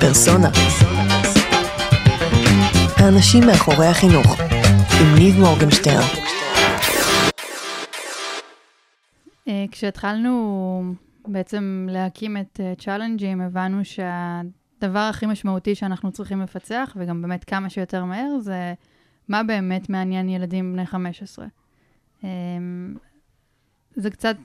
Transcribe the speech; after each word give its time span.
פרסונה. 0.00 0.48
האנשים 2.96 3.46
מאחורי 3.46 3.86
החינוך, 3.86 4.40
עם 5.00 5.14
ניב 5.18 5.34
מורגנשטיין. 5.38 6.00
אה, 9.48 9.64
כשהתחלנו 9.70 10.82
בעצם 11.26 11.86
להקים 11.90 12.36
את 12.36 12.60
צ'אלנג'ים, 12.78 13.40
הבנו 13.40 13.80
שהדבר 13.84 14.98
הכי 14.98 15.26
משמעותי 15.26 15.74
שאנחנו 15.74 16.12
צריכים 16.12 16.40
לפצח, 16.40 16.96
וגם 16.96 17.22
באמת 17.22 17.44
כמה 17.44 17.70
שיותר 17.70 18.04
מהר, 18.04 18.38
זה 18.40 18.74
מה 19.28 19.42
באמת 19.42 19.90
מעניין 19.90 20.28
ילדים 20.28 20.72
בני 20.72 20.86
15. 20.86 21.46
אמ, 22.24 22.28
זה 23.94 24.10
קצת 24.10 24.36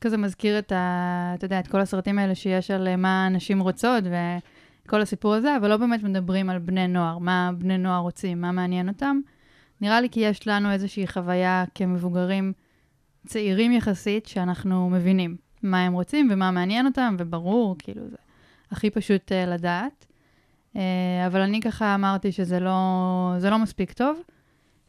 כזה 0.00 0.16
מזכיר 0.16 0.58
את, 0.58 0.72
ה, 0.72 1.32
אתה 1.34 1.44
יודע, 1.44 1.60
את 1.60 1.68
כל 1.68 1.80
הסרטים 1.80 2.18
האלה 2.18 2.34
שיש 2.34 2.70
על 2.70 2.88
אה, 2.88 2.96
מה 2.96 3.28
נשים 3.28 3.60
רוצות 3.60 4.04
וכל 4.86 5.00
הסיפור 5.00 5.34
הזה, 5.34 5.56
אבל 5.56 5.68
לא 5.68 5.76
באמת 5.76 6.02
מדברים 6.02 6.50
על 6.50 6.58
בני 6.58 6.88
נוער, 6.88 7.18
מה 7.18 7.50
בני 7.58 7.78
נוער 7.78 8.00
רוצים, 8.00 8.40
מה 8.40 8.52
מעניין 8.52 8.88
אותם. 8.88 9.20
נראה 9.80 10.00
לי 10.00 10.10
כי 10.10 10.20
יש 10.20 10.48
לנו 10.48 10.72
איזושהי 10.72 11.06
חוויה 11.06 11.64
כמבוגרים 11.74 12.52
צעירים 13.26 13.72
יחסית, 13.72 14.26
שאנחנו 14.26 14.90
מבינים 14.90 15.36
מה 15.62 15.84
הם 15.84 15.92
רוצים 15.92 16.28
ומה 16.32 16.50
מעניין 16.50 16.86
אותם, 16.86 17.16
וברור, 17.18 17.76
כאילו, 17.78 18.08
זה 18.08 18.16
הכי 18.70 18.90
פשוט 18.90 19.32
uh, 19.32 19.50
לדעת. 19.50 20.06
Uh, 20.74 20.78
אבל 21.26 21.40
אני 21.40 21.60
ככה 21.60 21.94
אמרתי 21.94 22.32
שזה 22.32 22.60
לא, 22.60 23.36
לא 23.50 23.58
מספיק 23.58 23.92
טוב, 23.92 24.18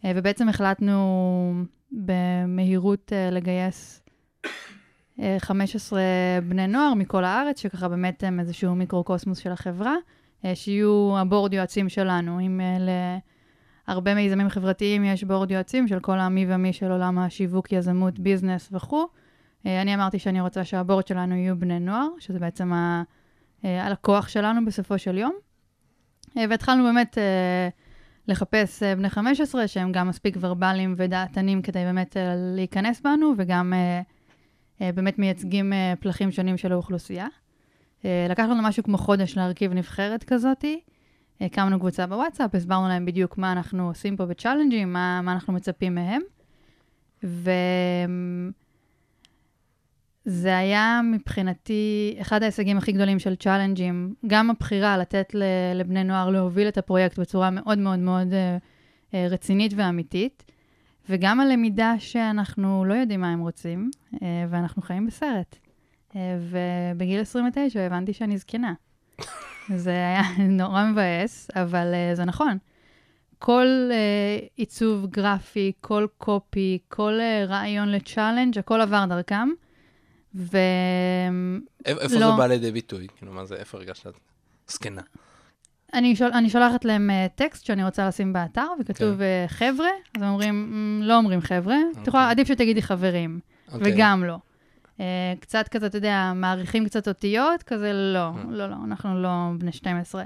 uh, 0.01 0.05
ובעצם 0.15 0.49
החלטנו 0.49 1.63
במהירות 1.91 3.11
uh, 3.11 3.33
לגייס 3.33 4.01
15 5.39 6.01
בני 6.47 6.67
נוער 6.67 6.93
מכל 6.93 7.23
הארץ, 7.23 7.61
שככה 7.61 7.87
באמת 7.87 8.23
הם 8.23 8.39
איזשהו 8.39 8.75
מיקרוקוסמוס 8.75 9.37
של 9.37 9.51
החברה, 9.51 9.95
שיהיו 10.53 11.17
הבורד 11.17 11.53
יועצים 11.53 11.89
שלנו. 11.89 12.39
אם 12.39 12.61
להרבה 13.87 14.15
מיזמים 14.15 14.49
חברתיים 14.49 15.03
יש 15.03 15.23
בורד 15.23 15.51
יועצים 15.51 15.87
של 15.87 15.99
כל 15.99 16.19
המי 16.19 16.45
ומי 16.49 16.73
של 16.73 16.91
עולם 16.91 17.19
השיווק, 17.19 17.71
יזמות, 17.71 18.19
ביזנס 18.19 18.69
וכו'. 18.71 19.07
אני 19.65 19.95
אמרתי 19.95 20.19
שאני 20.19 20.41
רוצה 20.41 20.63
שהבורד 20.63 21.07
שלנו 21.07 21.35
יהיו 21.35 21.59
בני 21.59 21.79
נוער, 21.79 22.07
שזה 22.19 22.39
בעצם 22.39 22.73
ה... 22.73 23.03
הלקוח 23.63 24.27
שלנו 24.27 24.65
בסופו 24.65 24.97
של 24.97 25.17
יום. 25.17 25.33
והתחלנו 26.35 26.83
באמת 26.83 27.17
לחפש 28.27 28.83
בני 28.83 29.09
15 29.09 29.67
שהם 29.67 29.91
גם 29.91 30.07
מספיק 30.07 30.37
ורבליים 30.39 30.93
ודעתנים 30.97 31.61
כדי 31.61 31.83
באמת 31.83 32.17
להיכנס 32.55 33.01
בנו, 33.01 33.33
וגם 33.37 33.73
אה, 33.73 34.01
באמת 34.79 35.19
מייצגים 35.19 35.73
אה, 35.73 35.93
פלחים 35.99 36.31
שונים 36.31 36.57
של 36.57 36.71
האוכלוסייה. 36.71 37.27
אה, 38.05 38.27
לקח 38.29 38.43
לנו 38.43 38.63
משהו 38.63 38.83
כמו 38.83 38.97
חודש 38.97 39.37
להרכיב 39.37 39.73
נבחרת 39.73 40.23
כזאתי. 40.23 40.79
הקמנו 41.41 41.79
קבוצה 41.79 42.07
בוואטסאפ, 42.07 42.55
הסברנו 42.55 42.87
להם 42.87 43.05
בדיוק 43.05 43.37
מה 43.37 43.51
אנחנו 43.51 43.87
עושים 43.87 44.17
פה 44.17 44.25
ב 44.25 44.31
challenges, 44.31 44.93
מה, 44.93 45.21
מה 45.21 45.33
אנחנו 45.33 45.53
מצפים 45.53 45.95
מהם. 45.95 46.21
וזה 47.23 47.43
היה 50.57 51.01
מבחינתי 51.13 52.15
אחד 52.21 52.43
ההישגים 52.43 52.77
הכי 52.77 52.91
גדולים 52.91 53.19
של 53.19 53.35
צ'אלנג'ים, 53.35 54.13
גם 54.27 54.49
הבחירה 54.49 54.97
לתת 54.97 55.35
לבני 55.75 56.03
נוער 56.03 56.29
להוביל 56.29 56.67
את 56.67 56.77
הפרויקט 56.77 57.19
בצורה 57.19 57.49
מאוד 57.49 57.77
מאוד 57.77 57.99
מאוד 57.99 58.27
רצינית 59.13 59.73
ואמיתית. 59.75 60.43
וגם 61.09 61.39
הלמידה 61.39 61.93
שאנחנו 61.99 62.85
לא 62.85 62.93
יודעים 62.93 63.21
מה 63.21 63.29
הם 63.29 63.39
רוצים, 63.39 63.91
אה, 64.13 64.45
ואנחנו 64.49 64.81
חיים 64.81 65.07
בסרט. 65.07 65.55
אה, 66.15 66.37
ובגיל 66.39 67.21
29 67.21 67.79
הבנתי 67.79 68.13
שאני 68.13 68.37
זקנה. 68.37 68.73
זה 69.75 69.91
היה 69.91 70.21
נורא 70.59 70.85
מבאס, 70.85 71.49
אבל 71.55 71.93
uh, 71.93 72.15
זה 72.15 72.25
נכון. 72.25 72.57
כל 73.39 73.67
uh, 73.89 74.47
עיצוב 74.55 75.05
גרפי, 75.05 75.71
כל 75.81 76.07
קופי, 76.17 76.79
כל 76.87 77.19
uh, 77.19 77.49
רעיון 77.49 77.91
לצ'אלנג', 77.91 78.59
הכל 78.59 78.81
עבר 78.81 79.05
דרכם. 79.09 79.49
ו... 80.35 80.57
איפה 81.85 82.15
לא... 82.15 82.31
זה 82.31 82.37
בא 82.37 82.47
לידי 82.47 82.71
ביטוי? 82.71 83.07
כאילו, 83.17 83.31
מה 83.31 83.45
זה, 83.45 83.55
איפה 83.55 83.77
הרגשת 83.77 84.13
זקנה? 84.67 85.01
אני, 85.95 86.15
שול, 86.15 86.31
אני 86.33 86.49
שולחת 86.49 86.85
להם 86.85 87.09
uh, 87.09 87.37
טקסט 87.37 87.65
שאני 87.65 87.83
רוצה 87.83 88.07
לשים 88.07 88.33
באתר, 88.33 88.67
וכתוב 88.79 89.17
כן. 89.17 89.45
uh, 89.47 89.51
חבר'ה, 89.51 89.89
אז 90.15 90.21
הם 90.21 90.27
אומרים, 90.29 90.71
mm, 91.01 91.05
לא 91.05 91.17
אומרים 91.17 91.41
חבר'ה, 91.41 91.75
okay. 91.93 91.99
אוקיי. 92.07 92.21
עדיף 92.29 92.47
שתגידי 92.47 92.81
חברים, 92.81 93.39
okay. 93.39 93.73
אוקיי. 93.73 93.93
וגם 93.93 94.23
לא. 94.23 94.37
Uh, 94.97 95.01
קצת 95.39 95.67
כזה, 95.67 95.85
אתה 95.85 95.97
יודע, 95.97 96.31
מעריכים 96.35 96.85
קצת 96.85 97.07
אותיות, 97.07 97.63
כזה 97.63 97.93
לא, 97.93 98.29
mm. 98.29 98.47
לא, 98.49 98.69
לא, 98.69 98.75
אנחנו 98.85 99.21
לא 99.21 99.29
בני 99.57 99.71
12. 99.71 100.23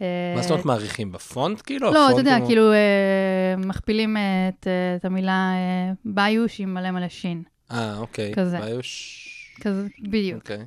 מה 0.00 0.06
זאת 0.42 0.50
אומרת 0.50 0.64
מעריכים? 0.64 1.12
בפונט 1.12 1.62
כאילו? 1.64 1.92
לא, 1.92 2.10
אתה 2.10 2.20
יודע, 2.20 2.38
כאילו 2.46 2.72
מכפילים 3.58 4.16
את, 4.16 4.66
את 4.96 5.04
המילה 5.04 5.52
ביוש 6.04 6.60
עם 6.60 6.74
מלא 6.74 6.90
מלא 6.90 7.08
שין. 7.08 7.42
אה, 7.70 7.98
אוקיי. 7.98 8.34
כזה. 8.34 8.60
ביוש. 8.60 9.22
כזה, 9.60 9.86
בדיוק. 10.02 10.38
אוקיי. 10.42 10.64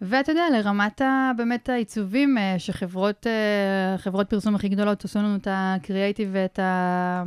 ואתה 0.00 0.32
יודע, 0.32 0.42
לרמת 0.52 1.00
ה, 1.00 1.30
באמת 1.36 1.68
העיצובים 1.68 2.38
אה, 2.38 2.58
שחברות 2.58 3.26
אה, 3.26 4.24
פרסום 4.28 4.54
הכי 4.54 4.68
גדולות 4.68 5.04
עשו 5.04 5.18
לנו 5.18 5.36
את 5.36 5.48
הקריאייטיב 5.50 6.28
ואת 6.32 6.58
ה, 6.58 7.22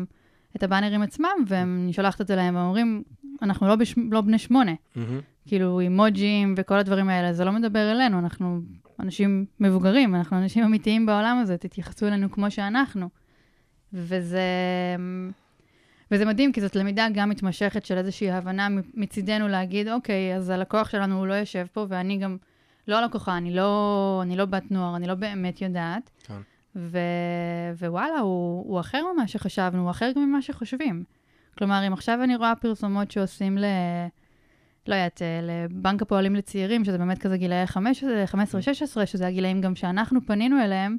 את 0.55 0.63
הבאנרים 0.63 1.01
עצמם, 1.01 1.43
ואני 1.47 1.93
שולחת 1.93 2.21
את 2.21 2.27
זה 2.27 2.35
להם, 2.35 2.55
והם 2.55 2.65
אומרים, 2.65 3.03
אנחנו 3.41 3.67
לא, 3.67 3.75
בש, 3.75 3.95
לא 4.11 4.21
בני 4.21 4.37
שמונה. 4.37 4.71
Mm-hmm. 4.71 4.99
כאילו, 5.47 5.79
אימוג'ים 5.79 6.53
וכל 6.57 6.75
הדברים 6.75 7.09
האלה, 7.09 7.33
זה 7.33 7.45
לא 7.45 7.51
מדבר 7.51 7.91
אלינו, 7.91 8.19
אנחנו 8.19 8.59
אנשים 8.99 9.45
מבוגרים, 9.59 10.15
אנחנו 10.15 10.37
אנשים 10.37 10.63
אמיתיים 10.63 11.05
בעולם 11.05 11.39
הזה, 11.41 11.57
תתייחסו 11.57 12.07
אלינו 12.07 12.31
כמו 12.31 12.51
שאנחנו. 12.51 13.09
וזה... 13.93 14.41
וזה 16.11 16.25
מדהים, 16.25 16.51
כי 16.51 16.61
זאת 16.61 16.75
למידה 16.75 17.07
גם 17.13 17.29
מתמשכת 17.29 17.85
של 17.85 17.97
איזושהי 17.97 18.31
הבנה 18.31 18.67
מצידנו 18.93 19.47
להגיד, 19.47 19.87
אוקיי, 19.87 20.35
אז 20.35 20.49
הלקוח 20.49 20.89
שלנו 20.89 21.17
הוא 21.17 21.27
לא 21.27 21.33
יושב 21.33 21.65
פה, 21.73 21.85
ואני 21.89 22.17
גם 22.17 22.37
לא 22.87 23.01
לקוחה, 23.01 23.37
אני 23.37 23.55
לא, 23.55 24.19
אני 24.23 24.35
לא 24.35 24.45
בת 24.45 24.71
נוער, 24.71 24.95
אני 24.95 25.07
לא 25.07 25.15
באמת 25.15 25.61
יודעת. 25.61 26.09
כן. 26.23 26.37
ו, 26.75 26.99
ווואלה, 27.79 28.19
הוא, 28.19 28.63
הוא 28.67 28.79
אחר 28.79 29.03
ממה 29.13 29.27
שחשבנו, 29.27 29.81
הוא 29.81 29.91
אחר 29.91 30.11
גם 30.15 30.29
ממה 30.29 30.41
שחושבים. 30.41 31.03
כלומר, 31.57 31.87
אם 31.87 31.93
עכשיו 31.93 32.23
אני 32.23 32.35
רואה 32.35 32.55
פרסומות 32.55 33.11
שעושים 33.11 33.57
ל... 33.57 33.65
לא 34.87 34.95
יודעת, 34.95 35.21
לבנק 35.43 36.01
הפועלים 36.01 36.35
לצעירים, 36.35 36.85
שזה 36.85 36.97
באמת 36.97 37.17
כזה 37.17 37.37
גילאי 37.37 37.65
15-16, 37.65 37.75
כן. 38.65 39.05
שזה 39.05 39.27
הגילאים 39.27 39.61
גם 39.61 39.75
שאנחנו 39.75 40.19
פנינו 40.25 40.63
אליהם, 40.63 40.97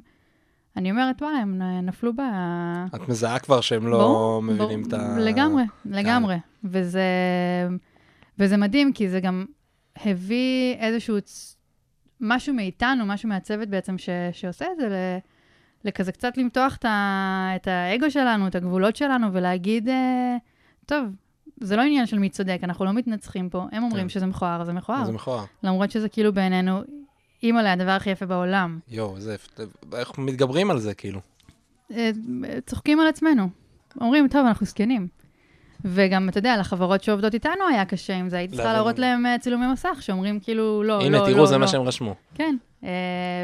אני 0.77 0.91
אומרת, 0.91 1.21
וואלה, 1.21 1.37
הם 1.37 1.61
נפלו 1.83 2.13
ב... 2.13 2.19
את 2.95 3.09
מזהה 3.09 3.39
כבר 3.39 3.61
שהם 3.61 3.87
לא 3.87 3.97
בוא, 3.97 4.41
מבינים 4.41 4.81
בוא, 4.81 4.89
את 4.89 4.93
ה... 4.93 5.17
לגמרי, 5.19 5.63
לגמרי. 5.85 6.35
וזה, 6.63 7.01
וזה 8.39 8.57
מדהים, 8.57 8.93
כי 8.93 9.09
זה 9.09 9.19
גם 9.19 9.45
הביא 10.05 10.75
איזשהו 10.75 11.17
משהו 12.21 12.53
מאיתנו, 12.53 13.05
משהו 13.05 13.29
מהצוות 13.29 13.69
בעצם 13.69 13.97
ש, 13.97 14.09
שעושה 14.31 14.65
את 14.71 14.77
זה, 14.77 14.89
ל, 14.89 14.93
לכזה 15.87 16.11
קצת 16.11 16.37
למתוח 16.37 16.75
את, 16.75 16.85
ה, 16.85 17.51
את 17.55 17.67
האגו 17.67 18.11
שלנו, 18.11 18.47
את 18.47 18.55
הגבולות 18.55 18.95
שלנו, 18.95 19.33
ולהגיד, 19.33 19.89
אה, 19.89 20.37
טוב, 20.85 21.05
זה 21.61 21.75
לא 21.75 21.81
עניין 21.81 22.05
של 22.05 22.19
מי 22.19 22.29
צודק, 22.29 22.59
אנחנו 22.63 22.85
לא 22.85 22.93
מתנצחים 22.93 23.49
פה. 23.49 23.65
הם 23.71 23.83
אומרים 23.83 24.03
כן. 24.03 24.09
שזה 24.09 24.25
מכוער, 24.25 24.63
זה 24.63 24.73
מכוער. 24.73 25.05
זה 25.05 25.11
מכוער. 25.11 25.45
למרות 25.63 25.91
שזה 25.91 26.09
כאילו 26.09 26.33
בעינינו, 26.33 26.81
אימא'לה, 27.43 27.73
הדבר 27.73 27.91
הכי 27.91 28.09
יפה 28.09 28.25
בעולם. 28.25 28.79
יואו, 28.87 29.19
זה, 29.19 29.35
איך 29.93 30.17
מתגברים 30.17 30.71
על 30.71 30.79
זה, 30.79 30.93
כאילו? 30.93 31.19
אה, 31.91 32.11
צוחקים 32.65 32.99
על 32.99 33.07
עצמנו. 33.07 33.49
אומרים, 34.01 34.27
טוב, 34.27 34.45
אנחנו 34.45 34.65
זקנים. 34.65 35.07
וגם, 35.85 36.29
אתה 36.29 36.37
יודע, 36.37 36.57
לחברות 36.57 37.03
שעובדות 37.03 37.33
איתנו 37.33 37.67
היה 37.71 37.85
קשה 37.85 38.15
עם 38.15 38.29
זה, 38.29 38.37
הייתי 38.37 38.55
צריכה 38.55 38.73
להראות 38.73 38.99
להם 38.99 39.25
אה, 39.25 39.35
צילומי 39.39 39.65
מסך, 39.73 39.97
שאומרים 40.01 40.39
כאילו, 40.39 40.83
לא, 40.83 41.01
הנה, 41.01 41.17
לא, 41.17 41.25
תראו, 41.25 41.37
לא, 41.37 41.45
זה 41.45 41.53
לא. 41.55 41.59
מה 41.59 41.67
שהם 41.67 41.81
רשמו. 41.81 42.15
כן, 42.35 42.55
uh, 42.81 42.85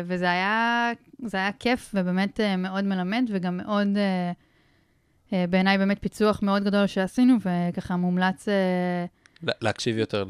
וזה 0.05 0.31
היה, 0.31 0.91
זה 1.25 1.37
היה 1.37 1.51
כיף 1.59 1.91
ובאמת 1.93 2.39
uh, 2.39 2.57
מאוד 2.57 2.83
מלמד, 2.83 3.23
וגם 3.29 3.57
מאוד, 3.57 3.87
בעיניי 5.31 5.77
באמת 5.77 5.97
פיצוח 6.01 6.43
מאוד 6.43 6.63
גדול 6.63 6.87
שעשינו, 6.87 7.35
וככה 7.39 7.95
מומלץ... 7.95 8.47
להקשיב 9.43 9.97
יותר 9.97 10.23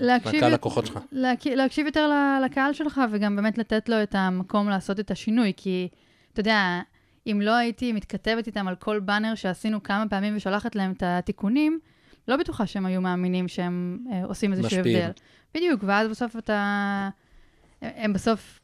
לקהל 0.00 0.52
לקוחות 0.54 0.86
שלך. 0.86 0.98
להקשיב 1.42 1.86
יותר 1.86 2.10
לקהל 2.44 2.72
שלך, 2.72 3.00
וגם 3.12 3.36
באמת 3.36 3.58
לתת 3.58 3.88
לו 3.88 4.02
את 4.02 4.14
המקום 4.14 4.68
לעשות 4.68 5.00
את 5.00 5.10
השינוי, 5.10 5.52
כי, 5.56 5.88
אתה 6.32 6.40
יודע, 6.40 6.80
אם 7.26 7.40
לא 7.42 7.56
הייתי 7.56 7.92
מתכתבת 7.92 8.46
איתם 8.46 8.68
על 8.68 8.74
כל 8.74 9.00
באנר 9.00 9.34
שעשינו 9.34 9.82
כמה 9.82 10.04
פעמים 10.10 10.36
ושולחת 10.36 10.74
להם 10.74 10.92
את 10.92 11.02
התיקונים, 11.06 11.78
לא 12.28 12.36
בטוחה 12.36 12.66
שהם 12.66 12.86
היו 12.86 13.00
מאמינים 13.00 13.48
שהם 13.48 13.98
אה, 14.12 14.24
עושים 14.24 14.52
איזשהו 14.52 14.78
הבדל. 14.78 15.10
בדיוק, 15.54 15.84
ואז 15.86 16.08
בסוף 16.08 16.36
אתה... 16.36 17.08
הם 17.82 18.12
בסוף... 18.12 18.58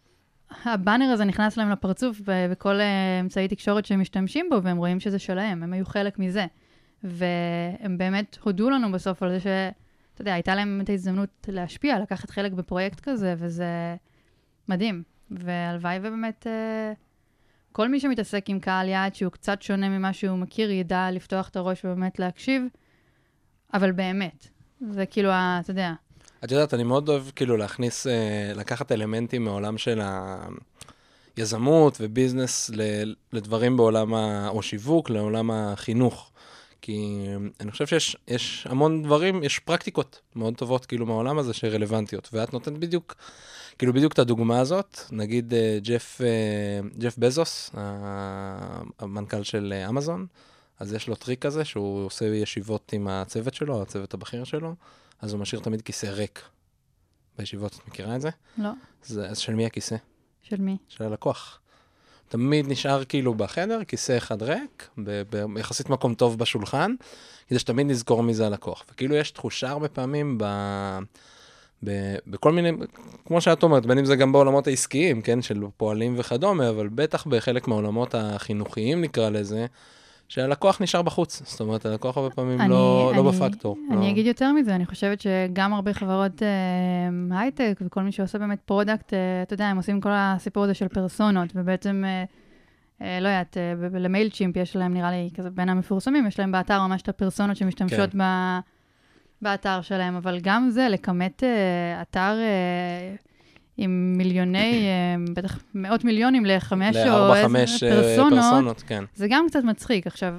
הבאנר 0.64 1.05
הזה 1.05 1.25
נכנס 1.25 1.56
להם 1.56 1.70
לפרצוף 1.70 2.20
בכל 2.50 2.81
אה, 2.81 3.20
אמצעי 3.20 3.49
תקשורת 3.49 3.87
שהם 3.87 4.00
משתמשים 4.00 4.46
בו, 4.50 4.62
והם 4.62 4.76
רואים 4.76 5.00
שזה 5.00 5.19
שלהם, 5.19 5.62
הם 5.62 5.72
היו 5.72 5.87
חלק 5.87 6.19
מזה. 6.19 6.46
והם 7.05 7.99
באמת 7.99 8.38
הודו 8.43 8.70
לנו 8.70 8.93
בסוף 8.93 9.22
על 9.22 9.31
זה 9.31 9.40
ש... 9.40 9.46
אתה 10.14 10.22
יודע, 10.22 10.34
הייתה 10.34 10.55
להם 10.55 10.81
את 10.84 10.88
ההזדמנות 10.88 11.49
להשפיע, 11.49 11.99
לקחת 11.99 12.31
חלק 12.31 12.52
בפרויקט 12.52 13.00
כזה, 13.00 13.34
וזה 13.38 13.96
מדהים. 14.69 15.02
והלוואי 15.31 15.99
ובאמת 15.99 16.46
uh, 16.46 16.96
כל 17.73 17.88
מי 17.88 18.00
שמתעסק 18.00 18.44
עם 18.49 18.61
קהל 18.61 18.88
יעד 18.88 19.15
שהוא 19.15 19.32
קצת 19.32 19.62
שונה 19.62 19.88
ממה 19.88 20.12
שהוא 20.12 20.38
מכיר, 20.38 20.70
ידע 20.70 21.11
לפתוח 21.11 21.49
את 21.49 21.56
הראש 21.56 21.85
ובאמת 21.85 22.19
להקשיב, 22.19 22.62
אבל 23.75 23.93
באמת. 23.93 24.49
זה 24.91 25.06
כאילו, 25.06 25.31
ה, 25.31 25.61
אתה 25.61 25.70
יודע. 25.70 25.93
את 26.44 26.50
יודעת, 26.50 26.75
אני 26.75 26.82
מאוד 26.82 27.09
אוהב 27.09 27.23
כאילו 27.37 27.56
להכניס, 27.56 28.06
uh, 28.06 28.11
לקחת 28.59 28.93
אלמנטים 28.93 29.44
מעולם 29.44 29.79
של 29.79 30.00
היזמות 31.37 31.97
וביזנס 32.00 32.70
לדברים 33.32 33.76
בעולם, 33.76 34.15
ה... 34.15 34.49
או 34.49 34.62
שיווק, 34.62 35.11
לעולם 35.11 35.50
החינוך. 35.50 36.31
כי 36.82 37.26
אני 37.61 37.70
חושב 37.70 37.87
שיש 37.87 38.67
המון 38.70 39.03
דברים, 39.03 39.44
יש 39.44 39.59
פרקטיקות 39.59 40.20
מאוד 40.37 40.55
טובות 40.55 40.87
כאילו 40.87 41.06
מהעולם 41.06 41.38
הזה 41.38 41.53
שרלוונטיות, 41.55 42.29
ואת 42.32 42.53
נותנת 42.53 42.79
בדיוק, 42.79 43.15
כאילו 43.78 43.92
בדיוק 43.92 44.12
את 44.12 44.19
הדוגמה 44.19 44.60
הזאת, 44.60 45.00
נגיד 45.10 45.52
אה, 45.52 45.84
ג'ף, 45.84 46.20
אה, 46.20 46.99
ג'ף 46.98 47.19
בזוס, 47.19 47.70
המנכ"ל 48.98 49.42
של 49.42 49.75
אה, 49.87 49.88
אמזון, 49.88 50.26
אז 50.78 50.92
יש 50.92 51.08
לו 51.08 51.14
טריק 51.14 51.42
כזה 51.42 51.64
שהוא 51.64 52.06
עושה 52.06 52.25
ישיבות 52.25 52.92
עם 52.92 53.08
הצוות 53.08 53.54
שלו, 53.54 53.82
הצוות 53.82 54.14
הבכיר 54.14 54.44
שלו, 54.44 54.75
אז 55.20 55.32
הוא 55.32 55.40
משאיר 55.40 55.60
תמיד 55.60 55.82
כיסא 55.82 56.06
ריק 56.06 56.42
בישיבות, 57.38 57.75
את 57.75 57.88
מכירה 57.88 58.16
את 58.16 58.20
זה? 58.20 58.30
לא. 58.58 58.70
זה, 59.04 59.28
אז 59.28 59.38
של 59.38 59.54
מי 59.54 59.66
הכיסא? 59.66 59.96
של 60.42 60.60
מי? 60.60 60.76
של 60.88 61.04
הלקוח. 61.04 61.60
תמיד 62.28 62.69
נשאר 62.69 63.04
כאילו 63.04 63.34
בחדר, 63.34 63.84
כיסא 63.84 64.16
אחד 64.16 64.42
ריק, 64.42 64.88
ביחסית 65.31 65.90
מקום 65.90 66.14
טוב 66.14 66.38
בשולחן, 66.38 66.94
כדי 67.48 67.58
שתמיד 67.58 67.86
נזכור 67.86 68.22
מי 68.22 68.34
זה 68.34 68.46
הלקוח. 68.46 68.84
וכאילו 68.92 69.14
יש 69.14 69.31
תחושה 69.31 69.70
הרבה 69.70 69.88
פעמים 69.88 70.38
ב... 70.38 70.44
ב... 71.84 72.14
בכל 72.26 72.52
מיני, 72.52 72.72
כמו 73.26 73.40
שאת 73.40 73.62
אומרת, 73.62 73.86
בין 73.86 73.98
אם 73.98 74.04
זה 74.04 74.16
גם 74.16 74.32
בעולמות 74.32 74.66
העסקיים, 74.66 75.22
כן, 75.22 75.42
של 75.42 75.62
פועלים 75.76 76.14
וכדומה, 76.19 76.69
אבל 76.69 76.88
בטח 76.88 77.26
בחלק 77.26 77.69
מהעולמות 77.69 78.14
החינוכיים 78.14 79.00
נקרא 79.00 79.30
לזה, 79.30 79.66
שהלקוח 80.28 80.82
נשאר 80.82 81.02
בחוץ. 81.02 81.42
זאת 81.44 81.60
אומרת, 81.60 81.86
הלקוח 81.86 82.16
הרבה 82.16 82.30
פעמים 82.30 82.60
אני, 82.60 82.69
לא, 82.69 82.76
לא 82.76 83.10
אני, 83.10 83.16
לא 83.16 83.30
בפקטור. 83.30 83.76
אני 83.90 84.06
לא... 84.06 84.10
אגיד 84.10 84.26
יותר 84.26 84.52
מזה, 84.52 84.75
אני 84.75 84.86
חושבת 84.86 85.20
שגם 85.20 85.75
הרבה 85.75 85.94
חברות 85.94 86.42
אה, 86.42 87.38
הייטק 87.38 87.81
וכל 87.86 88.02
מי 88.02 88.12
שעושה 88.12 88.38
באמת 88.38 88.58
product, 88.60 89.14
אה, 89.14 89.42
אתה 89.42 89.54
יודע, 89.54 89.66
הם 89.66 89.76
עושים 89.76 90.00
כל 90.00 90.10
הסיפור 90.12 90.64
הזה 90.64 90.74
של 90.74 90.88
פרסונות, 90.88 91.48
ובעצם, 91.54 92.04
אה, 92.06 92.24
אה, 93.02 93.20
לא 93.20 93.28
יודעת, 93.28 93.56
אה, 93.56 93.98
למייל 93.98 94.31
צ'ימפ 94.31 94.56
יש 94.56 94.76
להם, 94.76 94.94
נראה 94.94 95.10
לי, 95.10 95.31
כזה 95.34 95.50
בין 95.50 95.69
המפורסמים, 95.69 96.26
יש 96.26 96.38
להם 96.38 96.52
באתר 96.52 96.86
ממש 96.86 97.02
את 97.02 97.08
הפרסונות 97.08 97.56
שמשתמשות 97.56 98.10
כן. 98.12 98.19
ב, 98.19 98.22
באתר 99.43 99.81
שלהם, 99.82 100.17
אבל 100.17 100.38
גם 100.43 100.70
זה, 100.70 100.88
לכמות 100.88 101.44
אה, 101.44 102.02
אתר... 102.02 102.38
אה, 102.38 103.14
עם 103.79 104.14
מיליוני, 104.17 104.87
אה, 104.87 105.32
בטח 105.35 105.58
מאות 105.75 106.05
מיליונים 106.05 106.46
לחמש 106.46 106.96
או 106.96 107.35
איזה 107.35 107.64
פרסונות, 107.81 108.32
פרסונות 108.32 108.82
כן. 108.87 109.05
זה 109.14 109.26
גם 109.31 109.44
קצת 109.49 109.64
מצחיק. 109.64 110.06
עכשיו, 110.06 110.35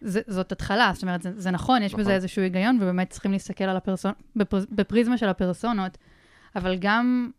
זה, 0.00 0.20
זאת 0.26 0.52
התחלה, 0.52 0.90
זאת 0.94 1.02
אומרת, 1.02 1.22
זה, 1.22 1.30
זה 1.36 1.50
נכון, 1.50 1.82
יש 1.82 1.92
נכון. 1.92 2.00
בזה 2.00 2.14
איזשהו 2.14 2.42
היגיון, 2.42 2.78
ובאמת 2.80 3.10
צריכים 3.10 3.32
להסתכל 3.32 3.64
על 3.64 3.76
הפרסונות, 3.76 4.16
בפר, 4.36 4.58
בפריזמה 4.72 5.18
של 5.18 5.28
הפרסונות, 5.28 5.98
אבל 6.56 6.76
גם 6.78 7.30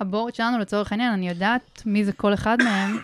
הבורד 0.00 0.34
שלנו, 0.34 0.58
לצורך 0.58 0.92
העניין, 0.92 1.12
אני 1.12 1.28
יודעת 1.28 1.82
מי 1.86 2.04
זה 2.04 2.12
כל 2.12 2.34
אחד 2.34 2.56
מהם, 2.64 2.98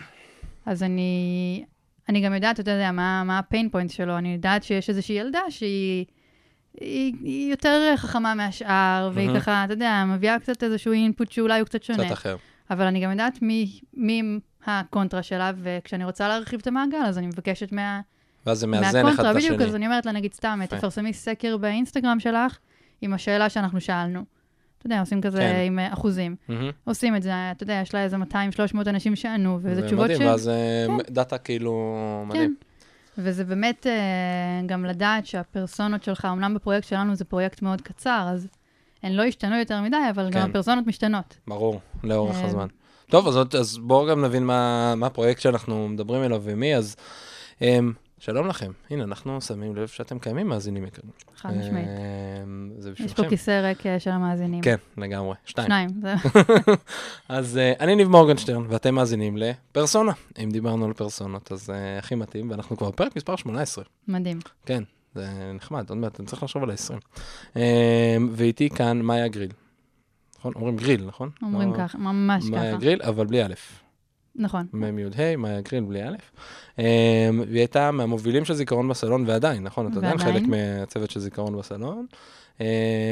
אז 0.65 0.83
אני, 0.83 1.63
אני 2.09 2.21
גם 2.21 2.33
יודעת, 2.33 2.59
אתה 2.59 2.71
יודע, 2.71 2.91
מה, 2.91 3.23
מה 3.23 3.39
הפיין 3.39 3.69
פוינט 3.69 3.91
שלו, 3.91 4.17
אני 4.17 4.33
יודעת 4.33 4.63
שיש 4.63 4.89
איזושהי 4.89 5.15
ילדה 5.15 5.39
שהיא... 5.49 6.05
היא, 6.81 7.13
היא 7.21 7.51
יותר 7.51 7.93
חכמה 7.95 8.33
מהשאר, 8.33 9.11
והיא 9.13 9.29
mm-hmm. 9.29 9.39
ככה, 9.39 9.63
אתה 9.65 9.73
יודע, 9.73 10.03
מביאה 10.07 10.39
קצת 10.39 10.63
איזשהו 10.63 10.93
אינפוט 10.93 11.31
שאולי 11.31 11.59
הוא 11.59 11.65
קצת 11.65 11.83
שונה. 11.83 12.05
קצת 12.05 12.13
אחר. 12.13 12.35
אבל 12.69 12.85
אני 12.85 12.99
גם 12.99 13.11
יודעת 13.11 13.41
מי, 13.41 13.79
מי 13.93 14.39
הקונטרה 14.65 15.23
שלה, 15.23 15.51
וכשאני 15.63 16.05
רוצה 16.05 16.27
להרחיב 16.27 16.59
את 16.59 16.67
המעגל, 16.67 16.97
אז 17.05 17.17
אני 17.17 17.27
מבקשת 17.27 17.71
מה... 17.71 18.01
ואז 18.45 18.59
זה 18.59 18.67
מאזן 18.67 19.07
אחד 19.07 19.25
את 19.25 19.35
השני. 19.35 19.51
בדיוק, 19.51 19.61
אז 19.61 19.75
אני 19.75 19.85
אומרת 19.85 20.05
לה, 20.05 20.11
נגיד 20.11 20.33
סתם, 20.33 20.59
תפרסמי 20.69 21.13
סקר 21.13 21.57
באינסטגרם 21.57 22.19
שלך 22.19 22.57
עם 23.01 23.13
השאלה 23.13 23.49
שאנחנו 23.49 23.81
שאלנו. 23.81 24.23
אתה 24.77 24.85
יודע, 24.85 24.99
עושים 24.99 25.21
כזה 25.21 25.37
כן. 25.37 25.63
עם 25.65 25.79
אחוזים. 25.79 26.35
אמ-המ. 26.49 26.53
עושים 26.83 27.15
את 27.15 27.23
זה, 27.23 27.31
אתה 27.51 27.63
יודע, 27.63 27.79
יש 27.81 27.93
לה 27.93 28.03
איזה 28.03 28.17
200-300 28.17 28.25
אנשים 28.87 29.15
שענו, 29.15 29.59
וזה 29.61 29.85
תשובות 29.85 30.07
ש... 30.07 30.13
מדהים, 30.13 30.29
ואז 30.29 30.49
אה, 30.49 30.85
כן. 30.87 31.13
דאטה 31.13 31.37
כאילו 31.37 32.23
מדהים. 32.27 32.55
כן. 32.59 32.65
וזה 33.17 33.43
באמת 33.43 33.85
אה, 33.85 34.67
גם 34.67 34.85
לדעת 34.85 35.25
שהפרסונות 35.25 36.03
שלך, 36.03 36.25
אמנם 36.25 36.53
בפרויקט 36.53 36.87
שלנו 36.87 37.15
זה 37.15 37.25
פרויקט 37.25 37.61
מאוד 37.61 37.81
קצר, 37.81 38.27
אז 38.31 38.47
הן 39.03 39.11
לא 39.11 39.23
השתנו 39.23 39.59
יותר 39.59 39.81
מדי, 39.81 39.97
אבל 40.09 40.29
כן. 40.31 40.39
גם 40.39 40.49
הפרסונות 40.49 40.87
משתנות. 40.87 41.37
ברור, 41.47 41.79
לאורך 42.03 42.41
uh, 42.41 42.45
הזמן. 42.45 42.67
טוב, 43.09 43.27
אז, 43.27 43.37
אז 43.59 43.77
בואו 43.77 44.07
גם 44.07 44.25
נבין 44.25 44.45
מה, 44.45 44.93
מה 44.95 45.07
הפרויקט 45.07 45.41
שאנחנו 45.41 45.87
מדברים 45.87 46.23
אליו 46.23 46.41
ומי, 46.43 46.75
אז 46.75 46.95
um, 47.59 47.63
שלום 48.25 48.47
לכם. 48.47 48.71
הנה, 48.89 49.03
אנחנו 49.03 49.41
שמים 49.41 49.75
לב 49.75 49.87
שאתם 49.87 50.19
קיימים 50.19 50.47
מאזינים 50.47 50.85
יקרים. 50.85 51.11
חד 51.37 51.57
משמעית. 51.57 51.87
אמ, 51.87 52.71
זה 52.77 52.91
בשבילכם. 52.91 53.13
יש 53.13 53.13
פה 53.13 53.29
כיסא 53.29 53.51
ריק 53.51 53.85
אה, 53.85 53.99
של 53.99 54.11
המאזינים. 54.11 54.61
כן, 54.61 54.75
לגמרי. 54.97 55.35
שתיים. 55.45 55.67
שניים, 55.67 55.89
זהו. 56.01 56.31
אז 57.29 57.59
uh, 57.59 57.79
אני 57.79 57.95
ניב 57.95 58.07
מורגנשטרן, 58.07 58.65
ואתם 58.69 58.95
מאזינים 58.95 59.37
לפרסונה. 59.37 60.11
אם 60.43 60.49
דיברנו 60.51 60.85
על 60.85 60.93
פרסונות, 60.93 61.51
אז 61.51 61.69
uh, 61.69 61.73
הכי 61.99 62.15
מתאים, 62.15 62.51
ואנחנו 62.51 62.77
כבר 62.77 62.89
בפרק 62.91 63.15
מספר 63.15 63.35
18. 63.35 63.83
מדהים. 64.07 64.39
כן, 64.65 64.83
זה 65.15 65.51
נחמד, 65.53 65.89
עוד 65.89 65.97
מעט, 65.97 66.19
אני 66.19 66.27
צריך 66.27 66.43
לחשוב 66.43 66.63
על 66.63 66.69
ה-20. 66.69 66.99
Uh, 67.53 67.57
ואיתי 68.31 68.69
כאן 68.69 69.01
מאיה 69.01 69.27
גריל. 69.27 69.51
נכון? 70.39 70.53
אומרים 70.55 70.75
גריל, 70.75 71.05
נכון? 71.05 71.29
אומרים 71.41 71.73
לא... 71.73 71.77
ככה, 71.77 71.97
ממש 71.97 72.43
ככה. 72.43 72.51
מאיה 72.51 72.77
גריל, 72.77 73.01
אבל 73.01 73.25
בלי 73.25 73.45
א'. 73.45 73.53
נכון. 74.35 74.67
מ"י, 74.73 75.35
מאיה 75.35 75.61
גריל 75.61 75.83
בלי 75.83 76.03
א'. 76.03 76.15
אמ, 76.79 76.85
והיא 77.47 77.59
הייתה 77.59 77.91
מהמובילים 77.91 78.45
של 78.45 78.53
זיכרון 78.53 78.87
בסלון, 78.87 79.23
ועדיין, 79.27 79.63
נכון? 79.63 79.87
אתה 79.91 79.97
עדיין 79.97 80.17
חלק 80.17 80.43
מהצוות 80.43 81.11
של 81.11 81.19
זיכרון 81.19 81.57
בסלון. 81.57 82.05
אמ, 82.59 82.65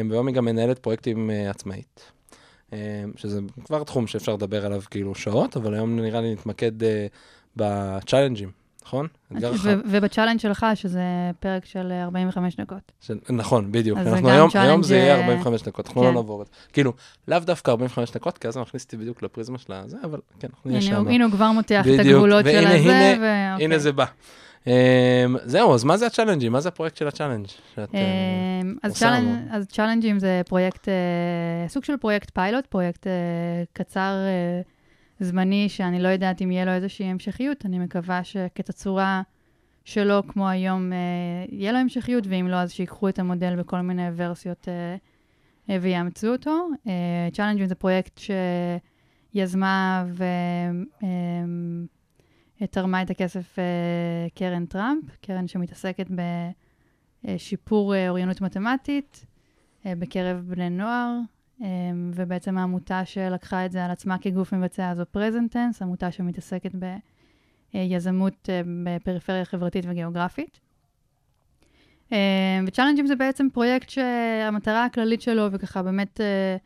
והיום 0.10 0.28
היא 0.28 0.36
גם 0.36 0.46
מנהלת 0.46 0.80
פרויקטים 0.80 1.30
אה, 1.30 1.50
עצמאית. 1.50 2.12
אמ, 2.74 2.78
שזה 3.16 3.40
כבר 3.64 3.84
תחום 3.84 4.08
שאפשר 4.08 4.34
לדבר 4.34 4.66
עליו 4.66 4.82
כאילו 4.92 5.16
שעות, 5.16 5.58
אבל 5.58 5.74
היום 5.74 6.00
נראה 6.00 6.22
לי 6.22 6.34
נתמקד 6.34 6.84
אה, 6.84 7.08
בצ'אלנג'ים. 7.56 8.63
נכון? 8.86 9.08
ובצ'אלנג' 9.86 10.40
שלך, 10.40 10.66
שזה 10.76 11.02
פרק 11.40 11.66
של 11.66 11.92
45 11.92 12.56
דקות. 12.56 12.92
של, 13.02 13.18
נכון, 13.30 13.72
בדיוק. 13.72 14.00
אנחנו 14.00 14.30
היום, 14.30 14.50
היום 14.54 14.84
זה 14.84 14.96
יהיה 14.96 15.22
45 15.22 15.62
אה, 15.62 15.66
דקות, 15.66 15.88
אנחנו 15.88 16.02
לא 16.02 16.08
כן. 16.08 16.14
לא 16.14 16.22
נעבור 16.22 16.42
את 16.42 16.48
זה. 16.48 16.54
כאילו, 16.74 16.94
לאו 17.28 17.40
דווקא 17.40 17.72
45 17.72 18.12
דקות, 18.12 18.38
כי 18.38 18.48
אז 18.48 18.54
זה 18.54 18.60
מכניס 18.60 18.84
אותי 18.86 18.98
בדיוק 18.98 19.24
לפריזמה 19.24 19.58
של 19.58 19.74
הזה, 19.74 19.98
אבל 20.04 20.20
כן, 20.40 20.48
אנחנו 20.54 20.70
נהיה 20.70 20.82
שם. 20.82 21.08
הנה 21.08 21.26
הוא 21.26 21.32
כבר 21.32 21.52
מותח 21.52 21.86
את 21.96 22.00
הגבולות 22.00 22.46
של 22.46 22.68
הזה, 22.68 22.88
והנה, 22.88 23.58
ו... 23.60 23.64
הנה 23.64 23.80
זה 23.80 23.92
בא. 23.92 24.06
אממ, 24.64 24.68
זהו, 25.44 25.74
אז 25.74 25.84
מה 25.84 25.98
זה 25.98 26.08
הצ'אלנג'ים? 26.08 26.52
מה 26.52 26.62
זה 26.62 26.70
הפרויקט 26.70 26.98
של 26.98 27.08
הצ'אלנג' 27.08 27.48
שאת 27.76 27.90
אממ, 27.90 27.96
אז. 28.84 29.04
אז 29.50 29.68
צ'אלנג'ים 29.68 30.20
זה 30.20 30.42
פרויקט, 30.48 30.88
אה, 30.88 31.70
סוג 31.70 31.84
של 31.84 31.98
פרויקט 31.98 32.30
פיילוט, 32.34 32.66
פרויקט 32.68 33.08
אה, 33.08 33.10
קצר 33.74 34.14
אה, 34.14 34.73
זמני, 35.24 35.70
שאני 35.70 36.02
לא 36.02 36.08
יודעת 36.08 36.42
אם 36.42 36.52
יהיה 36.52 36.66
לו 36.66 36.72
איזושהי 36.72 37.06
המשכיות. 37.06 37.66
אני 37.66 37.80
מקווה 37.80 38.24
שכתצורה 38.24 39.22
שלו, 39.86 40.28
כמו 40.28 40.50
היום, 40.50 40.94
אה, 40.94 40.98
יהיה 41.50 41.72
לו 41.72 41.78
המשכיות, 41.78 42.24
ואם 42.28 42.48
לא, 42.48 42.56
אז 42.56 42.72
שיקחו 42.72 43.10
את 43.10 43.20
המודל 43.20 43.56
בכל 43.56 43.82
מיני 43.82 44.08
ורסיות 44.16 44.68
אה, 44.68 44.96
אה, 45.70 45.78
ויאמצו 45.82 46.28
אותו. 46.28 46.68
צ'אלנג'ים 47.34 47.66
זה 47.66 47.76
פרויקט 47.76 48.20
שיזמה 49.34 50.06
ותרמה 52.62 53.02
את 53.02 53.10
הכסף 53.10 53.56
קרן 54.36 54.66
טראמפ, 54.66 55.18
קרן 55.22 55.48
שמתעסקת 55.48 56.08
בשיפור 57.26 57.94
אוריינות 58.08 58.42
מתמטית 58.42 59.26
בקרב 59.86 60.44
בני 60.48 60.70
נוער. 60.70 61.20
אמ, 61.64 62.12
ובעצם 62.16 62.58
העמותה 62.58 63.06
שלקחה 63.06 63.66
את 63.66 63.72
זה 63.72 63.86
על 63.86 63.92
עצמה 63.92 64.18
כגוף 64.18 64.54
מבצע 64.54 64.96
זו 64.96 65.04
פרזנטנס, 65.12 65.82
עמותה 65.82 66.12
שמתעסקת 66.12 66.72
ביזמות 67.74 68.50
אה, 68.50 68.62
בפריפריה 68.84 69.46
חברתית 69.46 69.86
וגיאוגרפית. 69.88 70.60
אמ, 72.12 72.18
וצ'אלנג'ים 72.68 73.08
זה 73.08 73.16
בעצם 73.16 73.48
פרויקט 73.54 73.90
שהמטרה 73.90 74.86
הכללית 74.86 75.22
שלו, 75.22 75.52
וככה 75.52 75.84
באמת 75.84 76.22
אה, 76.22 76.58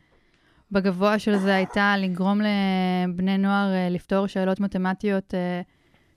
בגבוה 0.72 1.18
של 1.18 1.36
זה 1.36 1.54
הייתה 1.54 1.94
לגרום 1.98 2.40
לבני 2.40 3.38
נוער 3.38 3.74
אה, 3.74 3.88
לפתור 3.90 4.26
שאלות 4.26 4.60
מתמטיות 4.60 5.34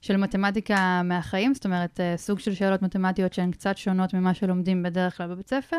של 0.02 0.18
מתמטיקה 0.18 1.02
מהחיים, 1.04 1.54
זאת 1.54 1.66
אומרת, 1.66 2.00
סוג 2.16 2.40
של 2.40 2.54
שאלות 2.54 2.82
מתמטיות 2.82 3.34
שהן 3.34 3.52
קצת 3.52 3.78
שונות 3.78 4.14
ממה 4.14 4.34
שלומדים 4.34 4.84
בדרך 4.84 5.18
כלל 5.18 5.28
בבית 5.28 5.50
ספר, 5.50 5.78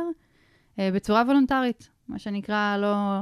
בצורה 0.78 1.22
וולונטרית. 1.22 1.88
מה 2.12 2.18
שנקרא, 2.18 2.76
לא, 2.76 3.20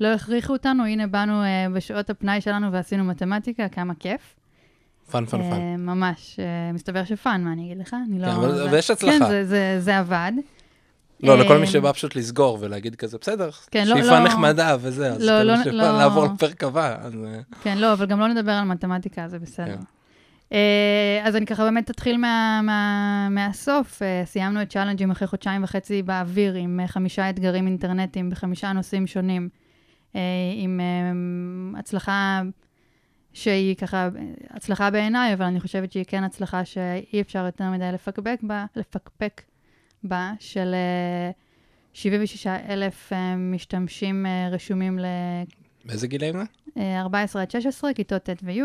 לא 0.00 0.08
הכריחו 0.14 0.52
אותנו, 0.52 0.84
הנה 0.84 1.06
באנו 1.06 1.42
אה, 1.42 1.46
בשעות 1.74 2.10
הפנאי 2.10 2.40
שלנו 2.40 2.72
ועשינו 2.72 3.04
מתמטיקה, 3.04 3.68
כמה 3.68 3.94
כיף. 3.94 4.34
Fun, 5.10 5.26
fun, 5.26 5.50
fun. 5.50 5.58
אה, 5.58 5.78
ממש, 5.78 6.36
אה, 6.36 6.74
מסתבר 6.74 7.04
ש 7.04 7.17
fun, 7.17 7.44
מה 7.44 7.52
אני 7.52 7.64
אגיד 7.64 7.78
לך? 7.78 7.96
אני 8.08 8.18
לא... 8.18 8.26
כן, 8.26 8.32
אבל, 8.32 8.68
ויש 8.70 8.90
הצלחה. 8.90 9.18
כן, 9.18 9.28
זה, 9.28 9.44
זה, 9.44 9.76
זה 9.80 9.98
עבד. 9.98 10.32
לא, 11.22 11.38
לכל 11.38 11.54
אה, 11.54 11.58
מי 11.58 11.66
שבא 11.66 11.92
פשוט 11.92 12.16
לסגור 12.16 12.58
ולהגיד 12.60 12.96
כזה, 12.96 13.18
בסדר, 13.20 13.50
כן, 13.70 13.88
לא- 13.88 13.96
שאיפה 13.96 14.18
לא- 14.18 14.24
נחמדה 14.24 14.76
וזה, 14.80 15.12
אז 15.12 15.22
לא, 15.22 15.32
כל 15.38 15.42
לא- 15.42 15.56
לא- 15.70 15.98
לעבור 15.98 16.24
לפרק 16.24 16.64
הבא, 16.64 16.96
אז... 17.00 17.14
אה, 17.14 17.40
כן, 17.62 17.78
לא, 17.78 17.92
אבל 17.92 18.06
גם 18.06 18.20
לא 18.20 18.28
נדבר 18.28 18.52
על 18.52 18.64
מתמטיקה, 18.64 19.28
זה 19.28 19.38
בסדר. 19.38 19.66
כן. 19.66 19.97
אה, 20.52 21.20
אז 21.24 21.36
אני 21.36 21.46
ככה 21.46 21.64
באמת 21.64 21.90
אתחיל 21.90 22.16
מה, 22.16 22.60
מה, 22.62 23.28
מהסוף. 23.30 24.02
אה, 24.02 24.22
סיימנו 24.24 24.62
את 24.62 24.70
צ'אלנג'ים 24.70 25.10
אחרי 25.10 25.28
חודשיים 25.28 25.64
וחצי 25.64 26.02
באוויר, 26.02 26.54
עם 26.54 26.80
אה, 26.80 26.88
חמישה 26.88 27.30
אתגרים 27.30 27.66
אינטרנטיים 27.66 28.30
בחמישה 28.30 28.72
נושאים 28.72 29.06
שונים, 29.06 29.48
עם 30.56 30.80
הצלחה 31.78 32.42
שהיא 33.32 33.76
ככה, 33.76 34.08
הצלחה 34.50 34.90
בעיניי, 34.90 35.32
אבל 35.32 35.44
אני 35.44 35.60
חושבת 35.60 35.92
שהיא 35.92 36.04
כן 36.08 36.24
הצלחה 36.24 36.64
שאי 36.64 37.20
אפשר 37.20 37.46
יותר 37.46 37.70
מדי 37.70 37.90
לפקפק 37.92 38.38
בה, 38.42 38.64
לפקפק 38.76 39.42
בה, 40.02 40.32
של 40.38 40.74
אה, 40.74 41.30
76 41.92 42.46
אלף 42.46 43.12
משתמשים 43.38 44.26
רשומים 44.50 44.98
ל... 44.98 45.04
באיזה 45.84 46.06
גילאים 46.06 46.36
זה? 46.36 46.44
אה, 46.76 47.00
14 47.00 47.42
עד 47.42 47.50
16, 47.50 47.94
כיתות 47.94 48.22
ט' 48.22 48.42
וי'. 48.42 48.62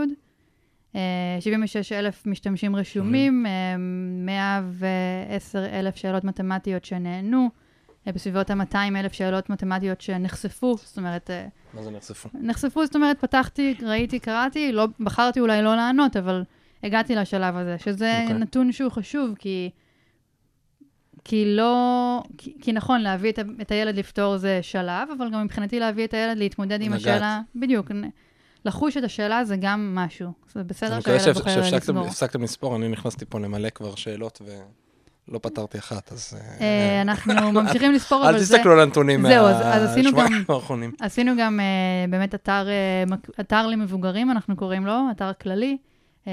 אה, 0.96 1.02
76 1.40 1.92
אלף 1.92 2.26
משתמשים 2.26 2.76
רשומים, 2.76 3.46
אה, 3.46 3.76
110 3.78 5.66
אלף 5.66 5.96
שאלות 5.96 6.24
מתמטיות 6.24 6.86
שנענו, 6.86 7.50
אה, 8.08 8.12
בסביבות 8.12 8.50
ה-200 8.50 8.76
אלף 8.76 9.14
שאלות 9.14 9.50
מתמטיות 9.50 10.02
שנחשפו, 10.02 10.76
זאת 10.78 10.98
אומרת, 10.98 11.30
אה, 11.30 11.48
מה 11.74 11.84
זה 11.84 11.92
נחשפו? 11.92 12.30
נחשפו, 12.34 12.86
זאת 12.86 12.96
אומרת, 12.96 13.20
פתחתי, 13.20 13.76
ראיתי, 13.84 14.20
קראתי, 14.20 14.72
לא, 14.72 14.88
בחרתי 15.00 15.40
אולי 15.40 15.62
לא 15.62 15.76
לענות, 15.76 16.18
אבל 16.18 16.44
הגעתי 16.84 17.16
לשלב 17.16 17.56
הזה, 17.56 17.76
שזה 17.78 18.22
אוקיי. 18.22 18.38
נתון 18.38 18.72
שהוא 18.72 18.92
חשוב, 18.92 19.36
כי... 19.40 19.70
כי 21.26 21.56
לא... 21.56 22.24
כי, 22.38 22.54
כי 22.62 22.72
נכון, 22.72 23.02
להביא 23.02 23.32
את, 23.32 23.40
את 23.62 23.72
הילד 23.72 23.96
לפתור 23.96 24.38
זה 24.38 24.60
שלב, 24.62 25.08
אבל 25.18 25.32
גם 25.32 25.44
מבחינתי 25.44 25.80
להביא 25.80 26.06
את 26.06 26.14
הילד 26.14 26.38
להתמודד 26.38 26.82
עם 26.82 26.94
לגעת. 26.94 27.02
השאלה... 27.02 27.42
בדיוק. 27.56 27.92
לחוש 28.66 28.98
את 28.98 29.04
השאלה 29.04 29.46
זה 29.46 29.56
גם 29.60 29.96
משהו. 29.96 30.32
זה 30.54 30.64
בסדר 30.64 31.00
שהילד 31.00 31.20
שהפ- 31.20 31.34
בוחר 31.34 31.50
שהפסקתם 31.50 31.78
לסגור. 31.78 32.08
הפסקתם 32.08 32.44
לספור, 32.44 32.76
אני 32.76 32.88
נכנסתי 32.88 33.26
פה 33.26 33.40
למלא 33.40 33.70
כבר 33.70 33.96
שאלות 33.96 34.42
ולא 35.28 35.40
פתרתי 35.40 35.78
אחת, 35.78 36.12
אז... 36.12 36.34
אה, 36.34 36.62
אה, 36.62 37.02
אנחנו 37.02 37.52
ממשיכים 37.62 37.92
לספור, 37.92 38.24
אל 38.24 38.30
אבל 38.30 38.40
זה... 38.40 38.56
תסתכלו 38.56 38.72
על 38.72 38.80
הנתונים 38.80 39.22
מהשבועיים 39.22 40.44
האחרונים. 40.50 40.92
עשינו 41.00 41.32
גם 41.40 41.60
אה, 41.60 42.12
באמת 42.12 42.36
אתר, 43.40 43.68
למבוגרים, 43.68 44.32
אנחנו 44.32 44.56
קוראים 44.56 44.86
לו, 44.86 45.00
אתר 45.12 45.32
כללי, 45.42 45.78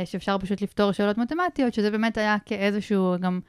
שאפשר 0.04 0.38
פשוט 0.38 0.62
לפתור 0.62 0.92
שאלות 0.92 1.18
מתמטיות, 1.18 1.74
שזה 1.74 1.90
באמת 1.90 2.18
היה 2.18 2.36
כאיזשהו, 2.46 3.14
גם, 3.20 3.40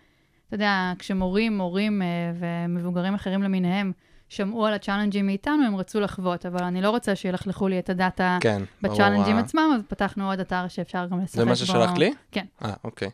אתה 0.47 0.55
יודע, 0.55 0.93
כשמורים, 0.99 1.57
מורים 1.57 2.01
ומבוגרים 2.39 3.13
אחרים 3.13 3.43
למיניהם 3.43 3.91
שמעו 4.31 4.65
על 4.65 4.73
הצ'אלנג'ים 4.73 5.25
מאיתנו, 5.25 5.65
הם 5.65 5.75
רצו 5.75 5.99
לחוות, 5.99 6.45
אבל 6.45 6.63
אני 6.63 6.81
לא 6.81 6.89
רוצה 6.89 7.15
שילכלכו 7.15 7.67
לי 7.67 7.79
את 7.79 7.89
ה 7.89 7.99
data 7.99 8.37
כן. 8.41 8.61
בצ'אלנג'ים 8.81 9.35
אה, 9.35 9.39
עצמם, 9.39 9.71
אז 9.75 9.81
פתחנו 9.87 10.29
עוד 10.29 10.39
אתר 10.39 10.67
שאפשר 10.67 11.05
גם 11.05 11.21
לשחק 11.21 11.35
בו. 11.35 11.41
זה 11.41 11.45
מה 11.45 11.55
ששלחת 11.55 11.97
לי? 11.97 12.13
כן. 12.31 12.45
אה, 12.65 12.73
אוקיי. 12.83 13.07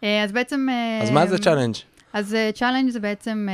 אה, 0.00 0.04
אז 0.24 0.32
בעצם... 0.32 0.68
אה, 1.00 1.02
אז 1.02 1.10
מה 1.10 1.26
זה 1.26 1.38
challenge? 1.38 1.74
אז 2.12 2.36
challenge 2.54 2.90
זה 2.90 3.00
בעצם 3.00 3.48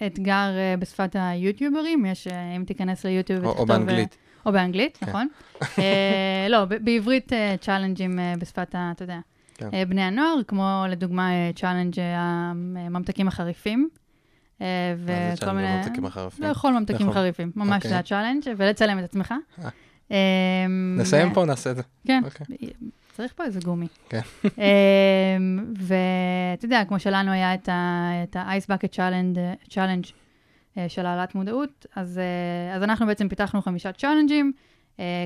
אה, 0.00 0.06
אתגר 0.06 0.50
אה, 0.76 0.80
בשפת 0.80 1.16
היוטיוברים, 1.18 2.06
יש, 2.06 2.26
אה, 2.26 2.30
אם 2.56 2.64
תיכנס 2.64 3.04
ליוטיוב 3.04 3.44
או- 3.44 3.50
או 3.50 3.50
ותכתוב... 3.52 3.70
אה, 3.70 3.78
באנגלית. 3.78 4.16
או 4.46 4.52
באנגלית, 4.52 4.96
כן. 4.96 5.06
נכון. 5.06 5.28
אה, 5.78 6.46
לא, 6.48 6.64
בעברית 6.64 7.32
אה, 7.32 7.54
challenges 7.60 8.18
אה, 8.18 8.34
בשפת 8.38 8.74
ה... 8.74 8.90
אתה 8.94 9.02
יודע. 9.02 9.18
כן. 9.54 9.68
אה, 9.74 9.84
בני 9.84 10.02
הנוער, 10.02 10.34
כמו 10.48 10.84
לדוגמה 10.88 11.30
אה, 11.30 11.50
challenge 11.56 12.00
אה, 12.00 12.04
הממתקים 12.18 13.28
החריפים. 13.28 13.88
אה, 14.62 14.94
וכל 14.98 15.52
מיני... 15.52 15.68
בממתקים 15.68 16.04
החריפים? 16.06 16.44
לאכול 16.44 16.72
ממתקים 16.72 17.06
לאכול. 17.06 17.12
חריפים, 17.12 17.52
ממש 17.56 17.76
אוקיי. 17.76 17.90
זה 17.90 17.98
ה 17.98 18.02
challenge, 18.02 18.42
ולצלם 18.56 18.98
את 18.98 19.04
עצמך. 19.04 19.34
אה. 19.64 19.68
אה, 20.12 20.66
נסיים 20.96 21.34
פה, 21.34 21.44
נעשה 21.44 21.70
את 21.70 21.76
זה. 21.76 21.82
כן, 22.06 22.22
אוקיי. 22.24 22.70
צריך 23.16 23.32
פה 23.36 23.44
איזה 23.44 23.60
גומי. 23.64 23.86
כן. 24.08 24.20
ואתה 25.76 26.64
יודע, 26.64 26.84
כמו 26.88 26.98
שלנו 26.98 27.32
היה 27.32 27.54
את 27.54 27.68
ה 28.36 28.44
Ice 28.44 28.66
Bucket 28.70 28.94
Challenge, 29.70 30.12
של 30.88 31.06
העלאת 31.06 31.34
מודעות, 31.34 31.86
אז, 31.96 32.20
אנחנו 32.82 33.06
בעצם 33.06 33.28
פיתחנו 33.28 33.62
חמישה 33.62 33.92
challenges, 33.92 34.52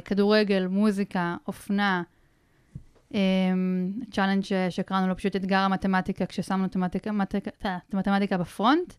כדורגל, 0.05 0.67
מוזיקה, 0.67 1.37
אופנה, 1.47 2.03
challenge 4.11 4.45
שקראנו 4.71 5.09
לו 5.09 5.17
פשוט 5.17 5.37
אתגר 5.37 5.59
המתמטיקה, 5.59 6.27
כששמנו 6.27 6.65
את 6.65 6.77
המתמטיקה 7.93 8.39
ב 8.39 8.47
front, 8.47 8.95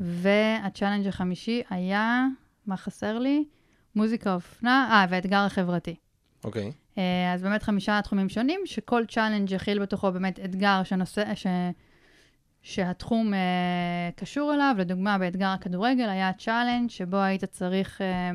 וה 0.00 0.19
challenge 0.19 1.06
החמישי 1.06 1.62
היה, 1.70 2.26
מה 2.66 2.76
חסר 2.76 3.18
לי? 3.18 3.44
מוזיקה, 3.96 4.34
אופנה, 4.34 4.88
אה, 4.90 5.06
והאתגר 5.10 5.36
החברתי. 5.36 5.94
אוקיי. 6.44 6.72
אה, 6.98 7.32
אז 7.34 7.42
באמת 7.42 7.62
חמישה 7.62 8.00
תחומים 8.02 8.28
שונים, 8.28 8.60
שכל 8.64 9.04
challenge 9.08 9.52
יכיל 9.52 9.78
בתוכו 9.78 10.12
באמת 10.12 10.40
אתגר 10.44 10.82
שנושא, 10.82 11.34
ש... 11.34 11.46
שהתחום 12.62 13.34
אה, 13.34 14.10
קשור 14.16 14.54
אליו. 14.54 14.74
לדוגמה, 14.78 15.18
באתגר 15.18 15.46
הכדורגל 15.46 16.08
היה 16.08 16.32
challenge 16.32 16.90
שבו 16.90 17.16
היית 17.16 17.44
צריך 17.44 18.00
אה, 18.00 18.30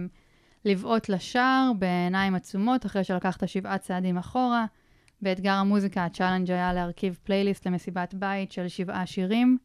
לבעוט 0.66 1.10
לשער 1.10 1.72
בעיניים 1.80 2.36
עצומות 2.36 2.86
אחרי 2.86 3.04
שלקחת 3.04 3.48
שבעה 3.48 3.78
צעדים 3.78 4.18
אחורה. 4.18 4.66
באתגר 5.22 5.52
המוזיקה 5.52 6.06
ה 6.06 6.10
challenge 6.10 6.52
היה 6.52 6.74
להרכיב 6.74 7.20
פלייליסט 7.24 7.68
למסיבת 7.68 8.14
בית 8.14 8.52
של 8.52 8.68
שבעה 8.68 9.06
שירים. 9.06 9.58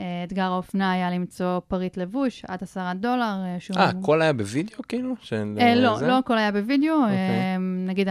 אה, 0.00 0.24
אתגר 0.24 0.42
האופנה 0.44 0.92
היה 0.92 1.10
למצוא 1.10 1.60
פריט 1.68 1.96
לבוש 1.96 2.44
עד 2.48 2.62
עשרה 2.62 2.94
דולר. 2.94 3.36
אה, 3.44 3.56
שהוא... 3.60 3.76
אה, 3.76 3.84
הכל 3.88 4.22
היה 4.22 4.32
בוידאו 4.32 4.78
כאילו? 4.88 5.14
של, 5.20 5.54
אה, 5.58 5.62
אה, 5.66 5.74
לא, 5.74 5.98
זה? 5.98 6.06
לא 6.06 6.18
הכל 6.18 6.38
היה 6.38 6.52
בווידאו. 6.52 6.94
אוקיי. 6.94 7.16
אה, 7.16 7.56
נגיד 7.86 8.08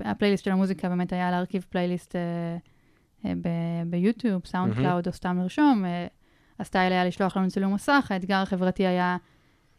הפלייליסט 0.00 0.44
של 0.44 0.50
המוזיקה 0.50 0.88
באמת 0.88 1.12
היה 1.12 1.30
להרכיב 1.30 1.66
פלייליסט 1.70 2.16
אה, 2.16 2.20
אה, 3.26 3.34
ב- 3.42 3.90
ביוטיוב, 3.90 4.42
SoundCloud 4.46 5.06
או 5.06 5.12
סתם 5.12 5.38
לרשום. 5.38 5.84
אה, 5.84 6.06
הסטייל 6.58 6.92
היה 6.92 7.04
לשלוח 7.04 7.36
לנו 7.36 7.48
צילום 7.48 7.74
מסך, 7.74 8.06
האתגר 8.10 8.36
החברתי 8.36 8.86
היה 8.86 9.16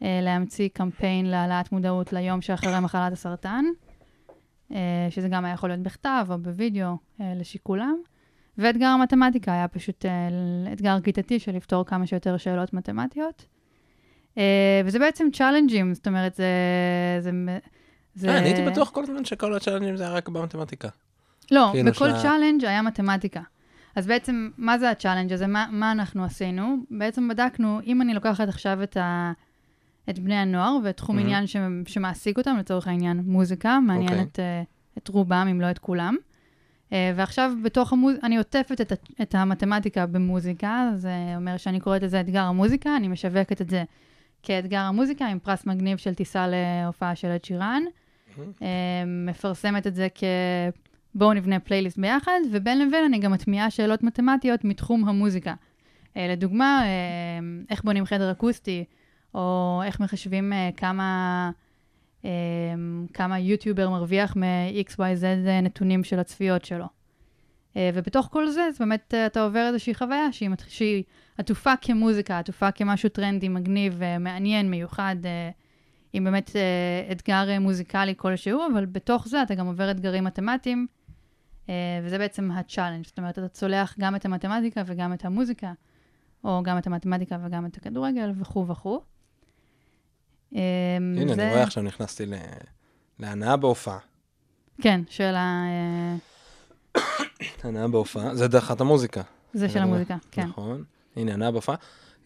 אה, 0.04 0.20
להמציא 0.22 0.70
קמפיין 0.74 1.26
להעלאת 1.26 1.72
מודעות 1.72 2.14
ליום 2.14 2.42
שאחרי 2.42 2.80
מחלת 2.80 3.14
הסרטן, 3.14 3.66
אה, 4.72 5.08
שזה 5.10 5.28
גם 5.28 5.46
היה 5.46 5.54
יכול 5.54 5.70
להיות 5.70 5.82
בכתב 5.82 6.26
או 6.30 6.38
בווידאו 6.38 6.98
אה, 7.22 7.34
לשיקולם. 7.36 7.96
ואתגר 8.62 8.88
המתמטיקה 8.88 9.54
היה 9.54 9.68
פשוט 9.68 10.06
אה, 10.06 10.12
אתגר 10.74 11.00
כיתתי 11.02 11.40
של 11.40 11.56
לפתור 11.56 11.86
כמה 11.86 12.08
שיותר 12.08 12.38
שאלות 12.38 12.74
מתמטיות. 12.74 13.46
אה, 14.38 14.82
וזה 14.86 15.00
בעצם 15.00 15.28
צ'אלנג'ים, 15.34 15.94
זאת 15.94 16.08
אומרת, 16.08 16.36
זה... 16.36 16.46
זה, 17.20 17.32
זה... 18.16 18.30
אה, 18.30 18.38
אני 18.38 18.48
הייתי 18.48 18.66
בטוח 18.66 18.90
כל 18.90 19.04
הזמן 19.04 19.26
שכל 19.26 19.54
הצ'אלנג'ים 19.54 19.98
זה 19.98 20.04
היה 20.04 20.14
רק 20.14 20.30
במתמטיקה. 20.30 20.90
לא, 21.52 21.70
כאילו 21.72 21.92
בכל 21.92 22.10
צ'אלנג' 22.22 22.66
היה 22.66 22.82
מתמטיקה. 22.82 23.42
אז 23.96 24.08
בעצם, 24.08 24.50
מה 24.58 24.78
זה 24.78 24.90
הצ'אלנג' 24.90 25.34
הזה? 25.34 25.48
מה, 25.48 25.66
מה 25.72 25.92
אנחנו 25.92 26.24
עשינו? 26.24 26.78
בעצם 26.92 27.28
בדקנו, 27.28 27.80
אם 27.86 28.02
אני 28.02 28.14
לוקחת 28.14 28.48
עכשיו 28.48 28.84
את, 28.84 28.98
ה, 28.98 29.32
את 30.10 30.20
בני 30.20 30.36
הנוער 30.36 30.78
ואת 30.84 30.98
תחום 30.98 31.16
מהמם. 31.16 31.28
עניין 31.28 31.48
ש, 31.48 31.56
שמעסיק 31.86 32.38
אותם, 32.38 32.58
לצורך 32.60 32.88
העניין 32.88 33.22
מוזיקה, 33.26 33.80
מעניין 33.80 34.20
אוקיי. 34.20 34.22
את, 34.22 34.40
את 34.98 35.08
רובם, 35.08 35.48
אם 35.52 35.62
לא 35.62 35.72
את 35.72 35.80
כולם. 35.80 36.16
אה, 36.94 37.14
ועכשיו 37.16 37.52
בתוך 37.64 37.94
המוזיקה, 37.94 38.28
אני 38.28 38.38
עוטפת 38.38 38.82
את, 38.82 38.92
את 39.22 39.36
המתמטיקה 39.36 40.06
במוזיקה, 40.06 40.90
זה 40.96 41.12
אומר 41.36 41.58
שאני 41.58 41.80
קוראת 41.80 42.04
לזה 42.04 42.22
אתגר 42.22 42.44
המוזיקה, 42.44 42.96
אני 42.96 43.08
משווקת 43.08 43.62
את 43.62 43.70
זה 43.70 43.84
כאתגר 44.44 44.80
המוזיקה 44.80 45.28
עם 45.28 45.40
פרס 45.40 45.66
מגניב 45.66 45.98
של 45.98 46.14
טיסה 46.14 46.46
להופעה 46.48 47.16
של 47.16 47.28
עד 47.28 47.46
שירן. 47.46 47.84
אה, 48.62 48.68
מפרסמת 49.06 49.88
את 49.88 49.96
זה 49.96 50.08
כ... 50.16 50.24
בואו 51.16 51.34
נבנה 51.34 51.60
פלייליסט 51.60 51.98
ביחד, 51.98 52.40
ובין 52.52 52.80
לבין 52.80 53.04
אני 53.06 53.20
גם 53.20 53.32
מטמיעה 53.32 53.70
שאלות 53.70 54.04
מתמטיות 54.04 54.64
מתחום 54.64 55.10
המוזיקה. 55.10 55.54
אה, 56.18 56.28
לדוגמה, 56.28 56.84
איך 57.70 57.84
בונים 57.84 58.06
חדר 58.06 58.32
אקוסטי, 58.32 58.84
או 59.36 59.82
איך 59.86 60.00
מחשבים 60.00 60.54
כמה, 60.78 61.52
כמה 63.14 63.40
יוטיובר 63.40 63.90
מרוויח 63.90 64.36
מ- 64.38 64.72
XYZ 64.72 65.24
נתונים 65.62 66.04
של 66.04 66.20
הצפיות 66.20 66.66
שלו. 66.66 66.86
אה, 67.78 67.90
ובתוך 67.94 68.28
כל 68.32 68.50
זה, 68.50 68.64
אז 68.64 68.80
באמת 68.80 69.14
אה, 69.14 69.26
אתה 69.26 69.44
עובר 69.44 69.68
איזושהי 69.68 69.96
חוויה 69.96 70.32
שהיא, 70.32 70.50
שהיא 70.68 71.04
עטופה 71.38 71.74
כמוזיקה, 71.82 72.40
עטופה 72.40 72.72
כמשהו 72.72 73.10
טרנדי, 73.10 73.48
מגניב, 73.50 74.04
אה, 74.04 74.18
מעניין, 74.18 74.70
מיוחד, 74.70 75.16
עם 76.14 76.24
באמת 76.24 76.52
אתגר 77.12 77.60
מוזיקלי 77.60 78.14
כלשהו, 78.18 78.62
אבל 78.74 78.86
בתוך 78.86 79.28
זה 79.28 79.44
אתה 79.44 79.56
גם 79.56 79.68
עובר 79.68 79.92
אתגרים 79.92 80.24
מתמטיים, 80.24 80.88
וזה 82.04 82.18
בעצם 82.18 82.52
הצ'אלנג'. 82.52 83.06
זאת 83.06 83.18
אומרת, 83.18 83.40
אתה 83.40 83.48
צולח 83.48 83.96
גם 84.00 84.16
את 84.16 84.26
המתמטיקה 84.26 84.84
וגם 84.86 85.14
את 85.14 85.26
המוזיקה, 85.26 85.74
או 86.44 86.64
גם 86.64 86.78
את 86.78 86.88
המתמטיקה 86.88 87.38
וגם 87.44 87.66
את 87.66 87.78
הכדורגל 87.78 88.32
וכו' 88.40 88.68
וכו'. 88.68 89.02
אה, 90.56 90.62
הנה, 91.18 91.36
זה- 91.36 91.44
אני 91.44 91.52
רואה 91.52 91.64
עכשיו 91.64 91.84
נכנסתי 91.84 92.26
ל- 92.26 92.34
להנאה 93.20 93.58
בהופעה. 93.58 93.98
כן, 94.82 95.02
של 95.10 95.36
ה... 95.36 95.64
אה, 96.96 97.02
הנאה 97.64 97.88
בהופעה, 97.88 98.36
זה 98.36 98.48
דרך 98.48 98.72
המוזיקה. 98.72 99.22
זה 99.54 99.70
של. 99.70 99.80
המוזיקה, 99.80 100.16
כן. 100.32 100.42
נכון. 100.48 100.84
הנה, 101.16 101.34
הנאה 101.34 101.52
בהופעה. 101.52 101.76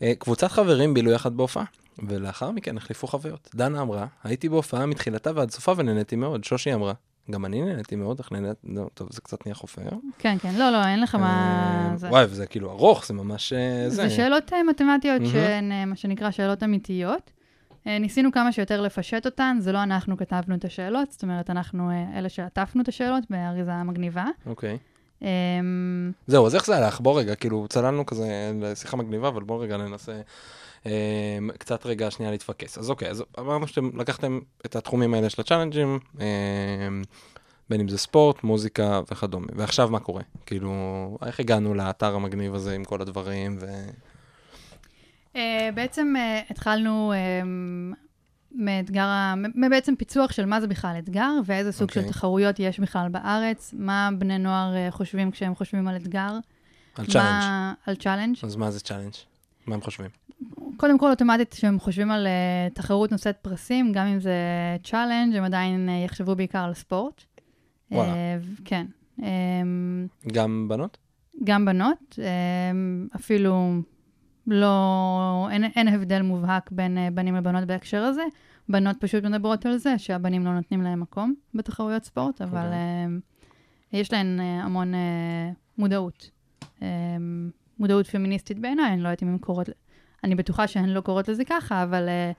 אה, 0.02 0.14
קבוצת 0.20 0.52
חברים 0.52 0.94
בילו 0.94 1.12
יחד 1.12 1.38
בהופעה, 1.38 1.64
ולאחר 2.08 2.52
מכן 2.52 2.78
החליפו 2.78 3.08
חוויות. 3.08 3.50
דנה 3.56 3.82
אמרה, 3.82 4.06
הייתי 4.24 4.50
בהופעה 4.50 4.86
מתחילתה 4.86 5.32
ועד 5.36 5.52
סופה 5.52 5.74
ונהניתי 5.78 6.16
מאוד. 6.16 6.44
שושי 6.44 6.74
אמרה, 6.74 6.94
גם 7.32 7.46
אני 7.46 7.62
נהניתי 7.62 7.96
מאוד, 7.96 8.20
אך 8.20 8.32
נהניתי, 8.32 8.60
לא, 8.64 8.86
טוב, 8.94 9.08
זה 9.12 9.22
קצת 9.22 9.46
נהיה 9.46 9.56
חופר. 9.56 9.82
כן, 10.20 10.38
כן, 10.42 10.56
לא, 10.56 10.70
לא, 10.70 10.86
אין 10.86 11.02
לך 11.02 11.16
מה... 11.16 11.88
אה, 11.92 11.98
זה. 11.98 12.10
וואי, 12.10 12.26
וזה 12.26 12.46
כאילו 12.46 12.72
ארוך, 12.72 13.06
זה 13.08 13.14
ממש 13.14 13.54
זה. 13.54 13.90
זה 13.90 14.10
שאלות 14.10 14.52
מתמטיות. 14.70 15.22
שהן 15.32 15.90
מה 15.90 15.96
שנקרא 15.96 16.32
שאלות 16.32 16.64
אמיתיות. 16.64 17.32
אה, 17.88 18.00
ניסינו 18.00 18.32
כמה 18.32 18.52
שיותר 18.52 18.82
לפשט 18.82 19.26
אותן, 19.26 19.58
זה 19.60 19.72
לא 19.72 19.84
אנחנו 19.84 20.18
כתבנו 20.18 20.56
את 20.56 20.66
השאלות, 20.66 21.12
זאת 21.12 21.24
אומרת, 21.24 21.50
אנחנו 21.50 21.90
אה, 21.90 22.20
אלה 22.20 22.30
שעטפנו 22.30 22.82
את 22.82 22.88
השאלות 22.88 23.24
באריזה 23.30 23.84
מגניבה. 23.84 24.26
אוקיי. 24.46 24.78
אה, 25.24 25.30
זהו, 26.28 26.48
אז 26.48 26.56
איך 26.56 26.66
זה 26.66 26.78
הלך? 26.78 27.00
בוא 27.00 27.20
רגע, 27.20 27.36
כאילו, 27.36 27.66
צללנו 27.70 28.06
כזה 28.06 28.52
לשיחה 28.62 28.98
מגניבה, 28.98 29.28
אבל 29.28 29.44
בוא 29.44 29.64
רגע 29.64 29.78
ננסה 29.78 30.22
אה, 30.86 31.38
קצת 31.58 31.86
רגע 31.86 32.12
שנייה 32.12 32.32
להתפקס. 32.32 32.78
אז 32.78 32.90
אוקיי, 32.90 33.10
אז 33.10 33.24
אמרנו 33.40 33.68
שאתם 33.68 34.00
לקחתם 34.00 34.40
את 34.66 34.76
התחומים 34.76 35.14
האלה 35.14 35.30
של 35.30 35.42
הצ'אלנג'ים, 35.42 36.00
אה, 36.22 36.26
בין 37.70 37.82
אם 37.82 37.88
זה 37.88 37.98
ספורט, 37.98 38.44
מוזיקה 38.44 39.02
וכדומה. 39.12 39.48
ועכשיו 39.56 39.90
מה 39.90 40.00
קורה? 40.00 40.22
כאילו, 40.46 40.72
איך 41.26 41.40
הגענו 41.40 41.74
לאתר 41.74 42.16
המגניב 42.16 42.56
הזה 42.56 42.76
עם 42.76 42.84
כל 42.84 43.02
הדברים, 43.02 43.58
ו... 43.62 43.66
אה, 45.36 45.70
בעצם 45.74 46.14
אה, 46.18 46.42
התחלנו 46.50 47.14
אה, 47.14 47.42
מאתגר, 48.52 49.08
בעצם 49.70 49.96
פיצוח 49.96 50.32
של 50.32 50.46
מה 50.46 50.62
זה 50.62 50.68
בכלל 50.68 50.96
אתגר, 51.00 51.32
ואיזה 51.46 51.72
סוג 51.72 51.92
של 51.92 52.00
אוקיי. 52.00 52.12
תחרויות 52.12 52.60
יש 52.60 52.80
בכלל 52.80 53.10
בארץ, 53.10 53.74
מה 53.78 54.10
בני 54.20 54.38
נוער 54.38 54.92
חושבים 54.92 55.32
כשהם 55.32 55.56
חושבים 55.56 55.88
על 55.88 55.96
אתגר. 55.96 56.38
על 56.98 57.06
צ'אלנג'. 57.06 57.44
על 57.86 57.96
צ'אלנג'. 57.96 58.36
אז 58.44 58.56
מה 58.56 58.72
זה 58.72 58.80
צ'אלנג'? 58.80 59.14
מה 59.68 59.76
הם 59.76 59.82
חושבים? 59.82 60.10
קודם 60.78 61.00
כל, 61.00 61.10
אוטומטית, 61.10 61.54
כשהם 61.54 61.80
חושבים 61.80 62.12
על 62.12 62.28
אה, 62.28 62.74
תחרות 62.74 63.12
נושאת 63.12 63.38
פרסים, 63.42 63.92
גם 63.92 64.08
אם 64.08 64.20
זה 64.20 64.34
צ'אלנג', 64.84 65.36
הם 65.36 65.44
עדיין 65.44 65.90
אה, 65.90 66.06
יחשבו 66.06 66.36
בעיקר 66.36 66.60
על 66.60 66.74
ספורט. 66.74 67.24
וואלה. 67.92 68.14
ו- 68.42 68.66
כן. 68.66 68.86
Um, 69.20 69.24
גם 70.34 70.68
בנות? 70.68 70.98
גם 71.44 71.66
בנות, 71.66 72.20
um, 72.20 73.16
אפילו 73.16 73.72
לא, 74.48 75.48
אין, 75.52 75.64
אין 75.64 75.88
הבדל 75.88 76.22
מובהק 76.22 76.72
בין 76.72 76.98
uh, 76.98 77.14
בנים 77.14 77.36
לבנות 77.36 77.64
בהקשר 77.64 78.02
הזה. 78.02 78.24
בנות 78.70 78.96
פשוט 79.00 79.24
מדברות 79.24 79.66
על 79.66 79.78
זה 79.78 79.98
שהבנים 79.98 80.46
לא 80.46 80.54
נותנים 80.54 80.82
להם 80.82 81.00
מקום 81.00 81.34
בתחרויות 81.54 82.04
ספורט, 82.04 82.42
אבל 82.42 82.66
אוקיי. 82.66 83.06
um, 83.08 83.98
יש 83.98 84.14
להן 84.14 84.40
uh, 84.40 84.66
המון 84.66 84.94
uh, 84.94 84.98
מודעות. 85.78 86.30
Um, 86.80 86.84
מודעות 87.80 88.08
פמיניסטית 88.08 88.60
בעיניי, 88.60 88.94
אני 88.94 89.02
לא 89.02 89.08
יודעת 89.08 89.24
אם 89.24 89.28
הן 89.28 89.38
קוראות, 89.38 89.70
אני 90.24 90.36
בטוחה 90.36 90.68
שהן 90.68 90.90
לא 90.90 91.02
קוראות 91.02 91.28
לזה 91.28 91.46
ככה, 91.46 91.84
אבל 91.84 92.08
uh, 92.08 92.36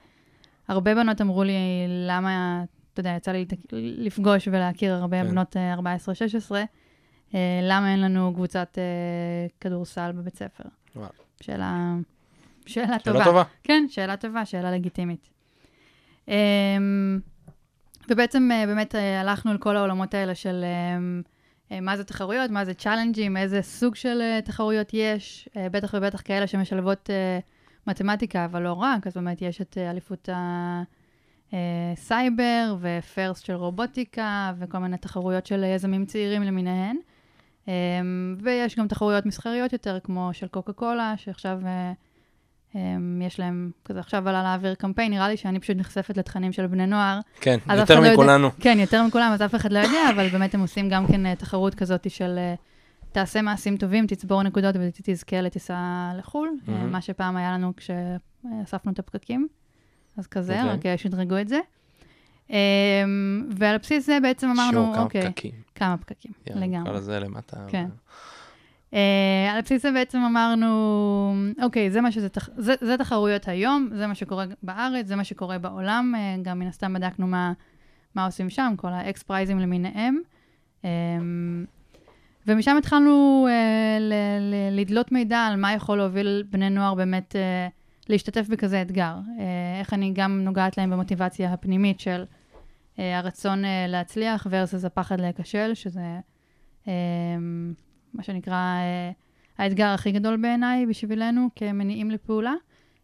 הרבה 0.68 0.94
בנות 0.94 1.20
אמרו 1.20 1.44
לי, 1.44 1.52
למה, 1.88 2.64
אתה 2.92 3.00
יודע, 3.00 3.10
יצא 3.16 3.32
לי 3.32 3.46
לפגוש 3.72 4.48
ולהכיר 4.48 4.94
הרבה 4.94 5.22
כן. 5.22 5.30
בנות 5.30 5.56
אה, 5.56 5.74
14-16, 5.74 5.78
אה, 7.34 7.60
למה 7.62 7.92
אין 7.92 8.00
לנו 8.00 8.32
קבוצת 8.34 8.78
אה, 8.78 9.46
כדורסל 9.60 10.12
בבית 10.12 10.36
ספר? 10.36 10.64
וואו. 10.96 11.25
שאלה, 11.40 11.94
שאלה 12.66 12.98
טובה. 12.98 13.18
שאלה 13.18 13.24
טובה. 13.24 13.42
כן, 13.64 13.84
שאלה 13.88 14.16
טובה, 14.16 14.44
שאלה 14.44 14.70
לגיטימית. 14.70 15.28
אמ, 16.28 17.20
ובעצם 18.08 18.48
אה, 18.52 18.66
באמת 18.66 18.94
אה, 18.94 19.20
הלכנו 19.20 19.50
על 19.50 19.58
כל 19.58 19.76
העולמות 19.76 20.14
האלה 20.14 20.34
של 20.34 20.64
אה, 21.70 21.80
מה 21.80 21.96
זה 21.96 22.04
תחרויות, 22.04 22.50
מה 22.50 22.64
זה 22.64 22.74
צ'אלנג'ים, 22.74 23.36
איזה 23.36 23.62
סוג 23.62 23.94
של 23.94 24.22
תחרויות 24.44 24.90
יש, 24.92 25.48
בטח 25.56 25.94
ובטח 25.96 26.22
כאלה 26.24 26.46
שמשלבות 26.46 27.10
מתמטיקה, 27.86 28.44
אבל 28.44 28.62
לא 28.62 28.72
רק, 28.72 29.06
אז 29.06 29.14
באמת 29.14 29.42
יש 29.42 29.60
את 29.60 29.78
אליפות 29.78 30.28
הסייבר 31.52 32.76
ו 32.80 32.91
FIRST 32.91 33.44
של 33.44 33.52
רובוטיקה 33.52 34.52
וכל 34.58 34.78
מיני 34.78 34.96
תחרויות 34.96 35.46
של 35.46 35.64
יזמים 35.64 36.06
צעירים 36.06 36.42
למיניהן. 36.42 36.96
אמ, 37.68 37.72
ויש 38.42 38.76
גם 38.76 38.88
תחרויות 38.88 39.26
מסחריות 39.26 39.72
יותר, 39.72 39.98
כמו 40.04 40.30
של 40.32 40.46
קוקה 40.48 40.72
קולה, 40.72 41.14
שעכשיו 41.16 41.58
אה, 41.66 41.92
אמ, 42.74 43.22
יש 43.26 43.40
להם, 43.40 43.70
כזה 43.84 44.00
עכשיו 44.00 44.28
עלה 44.28 44.42
לאוויר 44.42 44.74
קמפיין, 44.74 45.12
נראה 45.12 45.28
לי 45.28 45.36
שאני 45.36 45.60
פשוט 45.60 45.76
נחשפת 45.76 46.16
לתכנים 46.16 46.52
של 46.52 46.66
בני 46.66 46.86
נוער. 46.86 47.20
כן, 47.40 47.58
יותר 47.70 47.82
אחד 47.82 47.94
לא 47.94 48.00
יודע- 48.00 48.12
מכולנו. 48.12 48.50
כן, 48.60 48.76
יותר 48.80 49.02
מכולם, 49.06 49.30
אז 49.32 49.42
אף 49.42 49.54
אחד 49.54 49.72
לא 49.72 49.78
יודע, 49.78 50.10
אבל 50.14 50.28
באמת 50.28 50.54
הם 50.54 50.60
עושים 50.60 50.88
גם 50.88 51.06
כן 51.06 51.26
אה, 51.26 51.34
תחרות 51.36 51.74
כזאת 51.74 52.10
של 52.10 52.34
אה, 52.38 52.54
תעשה 53.12 53.42
מעשים 53.42 53.76
טובים, 53.76 54.06
תצבור 54.06 54.42
נקודות 54.42 54.74
ותזכה 54.80 55.40
לטיסה 55.40 56.10
לחו"ל, 56.18 56.50
מהמם. 56.66 56.92
מה 56.92 57.00
שפעם 57.00 57.36
היה 57.36 57.52
לנו 57.52 57.72
כשאספנו 57.76 58.92
את 58.92 58.98
הפקקים. 58.98 59.48
אז 60.18 60.26
כזה, 60.26 60.72
אוקיי. 60.72 60.92
רק 60.92 60.98
שדרגו 61.00 61.38
את 61.40 61.48
זה. 61.48 61.58
אמ, 62.50 62.56
ועל 63.56 63.78
בסיס 63.78 64.06
זה 64.06 64.18
בעצם 64.22 64.48
אמרנו, 64.50 64.94
אוקיי, 64.98 65.22
פקקים. 65.22 65.50
כמה 65.76 65.96
פקקים, 65.96 66.32
לגמרי. 66.46 66.90
כל 66.90 66.96
הזה 66.96 67.20
למטה. 67.20 67.56
כן. 67.68 67.86
Uh, 68.90 68.96
על 69.50 69.60
בסיס 69.60 69.82
זה 69.82 69.92
בעצם 69.92 70.18
אמרנו, 70.18 71.34
אוקיי, 71.62 71.90
זה 71.90 72.00
מה 72.00 72.12
שזה, 72.12 72.28
תח... 72.28 72.48
זה, 72.56 72.74
זה 72.80 72.98
תחרויות 72.98 73.48
היום, 73.48 73.88
זה 73.94 74.06
מה 74.06 74.14
שקורה 74.14 74.44
בארץ, 74.62 75.06
זה 75.06 75.16
מה 75.16 75.24
שקורה 75.24 75.58
בעולם, 75.58 76.14
uh, 76.14 76.42
גם 76.42 76.58
מן 76.58 76.66
הסתם 76.66 76.92
בדקנו 76.92 77.26
מה, 77.26 77.52
מה 78.14 78.26
עושים 78.26 78.50
שם, 78.50 78.74
כל 78.76 78.88
האקס 78.88 79.22
פרייזים 79.22 79.58
למיניהם. 79.58 80.20
Um, 80.82 80.86
ומשם 82.46 82.76
התחלנו 82.78 83.46
uh, 83.48 84.00
ל- 84.00 84.12
ל- 84.40 84.80
לדלות 84.80 85.12
מידע 85.12 85.38
על 85.38 85.56
מה 85.56 85.72
יכול 85.72 85.98
להוביל 85.98 86.44
בני 86.50 86.70
נוער 86.70 86.94
באמת 86.94 87.36
uh, 87.36 87.72
להשתתף 88.08 88.48
בכזה 88.48 88.82
אתגר. 88.82 89.14
Uh, 89.24 89.40
איך 89.80 89.94
אני 89.94 90.12
גם 90.14 90.40
נוגעת 90.44 90.78
להם 90.78 90.90
במוטיבציה 90.90 91.52
הפנימית 91.52 92.00
של 92.00 92.24
הרצון 92.98 93.64
uh, 93.64 93.68
להצליח 93.88 94.46
versus 94.46 94.86
הפחד 94.86 95.20
להיכשל, 95.20 95.74
שזה 95.74 96.20
um, 96.84 96.88
מה 98.16 98.22
שנקרא 98.22 98.54
אה, 98.54 99.10
האתגר 99.58 99.86
הכי 99.86 100.12
גדול 100.12 100.36
בעיניי 100.36 100.86
בשבילנו 100.86 101.48
כמניעים 101.56 102.10
לפעולה, 102.10 102.54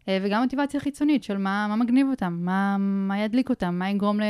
אה, 0.07 0.17
וגם 0.21 0.41
מוטיבציה 0.41 0.79
חיצונית 0.79 1.23
של 1.23 1.37
מה, 1.37 1.67
מה 1.69 1.75
מגניב 1.75 2.07
אותם, 2.09 2.37
מה, 2.41 2.77
מה 2.79 3.19
ידליק 3.19 3.49
אותם, 3.49 3.75
מה 3.75 3.89
יגרום 3.89 4.19
ל, 4.19 4.23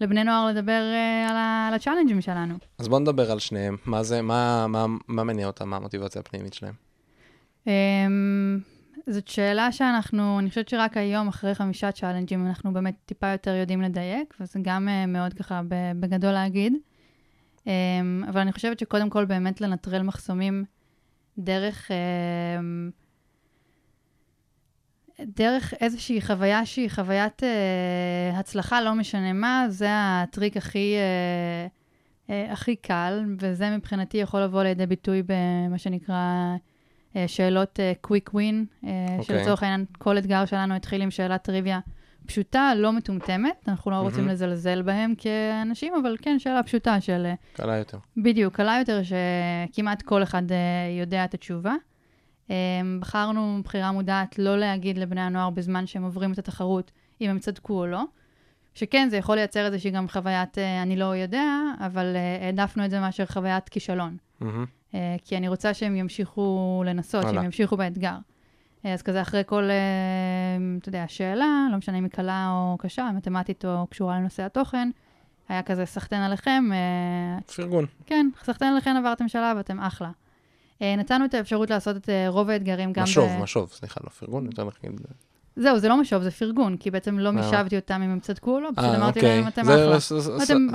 לבני 0.00 0.24
נוער 0.24 0.46
לדבר 0.46 0.82
אה, 0.94 1.30
על, 1.30 1.36
ה, 1.36 1.68
על 1.68 1.74
הצ'אלנג'ים 1.74 2.20
שלנו. 2.20 2.54
אז 2.78 2.88
בוא 2.88 3.00
נדבר 3.00 3.30
על 3.30 3.38
שניהם. 3.38 3.76
מה 3.86 4.02
זה, 4.02 4.22
מה, 4.22 4.66
מה, 4.66 4.86
מה 5.08 5.24
מניע 5.24 5.46
אותם, 5.46 5.68
מה 5.68 5.76
המוטיבציה 5.76 6.20
הפנימית 6.20 6.54
שלהם? 6.54 6.74
אה, 7.68 8.06
זאת 9.06 9.28
שאלה 9.28 9.72
שאנחנו, 9.72 10.38
אני 10.38 10.48
חושבת 10.48 10.68
שרק 10.68 10.96
היום, 10.96 11.28
אחרי 11.28 11.54
חמישה 11.54 11.92
צ'אלנג'ים, 11.92 12.46
אנחנו 12.46 12.72
באמת 12.72 12.94
טיפה 13.06 13.26
יותר 13.26 13.50
יודעים 13.54 13.82
לדייק, 13.82 14.34
וזה 14.40 14.60
גם 14.62 14.88
אה, 14.88 15.06
מאוד 15.06 15.34
ככה 15.34 15.60
בגדול 16.00 16.32
להגיד. 16.32 16.72
אה, 17.66 17.72
אבל 18.28 18.40
אני 18.40 18.52
חושבת 18.52 18.78
שקודם 18.78 19.10
כל 19.10 19.24
באמת 19.24 19.60
לנטרל 19.60 20.02
מחסומים 20.02 20.64
דרך, 21.38 21.90
אה, 21.90 21.96
דרך 25.20 25.74
איזושהי 25.74 26.20
חוויה 26.20 26.66
שהיא 26.66 26.90
חוויית 26.90 27.42
אה, 27.42 28.38
הצלחה, 28.38 28.80
לא 28.82 28.94
משנה 28.94 29.32
מה, 29.32 29.66
זה 29.68 29.88
הטריק 29.90 30.56
הכי, 30.56 30.94
אה, 30.96 31.66
אה, 32.30 32.52
הכי 32.52 32.76
קל, 32.76 33.24
וזה 33.38 33.76
מבחינתי 33.76 34.18
יכול 34.18 34.40
לבוא 34.40 34.62
לידי 34.62 34.86
ביטוי 34.86 35.22
במה 35.22 35.78
שנקרא 35.78 36.56
שאלות 37.26 37.80
אה, 37.80 37.92
quick 38.06 38.30
win, 38.30 38.86
אה, 38.86 39.06
אוקיי. 39.18 39.24
שלצורך 39.24 39.62
העניין 39.62 39.84
כל 39.98 40.18
אתגר 40.18 40.44
שלנו 40.44 40.74
התחיל 40.74 41.02
עם 41.02 41.10
שאלת 41.10 41.42
טריוויה 41.42 41.80
פשוטה, 42.26 42.72
לא 42.76 42.92
מטומטמת, 42.92 43.68
אנחנו 43.68 43.90
לא 43.90 43.96
רוצים 43.96 44.18
מהמם. 44.18 44.32
לזלזל 44.32 44.82
בהם 44.82 45.14
כאנשים, 45.18 45.92
אבל 46.02 46.16
כן, 46.22 46.38
שאלה 46.38 46.62
פשוטה 46.62 47.00
של... 47.00 47.26
אה, 47.26 47.34
קלה 47.52 47.76
יותר. 47.76 47.98
בדיוק, 48.16 48.54
קלה 48.54 48.76
יותר, 48.78 49.00
שכמעט 49.02 50.02
כל 50.02 50.22
אחד 50.22 50.52
אה, 50.52 50.56
יודע 51.00 51.24
את 51.24 51.34
התשובה. 51.34 51.74
אה, 52.50 52.56
בחרנו 53.00 53.60
בחירה 53.64 53.92
מודעת 53.92 54.38
לא 54.38 54.58
להגיד 54.58 54.98
לבני 54.98 55.20
הנוער 55.20 55.50
בזמן 55.50 55.86
שהם 55.86 56.02
עוברים 56.02 56.32
את 56.32 56.38
התחרות 56.38 56.90
אם 57.20 57.30
הם 57.30 57.38
צדקו 57.38 57.80
או 57.80 57.86
לא. 57.86 58.02
שכן, 58.74 59.08
זה 59.10 59.16
יכול 59.16 59.36
לייצר 59.36 59.66
איזושהי 59.66 59.90
גם 59.90 60.08
חוויית 60.08 60.58
אה, 60.58 60.82
אני 60.82 60.96
לא 60.96 61.16
יודע, 61.16 61.44
אבל 61.80 62.16
אה, 62.16 62.46
העדפנו 62.46 62.84
את 62.84 62.90
זה 62.90 63.00
מאשר 63.00 63.26
חוויית 63.26 63.68
כישלון. 63.68 64.16
מהמם. 64.40 64.66
אה, 64.94 65.16
כי 65.24 65.36
אני 65.36 65.48
רוצה 65.48 65.74
שהם 65.74 65.96
ימשיכו 65.96 66.82
לנסות. 66.86 67.22
שהם 67.22 67.44
ימשיכו 67.44 67.76
באתגר. 67.76 68.16
אה, 68.86 68.92
אז 68.92 69.02
כזה 69.02 69.22
אחרי 69.22 69.42
כל, 69.46 69.62
אה, 69.62 70.56
אתה 70.78 70.88
יודע, 70.88 71.04
שאלה, 71.08 71.66
לא 71.70 71.76
משנה 71.76 71.98
אם 71.98 72.04
היא 72.04 72.10
קלה 72.10 72.48
או 72.50 72.76
קשה, 72.78 73.10
מתמטית 73.16 73.64
או 73.64 73.86
קשורה 73.86 74.18
לנושא 74.18 74.42
התוכן, 74.42 74.90
היה 75.48 75.62
כזה 75.62 75.86
סחטיין 75.86 76.22
עליכם, 76.22 76.64
פרגון. 77.56 77.86
כן, 78.06 78.28
סחטיין 78.44 78.72
עליכם 78.72 78.94
עברתם 78.98 79.28
שלב, 79.28 79.56
אתם 79.56 79.80
אחלה. 79.80 80.10
נתנו 80.80 81.24
את 81.24 81.34
האפשרות 81.34 81.70
לעשות 81.70 81.96
את 81.96 82.08
רוב 82.28 82.50
האתגרים 82.50 82.92
גם 82.92 83.02
משוב, 83.02 83.30
ב... 83.30 83.42
משוב, 83.42 83.70
סליחה, 83.72 84.00
לא 84.04 84.08
פרגון, 84.08 84.46
יותר 84.46 84.64
להגיד. 84.64 85.00
זהו, 85.56 85.78
זה 85.78 85.88
לא 85.88 86.00
משוב, 86.00 86.22
זה 86.22 86.30
פרגון, 86.30 86.76
כי 86.76 86.90
בעצם 86.90 87.18
לא 87.18 87.28
אה. 87.28 87.32
מישבתי 87.34 87.76
אותם 87.76 88.02
אם 88.02 88.10
הם 88.10 88.20
צדקו 88.20 88.54
או 88.54 88.60
לא, 88.60 88.70
פשוט 88.76 88.90
אה, 88.90 88.96
אמרתי 88.96 89.18
אוקיי. 89.18 89.36
להם, 89.36 89.48
אתם 89.48 89.64
זה 89.64 89.74
אחלה. 89.74 89.96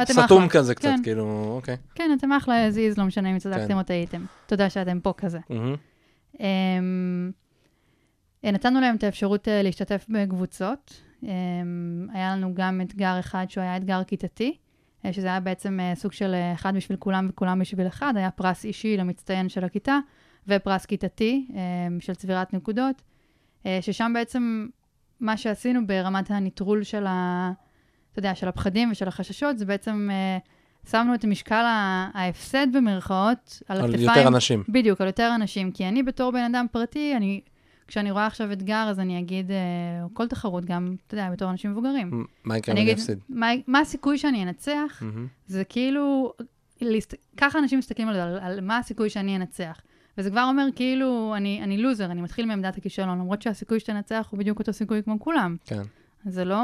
אתם 0.03 0.13
סתום. 0.25 0.47
כזה 0.47 0.75
קצת, 0.75 0.87
כן. 0.87 1.03
כאילו, 1.03 1.53
אוקיי. 1.55 1.77
כן, 1.95 2.11
אתם 2.17 2.31
אחלה, 2.31 2.71
זיז, 2.71 2.97
לא 2.97 3.05
משנה 3.05 3.31
אם 3.31 3.39
צדקתם 3.39 3.67
כן. 3.67 3.77
או 3.77 3.83
טעיתם. 3.83 4.25
תודה 4.45 4.69
שאתם 4.69 4.99
פה 4.99 5.13
כזה. 5.17 5.39
אמ, 6.39 7.31
אה, 8.45 8.51
נתנו 8.51 8.81
להם 8.81 8.95
את 8.95 9.03
האפשרות 9.03 9.47
להשתתף 9.51 10.05
בקבוצות. 10.09 11.01
אה, 11.23 11.29
היה 12.13 12.35
לנו 12.35 12.53
גם 12.53 12.81
אתגר 12.81 13.19
אחד 13.19 13.45
שהוא 13.49 13.61
היה 13.61 13.77
אתגר 13.77 14.03
כיתתי, 14.03 14.57
שזה 15.11 15.27
היה 15.27 15.39
בעצם 15.39 15.79
סוג 15.95 16.11
של 16.11 16.35
אחד 16.53 16.75
בשביל 16.75 16.97
כולם 16.97 17.27
וכולם 17.29 17.59
בשביל 17.59 17.87
אחד, 17.87 18.13
היה 18.15 18.31
פרס 18.31 18.65
אישי 18.65 18.97
למצטיין 18.97 19.49
של 19.49 19.63
הכיתה, 19.63 19.99
ופרס 20.47 20.85
כיתתי 20.85 21.47
של 21.99 22.15
צבירת 22.15 22.53
נקודות, 22.53 23.01
ששם 23.81 24.11
בעצם 24.13 24.67
מה 25.19 25.37
שעשינו 25.37 25.87
ברמת 25.87 26.31
הנטרול 26.31 26.83
של, 26.83 27.05
ה, 27.07 27.51
אתה 28.11 28.19
יודע, 28.19 28.35
של 28.35 28.47
הפחדים 28.47 28.91
ושל 28.91 29.07
החששות, 29.07 29.57
זה 29.57 29.65
בעצם 29.65 30.09
אה, 30.11 30.37
שמנו 30.91 31.15
את 31.15 31.25
משקל 31.25 31.63
ההפסד 32.13 32.67
במרכאות 32.73 33.61
על 33.67 33.77
על 33.77 33.85
הכתפיים. 33.85 34.09
יותר 34.09 34.27
אנשים. 34.27 34.63
בדיוק, 34.69 35.01
על 35.01 35.07
יותר 35.07 35.31
אנשים. 35.35 35.71
כי 35.71 35.87
אני 35.87 36.03
בתור 36.03 36.31
בן 36.31 36.55
אדם 36.55 36.65
פרטי, 36.71 37.13
אני, 37.17 37.41
כשאני 37.87 38.11
רואה 38.11 38.25
עכשיו 38.25 38.51
אתגר, 38.51 38.87
אז 38.89 38.99
אני 38.99 39.19
אגיד, 39.19 39.51
אה, 39.51 39.57
כל 40.13 40.27
תחרות, 40.27 40.65
גם, 40.65 40.95
אתה 41.07 41.15
יודע, 41.15 41.29
בתור 41.31 41.49
אנשים 41.49 41.71
מבוגרים. 41.71 42.25
מה 42.43 42.57
יקרה 42.57 42.75
אם 42.75 42.81
אני 42.81 42.93
אפסיד? 42.93 43.19
מה, 43.29 43.47
מה 43.67 43.79
הסיכוי 43.79 44.17
שאני 44.17 44.43
אנצח? 44.43 44.99
מהמם. 45.01 45.27
זה 45.47 45.63
כאילו, 45.63 46.33
להסת... 46.81 47.13
ככה 47.37 47.59
אנשים 47.59 47.79
מסתכלים 47.79 48.07
על 48.07 48.15
על, 48.15 48.39
על 48.41 48.61
מה 48.61 48.77
הסיכוי 48.77 49.09
שאני 49.09 49.35
אנצח. 49.35 49.81
וזה 50.17 50.29
כבר 50.29 50.43
אומר, 50.43 50.67
כאילו, 50.75 51.33
אני, 51.37 51.63
אני 51.63 51.77
לוזר, 51.77 52.05
אני 52.05 52.21
מתחיל 52.21 52.45
מעמדת 52.45 52.77
הכישלון, 52.77 53.09
למרות 53.09 53.41
שהסיכוי 53.41 53.79
שתנצח 53.79 54.27
הוא 54.31 54.39
בדיוק 54.39 54.59
אותו 54.59 54.73
סיכוי 54.73 55.03
כמו 55.03 55.19
כולם. 55.19 55.57
כן. 55.65 55.81
זה 56.25 56.45
לא, 56.45 56.61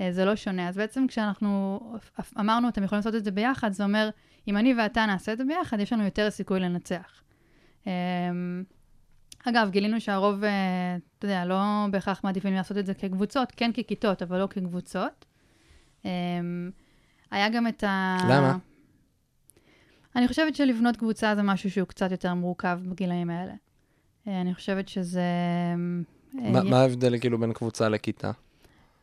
אה, 0.00 0.12
זה 0.12 0.24
לא 0.24 0.36
שונה. 0.36 0.68
אז 0.68 0.76
בעצם 0.76 1.06
כשאנחנו 1.06 1.80
אמרנו, 2.40 2.68
אתם 2.68 2.82
יכולים 2.82 2.98
לעשות 2.98 3.14
את 3.14 3.24
זה 3.24 3.30
ביחד, 3.30 3.72
זה 3.72 3.84
אומר, 3.84 4.10
אם 4.48 4.56
אני 4.56 4.74
ואתה 4.74 5.06
נעשה 5.06 5.32
את 5.32 5.38
זה 5.38 5.44
ביחד, 5.44 5.80
יש 5.80 5.92
לנו 5.92 6.04
יותר 6.04 6.30
סיכוי 6.30 6.60
לנצח. 6.60 7.22
אמ, 7.86 7.90
אגב, 9.44 9.70
גילינו 9.70 10.00
שהרוב, 10.00 10.44
אה, 10.44 10.96
אתה 11.18 11.26
יודע, 11.26 11.44
לא 11.44 11.86
בהכרח 11.90 12.24
מעדיפים 12.24 12.54
לעשות 12.54 12.78
את 12.78 12.86
זה 12.86 12.94
כקבוצות, 12.94 13.52
כן 13.56 13.70
ככיתות, 13.72 14.22
אבל 14.22 14.38
לא 14.38 14.46
כקבוצות. 14.46 15.24
אמ, 16.04 16.10
היה 17.30 17.48
גם 17.48 17.66
את 17.66 17.84
ה... 17.84 18.16
למה? 18.28 18.56
אני 20.20 20.28
חושבת 20.28 20.54
שלבנות 20.54 20.96
קבוצה 20.96 21.34
זה 21.34 21.42
משהו 21.42 21.70
שהוא 21.70 21.88
קצת 21.88 22.10
יותר 22.10 22.34
מורכב 22.34 22.80
בגילאים 22.84 23.30
האלה. 23.30 23.52
אה, 24.28 24.40
אני 24.40 24.54
חושבת 24.54 24.88
שזה... 24.88 25.22
אה, 26.44 26.62
מה- 26.62 26.76
ההבדל 26.76 27.18
כאילו 27.18 27.38
בין 27.38 27.52
קבוצה 27.52 27.88
לכיתה? 27.88 28.30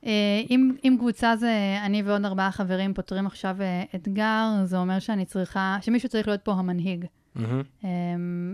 אה, 0.06 0.42
אם, 0.50 0.76
אם 0.84 0.96
קבוצה 1.00 1.36
זה 1.36 1.78
אני 1.86 2.02
ועוד 2.02 2.26
ארבעה 2.26 2.52
חברים 2.52 2.94
פותרים 2.94 3.26
עכשיו 3.28 3.58
אתגר, 3.96 4.50
זה 4.64 4.78
אומר 4.78 5.00
שאני 5.00 5.26
צריכה, 5.26 5.78
שמישהו 5.82 6.10
צריך 6.10 6.28
להיות 6.28 6.42
פה 6.42 6.52
המנהיג. 6.52 7.06
אה, 7.84 7.90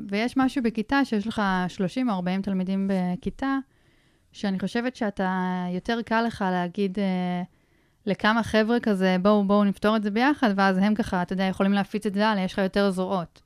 ויש 0.09 0.37
משהו 0.37 0.63
בכיתה 0.63 1.05
שיש 1.05 1.27
לך 1.27 1.41
30 1.67 2.09
או 2.09 2.13
40 2.15 2.41
תלמידים 2.41 2.89
בכיתה, 2.91 3.57
שאני 4.31 4.59
חושבת 4.59 4.95
שאתה, 4.95 5.39
יותר 5.75 6.01
קל 6.01 6.21
לך 6.21 6.45
להגיד 6.51 6.97
לכמה 8.05 8.43
חבר'ה 8.43 8.79
כזה, 8.79 9.15
בואו, 9.21 9.43
בואו 9.43 9.63
נפתור 9.63 9.95
את 9.95 10.03
זה 10.03 10.11
ביחד, 10.11 10.53
ואז 10.57 10.77
הם 10.77 10.95
ככה, 10.95 11.21
אתה 11.21 11.33
יודע, 11.33 11.43
יכולים 11.43 11.73
להפיץ 11.73 12.05
את 12.05 12.13
זה 12.13 12.27
הלאה, 12.27 12.43
יש 12.43 12.53
לך 12.53 12.57
יותר 12.59 12.91
זרועות. 12.91 13.41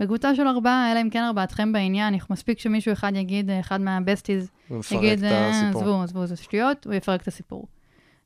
בקבוצה 0.00 0.34
של 0.34 0.48
ארבעה, 0.48 0.92
אלא 0.92 1.00
אם 1.02 1.10
כן 1.10 1.22
ארבעתכם 1.22 1.72
בעניין, 1.72 2.14
מספיק 2.30 2.58
שמישהו 2.58 2.92
אחד 2.92 3.12
יגיד, 3.14 3.50
אחד 3.50 3.80
מהבסטיז, 3.80 4.50
יגיד, 4.92 5.24
"אה. 5.24 5.68
עזבו, 5.68 6.02
עזבו, 6.02 6.26
זה 6.26 6.36
שטויות, 6.36 6.86
הוא 6.86 6.94
יפרק 6.94 7.22
את 7.22 7.28
הסיפור. 7.28 7.66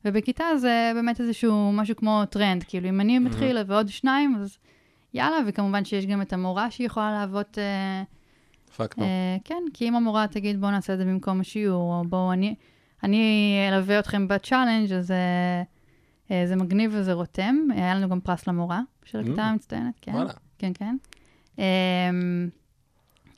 ובכיתה 0.05 0.43
זה 0.57 0.91
באמת 0.95 1.21
איזשהו 1.21 1.71
משהו 1.73 1.95
כמו 1.95 2.23
טרנד, 2.29 2.63
כאילו 2.63 2.89
אם 2.89 3.01
אני 3.01 3.19
מתחיל 3.19 3.57
ועוד 3.67 3.87
שניים, 3.89 4.35
אז 4.41 4.57
יאללה, 5.13 5.37
וכמובן 5.47 5.85
שיש 5.85 6.05
גם 6.05 6.21
את 6.21 6.33
המורה 6.33 6.71
שהיא 6.71 6.87
יכולה 6.87 7.11
להוות, 7.11 7.57
הפקנו. 8.71 9.03
אה, 9.03 9.37
כן, 9.43 9.63
כי 9.73 9.87
אם 9.87 9.95
המורה 9.95 10.27
תגיד 10.27 10.61
בואו 10.61 10.71
נעשה 10.71 10.93
את 10.93 10.97
זה 10.97 11.05
במקום 11.05 11.39
השיעור, 11.41 11.93
או 11.93 12.03
בואו 12.09 12.33
אני, 12.33 12.55
אני 13.03 13.55
אלווה 13.69 13.99
אתכם 13.99 14.27
בצ'אלנג', 14.27 14.93
אז 14.93 15.11
אה, 15.11 15.63
אה, 16.31 16.47
זה 16.47 16.55
מגניב 16.55 16.91
וזה 16.93 17.13
רותם. 17.13 17.55
היה 17.73 17.95
לנו 17.95 18.09
גם 18.09 18.19
פרס 18.19 18.47
למורה 18.47 18.81
של 19.05 19.19
הכיתה 19.19 19.41
אממ. 19.41 19.45
המצטיינת, 19.45 19.93
כן. 20.01 20.11
וואלה. 20.11 20.31
כן, 20.57 20.71
כן. 20.73 20.97
אמ, 21.57 21.63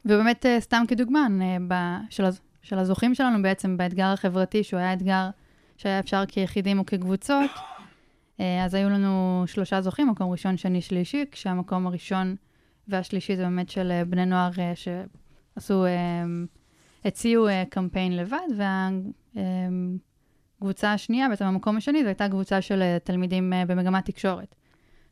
ובאמת, 0.05 0.45
אה, 0.45 0.59
סתם 0.61 0.83
כדוגמה, 0.87 1.27
ב- 1.67 1.97
של, 2.09 2.23
של 2.61 2.79
הזוכים 2.79 3.15
שלנו 3.15 3.41
בעצם 3.41 3.77
באתגר 3.77 4.05
החברתי, 4.07 4.63
שהוא 4.63 4.79
היה 4.79 4.93
אתגר 4.93 5.29
שהיה 5.77 5.99
אפשר 5.99 6.23
כיחידים 6.27 6.79
או 6.79 6.85
כקבוצות, 6.85 7.51
אז 8.39 8.73
היו 8.73 8.89
לנו 8.89 9.43
שלושה 9.47 9.81
זוכים, 9.81 10.09
מקום 10.09 10.31
ראשון, 10.31 10.57
שני, 10.57 10.81
שלישי, 10.81 11.25
כשהמקום 11.31 11.87
הראשון 11.87 12.35
והשלישי 12.87 13.35
זה 13.35 13.43
באמת 13.43 13.69
של 13.69 13.91
בני 14.07 14.25
נוער 14.25 14.49
שעשו, 14.75 15.85
אה, 15.85 16.23
הציעו 17.05 17.47
אה, 17.47 17.63
קמפיין 17.69 18.17
לבד, 18.17 18.37
והקבוצה 19.35 20.93
השנייה, 20.93 21.29
בעצם 21.29 21.45
המקום 21.45 21.77
השני, 21.77 22.01
זו 22.01 22.07
הייתה 22.07 22.29
קבוצה 22.29 22.61
של 22.61 22.81
אה, 22.81 22.97
תלמידים 23.03 23.53
אה, 23.53 23.65
במגמת 23.65 24.05
תקשורת. 24.05 24.55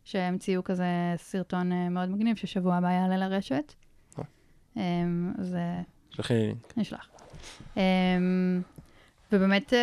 שהמציאו 0.03 0.63
כזה 0.63 0.85
סרטון 1.17 1.71
אה, 1.71 1.89
מאוד 1.89 2.09
מגניב, 2.09 2.35
ששבוע 2.35 2.75
הבא 2.75 2.91
יעלה 2.91 3.17
לרשת. 3.17 3.73
אמ, 4.77 5.33
אז 5.37 5.55
שלחי 6.09 6.33
לינק. 6.33 6.73
נשלח. 6.77 7.09
אמ, 7.77 8.61
ובאמת 9.31 9.73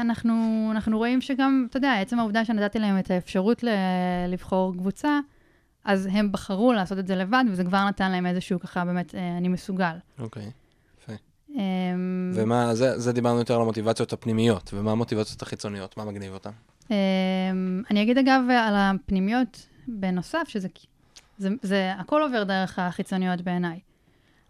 אנחנו, 0.00 0.68
אנחנו 0.70 0.98
רואים 0.98 1.20
שגם, 1.20 1.66
אתה 1.70 1.76
יודע, 1.76 2.00
עצם 2.00 2.18
העובדה 2.18 2.44
שנתתי 2.44 2.78
להם 2.78 2.98
את 2.98 3.10
האפשרות 3.10 3.62
ל- 3.62 3.68
לבחור 4.28 4.74
קבוצה, 4.78 5.18
אז 5.84 6.08
הם 6.12 6.32
בחרו 6.32 6.72
לעשות 6.72 6.98
את 6.98 7.06
זה 7.06 7.16
לבד, 7.16 7.44
וזה 7.48 7.64
כבר 7.64 7.88
נתן 7.88 8.10
להם 8.10 8.26
איזשהו 8.26 8.60
ככה, 8.60 8.84
באמת, 8.84 9.14
אני 9.14 9.48
מסוגל. 9.48 9.96
אוקיי. 10.18 10.42
אמ, 10.42 10.50
ומה, 12.34 12.74
זה 12.74 12.98
זה 12.98 13.12
דיברנו 13.12 13.38
יותר 13.38 13.54
על 13.54 13.60
המוטיבציות 13.60 14.12
הפנימיות, 14.12 14.70
ומה 14.74 14.92
המוטיבציות 14.92 15.42
החיצוניות? 15.42 15.96
מה 15.96 16.04
מגניב 16.04 16.32
אותן? 16.32 16.50
אמ, 16.90 17.82
אני 17.90 18.02
אגיד 18.02 18.18
אגב 18.18 18.42
על 18.50 18.74
הפנימיות 18.76 19.66
בנוסף, 19.88 20.48
שזה 20.48 20.68
זה, 21.38 21.48
זה 21.62 21.92
הכל 21.98 22.22
עובר 22.22 22.44
דרך 22.44 22.78
החיצוניות 22.78 23.40
בעיניי. 23.40 23.80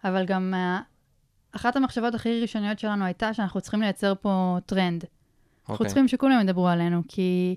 אבל 0.03 0.25
גם 0.25 0.53
uh, 0.53 1.55
אחת 1.55 1.75
המחשבות 1.75 2.15
הכי 2.15 2.41
ראשוניות 2.41 2.79
שלנו 2.79 3.05
הייתה 3.05 3.33
שאנחנו 3.33 3.61
צריכים 3.61 3.81
לייצר 3.81 4.13
פה 4.21 4.57
טרנד. 4.65 5.05
אנחנו 5.61 5.73
אוקיי. 5.73 5.87
צריכים 5.87 6.07
שכולם 6.07 6.41
ידברו 6.41 6.67
עלינו, 6.67 7.01
כי 7.07 7.55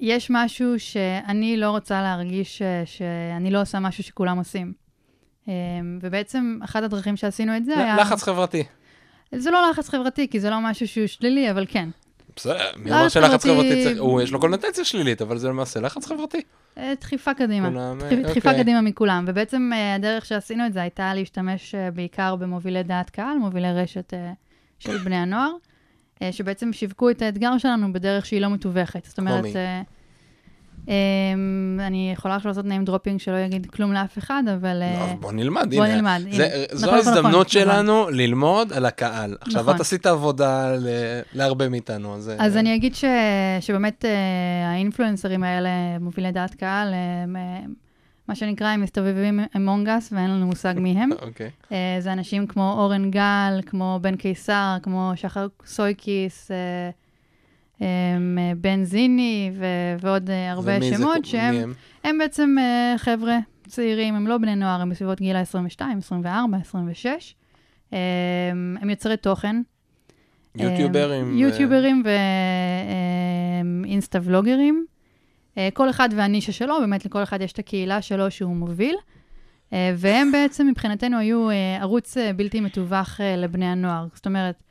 יש 0.00 0.30
משהו 0.30 0.80
שאני 0.80 1.56
לא 1.56 1.70
רוצה 1.70 2.02
להרגיש 2.02 2.58
ש, 2.58 2.62
שאני 2.84 3.50
לא 3.50 3.60
עושה 3.60 3.80
משהו 3.80 4.04
שכולם 4.04 4.38
עושים. 4.38 4.72
Um, 5.46 5.50
ובעצם 6.02 6.58
אחת 6.64 6.82
הדרכים 6.82 7.16
שעשינו 7.16 7.56
את 7.56 7.64
זה 7.64 7.78
היה... 7.78 7.96
לחץ 7.96 8.22
חברתי. 8.22 8.64
זה 9.34 9.50
לא 9.50 9.70
לחץ 9.70 9.88
חברתי, 9.88 10.28
כי 10.28 10.40
זה 10.40 10.50
לא 10.50 10.60
משהו 10.60 10.88
שהוא 10.88 11.06
שלילי, 11.06 11.50
אבל 11.50 11.66
כן. 11.68 11.88
בסדר, 12.36 12.70
מי 12.76 12.90
אמר 12.90 13.08
שלחץ 13.08 13.44
חברתי-. 13.44 13.98
הוא, 13.98 14.22
יש 14.22 14.32
לו 14.32 14.40
קונוטציה 14.40 14.84
שלילית, 14.84 15.22
אבל 15.22 15.38
זה 15.38 15.48
למעשה 15.48 15.80
לחץ 15.80 16.06
חברתי. 16.06 16.40
אה, 16.78 16.92
דחיפה 17.00 17.34
קדימה. 17.34 17.68
אה, 17.68 18.22
דחיפה 18.22 18.48
אוקיי. 18.50 18.62
קדימה 18.62 18.80
מכולם. 18.80 19.24
ובעצם 19.28 19.70
אה, 19.74 19.94
הדרך 19.94 20.26
שעשינו 20.26 20.66
את 20.66 20.72
זה 20.72 20.82
הייתה 20.82 21.14
להשתמש 21.14 21.74
בעיקר 21.94 22.36
במובילי 22.36 22.82
דעת 22.82 23.10
קהל, 23.10 23.38
מובילי 23.38 23.72
רשת 23.72 24.14
של 24.78 24.98
בני 24.98 25.16
הנוער, 25.16 25.52
שבעצם 26.30 26.72
שיווקו 26.72 27.10
את 27.10 27.22
האתגר 27.22 27.58
שלנו 27.58 27.92
בדרך 27.92 28.26
שהיא 28.26 28.40
לא 28.40 28.48
מתווכת. 28.48 29.04
זאת 29.04 29.18
אומרת, 29.18 29.44
אני 31.80 32.10
יכולה 32.12 32.36
עכשיו 32.36 32.48
לעשות 32.50 32.64
name 32.64 32.88
dropping 32.88 33.18
שלא 33.18 33.36
יגיד 33.36 33.66
כלום 33.66 33.92
לאף 33.92 34.18
אחד, 34.18 34.42
אבל... 34.54 34.82
אה, 34.82 34.96
לא, 34.98 35.04
אז 35.04 35.18
בוא 35.20 35.32
נלמד, 35.32 35.74
בוא 35.74 35.84
הנה. 35.84 35.94
נלמד, 35.96 36.20
זה- 36.30 36.44
הנה. 36.46 36.64
זו 36.72 36.86
נכון, 36.86 36.98
נכון, 36.98 37.12
ההזדמנות 37.14 37.46
נכון, 37.46 37.48
שלנו 37.48 38.10
ללמוד 38.10 38.72
על 38.72 38.86
הקהל. 38.86 39.36
עכשיו. 39.40 39.70
את 39.70 39.80
עשית 39.80 40.06
עבודה 40.06 40.76
ל- 40.76 40.86
להרבה 41.34 41.68
מאיתנו, 41.68 42.14
אז... 42.14 42.30
אז 42.38 42.54
אה, 42.56 42.60
אני 42.60 42.74
אגיד 42.74 42.94
ש, 42.94 43.04
שבאמת 43.60 44.04
אה, 44.04 44.10
האינפלואנסרים 44.72 45.42
האלה, 45.44 45.68
מובילי 46.00 46.32
דעת 46.32 46.54
קהל, 46.54 46.88
הם, 47.24 47.36
אה, 47.36 47.60
מה 48.28 48.34
שנקרא, 48.34 48.68
הם 48.68 48.80
מסתובבים 48.82 49.40
among 49.54 49.86
us 49.86 50.12
ואין 50.12 50.30
לנו 50.30 50.46
מושג 50.46 50.74
מי 50.76 50.90
הם. 50.90 51.10
אוקיי. 51.22 51.50
אה, 51.72 51.96
זה 52.00 52.12
אנשים 52.12 52.46
כמו 52.46 52.72
אורן 52.78 53.10
גל, 53.10 53.60
כמו 53.66 53.98
בן 54.02 54.16
קיסר, 54.16 54.76
כמו 54.82 55.12
שחר 55.16 55.46
סויקיס, 55.66 56.50
אה, 56.50 56.56
אה, 57.82 57.86
בן 58.56 58.84
זיני 58.84 59.50
ו- 59.54 59.96
ועוד 60.00 60.30
אה, 60.30 60.50
הרבה 60.50 60.82
שמות, 60.82 61.24
שהם 61.24 61.54
הם? 61.54 61.72
הם 62.04 62.18
בעצם 62.18 62.56
אה, 62.58 62.94
חבר'ה 62.98 63.38
צעירים, 63.68 64.14
הם 64.14 64.26
לא 64.26 64.38
בני 64.38 64.56
נוער, 64.56 64.80
הם 64.80 64.90
בסביבות 64.90 65.20
גיל 65.20 65.36
ה-22, 65.36 65.82
24, 65.98 66.56
26. 66.58 67.34
אה, 67.92 67.98
הם 68.80 68.90
יוצרי 68.90 69.16
תוכן. 69.16 69.62
יוטיוברים. 70.56 71.34
ו- 71.34 71.38
יוטיוברים 71.38 72.02
ואינסטה 73.84 74.18
ולוגרים. 74.22 74.86
אה, 75.58 75.68
כל 75.74 75.90
אחד 75.90 76.08
והנישה 76.16 76.52
שלו, 76.52 76.80
באמת 76.80 77.04
לכל 77.04 77.22
אחד 77.22 77.40
יש 77.40 77.52
את 77.52 77.58
הקהילה 77.58 78.02
שלו 78.02 78.30
שהוא 78.30 78.56
מוביל. 78.56 78.96
והם 79.96 80.32
בעצם 80.32 80.66
מבחינתנו 80.66 81.18
היו 81.18 81.48
ערוץ 81.80 82.16
בלתי 82.36 82.60
מתווך 82.60 83.20
לבני 83.36 83.66
הנוער. 83.66 84.06
זאת 84.14 84.26
אומרת, 84.26 84.62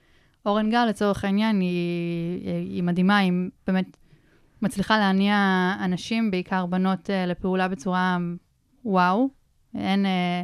אורן 0.49 0.69
גל, 0.69 0.85
לצורך 0.85 1.25
העניין, 1.25 1.59
היא, 1.59 2.49
היא 2.49 2.83
מדהימה, 2.83 3.17
היא 3.17 3.33
באמת 3.67 3.97
מצליחה 4.61 4.97
להניע 4.97 5.35
אנשים, 5.79 6.31
בעיקר 6.31 6.65
בנות, 6.65 7.09
אה, 7.09 7.25
לפעולה 7.25 7.67
בצורה 7.67 8.17
וואו. 8.85 9.29
אין, 9.75 10.05
אה, 10.05 10.43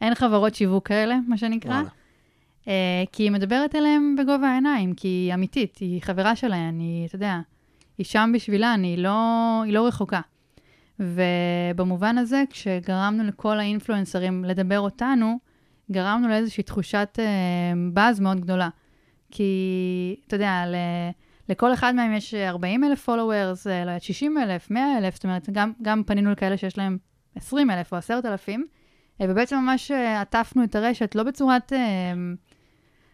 אין 0.00 0.14
חברות 0.14 0.54
שיווק 0.54 0.88
כאלה, 0.88 1.18
מה 1.28 1.36
שנקרא. 1.36 1.70
וואלה. 1.70 1.88
אה, 2.68 3.04
כי 3.12 3.22
היא 3.22 3.30
מדברת 3.30 3.74
אליהם 3.74 4.16
בגובה 4.18 4.48
העיניים, 4.48 4.94
כי 4.94 5.08
היא 5.08 5.34
אמיתית, 5.34 5.78
היא 5.78 6.02
חברה 6.02 6.36
שלהן, 6.36 6.78
היא, 6.78 7.06
אתה 7.06 7.16
יודע, 7.16 7.40
היא 7.98 8.06
שם 8.06 8.30
בשבילן, 8.34 8.80
היא 8.84 8.98
לא, 8.98 9.18
היא 9.64 9.72
לא 9.72 9.86
רחוקה. 9.86 10.20
ובמובן 11.00 12.18
הזה, 12.18 12.42
כשגרמנו 12.50 13.24
לכל 13.24 13.58
האינפלואנסרים 13.58 14.44
לדבר 14.44 14.80
אותנו, 14.80 15.38
גרמנו 15.90 16.28
לאיזושהי 16.28 16.62
תחושת 16.62 17.18
אה, 17.18 17.24
באז 17.92 18.20
מאוד 18.20 18.40
גדולה. 18.40 18.68
כי, 19.30 20.16
אתה 20.26 20.36
יודע, 20.36 20.64
ל, 20.66 20.74
לכל 21.48 21.72
אחד 21.72 21.94
מהם 21.94 22.12
יש 22.12 22.34
40 22.34 22.84
אלף 22.84 23.04
פולוורס, 23.04 23.66
לא 23.66 23.72
יודעת, 23.72 24.02
60 24.02 24.38
אלף, 24.38 24.70
100 24.70 24.98
אלף, 24.98 25.14
זאת 25.14 25.24
אומרת, 25.24 25.50
גם, 25.52 25.72
גם 25.82 26.02
פנינו 26.06 26.30
לכאלה 26.30 26.56
שיש 26.56 26.78
להם 26.78 26.98
20 27.36 27.70
אלף 27.70 27.92
או 27.92 27.96
10 27.96 28.20
אלפים, 28.24 28.66
אה, 29.20 29.26
ובעצם 29.28 29.56
ממש 29.56 29.90
אה, 29.90 30.20
עטפנו 30.20 30.64
את 30.64 30.74
הרשת, 30.74 31.14
לא 31.14 31.22
בצורת... 31.22 31.72
אה, 31.72 32.12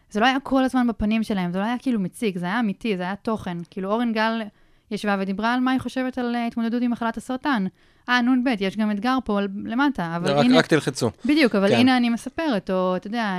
זה 0.09 0.19
לא 0.19 0.25
היה 0.25 0.39
כל 0.39 0.63
הזמן 0.63 0.87
בפנים 0.87 1.23
שלהם, 1.23 1.51
זה 1.51 1.59
לא 1.59 1.63
היה 1.63 1.75
כאילו 1.79 1.99
מציג, 1.99 2.37
זה 2.37 2.45
היה 2.45 2.59
אמיתי, 2.59 2.97
זה 2.97 3.03
היה 3.03 3.15
תוכן. 3.15 3.57
כאילו 3.69 3.91
אורן 3.91 4.13
גל 4.13 4.41
ישבה 4.91 5.15
ודיברה 5.19 5.53
על 5.53 5.59
מה 5.59 5.71
היא 5.71 5.79
חושבת 5.79 6.17
על 6.17 6.35
התמודדות 6.47 6.81
עם 6.81 6.91
מחלת 6.91 7.17
הסרטן. 7.17 7.65
אה, 8.09 8.21
נ"ב, 8.21 8.47
יש 8.59 8.77
גם 8.77 8.91
אתגר 8.91 9.17
פה 9.25 9.39
למטה, 9.65 10.15
אבל 10.15 10.31
רק, 10.31 10.45
הנה... 10.45 10.57
רק 10.57 10.67
תלחצו. 10.67 11.11
בדיוק, 11.25 11.55
אבל 11.55 11.69
כן. 11.69 11.75
הנה 11.75 11.97
אני 11.97 12.09
מספרת, 12.09 12.69
או 12.69 12.95
אתה 12.95 13.07
יודע... 13.07 13.33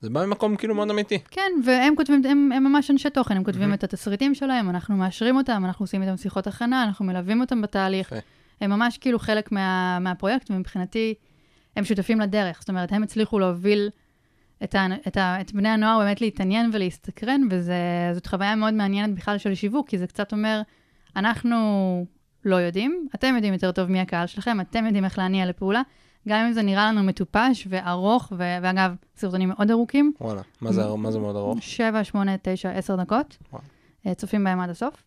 זה 0.00 0.10
בא 0.10 0.26
ממקום 0.26 0.56
כאילו 0.56 0.74
מאוד 0.74 0.90
אמיתי. 0.90 1.18
כן, 1.30 1.50
והם 1.64 1.96
כותבים, 1.96 2.22
הם, 2.28 2.52
הם 2.52 2.64
ממש 2.64 2.90
אנשי 2.90 3.10
תוכן, 3.10 3.36
הם 3.36 3.44
כותבים 3.44 3.62
מהמם. 3.62 3.74
את 3.74 3.84
התסריטים 3.84 4.34
שלהם, 4.34 4.70
אנחנו 4.70 4.96
מאשרים 4.96 5.36
אותם, 5.36 5.62
אנחנו 5.64 5.82
עושים 5.82 6.02
איתם 6.02 6.16
שיחות 6.16 6.46
הכנה, 6.46 6.84
אנחנו 6.84 7.04
מלווים 7.04 7.40
אותם 7.40 7.62
בתהליך. 7.62 8.06
יפה. 8.06 8.20
הם 8.60 8.70
ממש 8.70 8.98
כאילו 8.98 9.18
חלק 9.18 9.52
מה, 9.52 9.98
מהפרויקט, 10.00 10.50
ומבחינתי, 10.50 11.14
הם 11.76 11.84
שותפים 11.84 12.20
לדרך. 12.20 12.60
זאת 12.60 12.68
אומרת, 12.68 12.92
הם 12.92 13.02
הצליחו 13.02 13.38
להוביל 13.38 13.90
את, 14.64 14.74
ה, 14.74 14.86
את, 15.06 15.16
ה, 15.16 15.40
את 15.40 15.52
בני 15.52 15.68
הנוער 15.68 15.98
באמת 15.98 16.20
להתעניין 16.20 16.70
ולהסתקרן, 16.72 17.40
וזאת 17.50 18.26
חוויה 18.26 18.56
מאוד 18.56 18.74
מעניינת 18.74 19.14
בכלל 19.14 19.38
של 19.38 19.54
שיווק, 19.54 19.88
כי 19.88 19.98
זה 19.98 20.06
קצת 20.06 20.32
אומר, 20.32 20.62
אנחנו 21.16 21.56
לא 22.44 22.56
יודעים, 22.56 23.06
אתם 23.14 23.34
יודעים 23.34 23.52
יותר 23.52 23.72
טוב 23.72 23.90
מי 23.90 24.00
הקהל 24.00 24.26
שלכם, 24.26 24.60
אתם 24.60 24.86
יודעים 24.86 25.04
איך 25.04 25.18
להניע 25.18 25.46
לפעולה, 25.46 25.82
גם 26.28 26.46
אם 26.46 26.52
זה 26.52 26.62
נראה 26.62 26.86
לנו 26.88 27.02
מטופש 27.02 27.66
וארוך, 27.70 28.32
ו- 28.36 28.56
ואגב, 28.62 28.94
סרטונים 29.16 29.48
מאוד 29.48 29.70
ארוכים, 29.70 30.12
וואלה, 30.20 30.40
מה 30.60 30.72
זה, 30.72 30.82
מה 30.96 31.10
זה 31.10 31.18
מאוד 31.18 31.36
ארוך? 31.36 31.58
7, 31.62 32.04
8, 32.04 32.32
9, 32.42 32.70
10 32.70 32.96
דקות. 32.96 33.36
וואו. 33.52 33.62
אה, 34.06 34.14
צופים 34.14 34.44
בהם 34.44 34.60
עד 34.60 34.70
הסוף. 34.70 35.02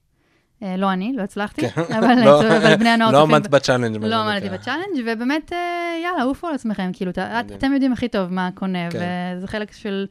אה, 0.64 0.78
לא 0.78 0.94
אני, 0.94 1.14
לא 1.16 1.22
הצלחתי, 1.22 1.70
כן. 1.70 1.82
אבל, 1.98 2.26
לא- 2.26 2.58
אבל 2.58 2.76
בני 2.76 2.90
הנוער 2.90 3.12
לא 3.12 3.18
צופים. 3.20 3.36
עמדת 3.36 3.48
בצ'אלנג'. 3.50 4.04
לא 4.06 4.16
עמדתי. 4.16 4.50
בצ'אלנג', 4.50 5.04
ובאמת, 5.06 5.54
אה, 5.54 5.58
יאללה, 6.04 6.24
עופו 6.24 6.48
על 6.48 6.56
עצמכם, 6.56 6.90
כאילו. 6.94 7.12
אתם 7.58 7.74
יודעים 7.74 7.94
הכי 7.94 8.08
טוב 8.08 8.34
מה 8.34 8.50
קונה, 8.56 8.92
כן. 8.92 9.00
וזה 9.38 9.48
חלק 9.48 9.72
של, 9.72 10.08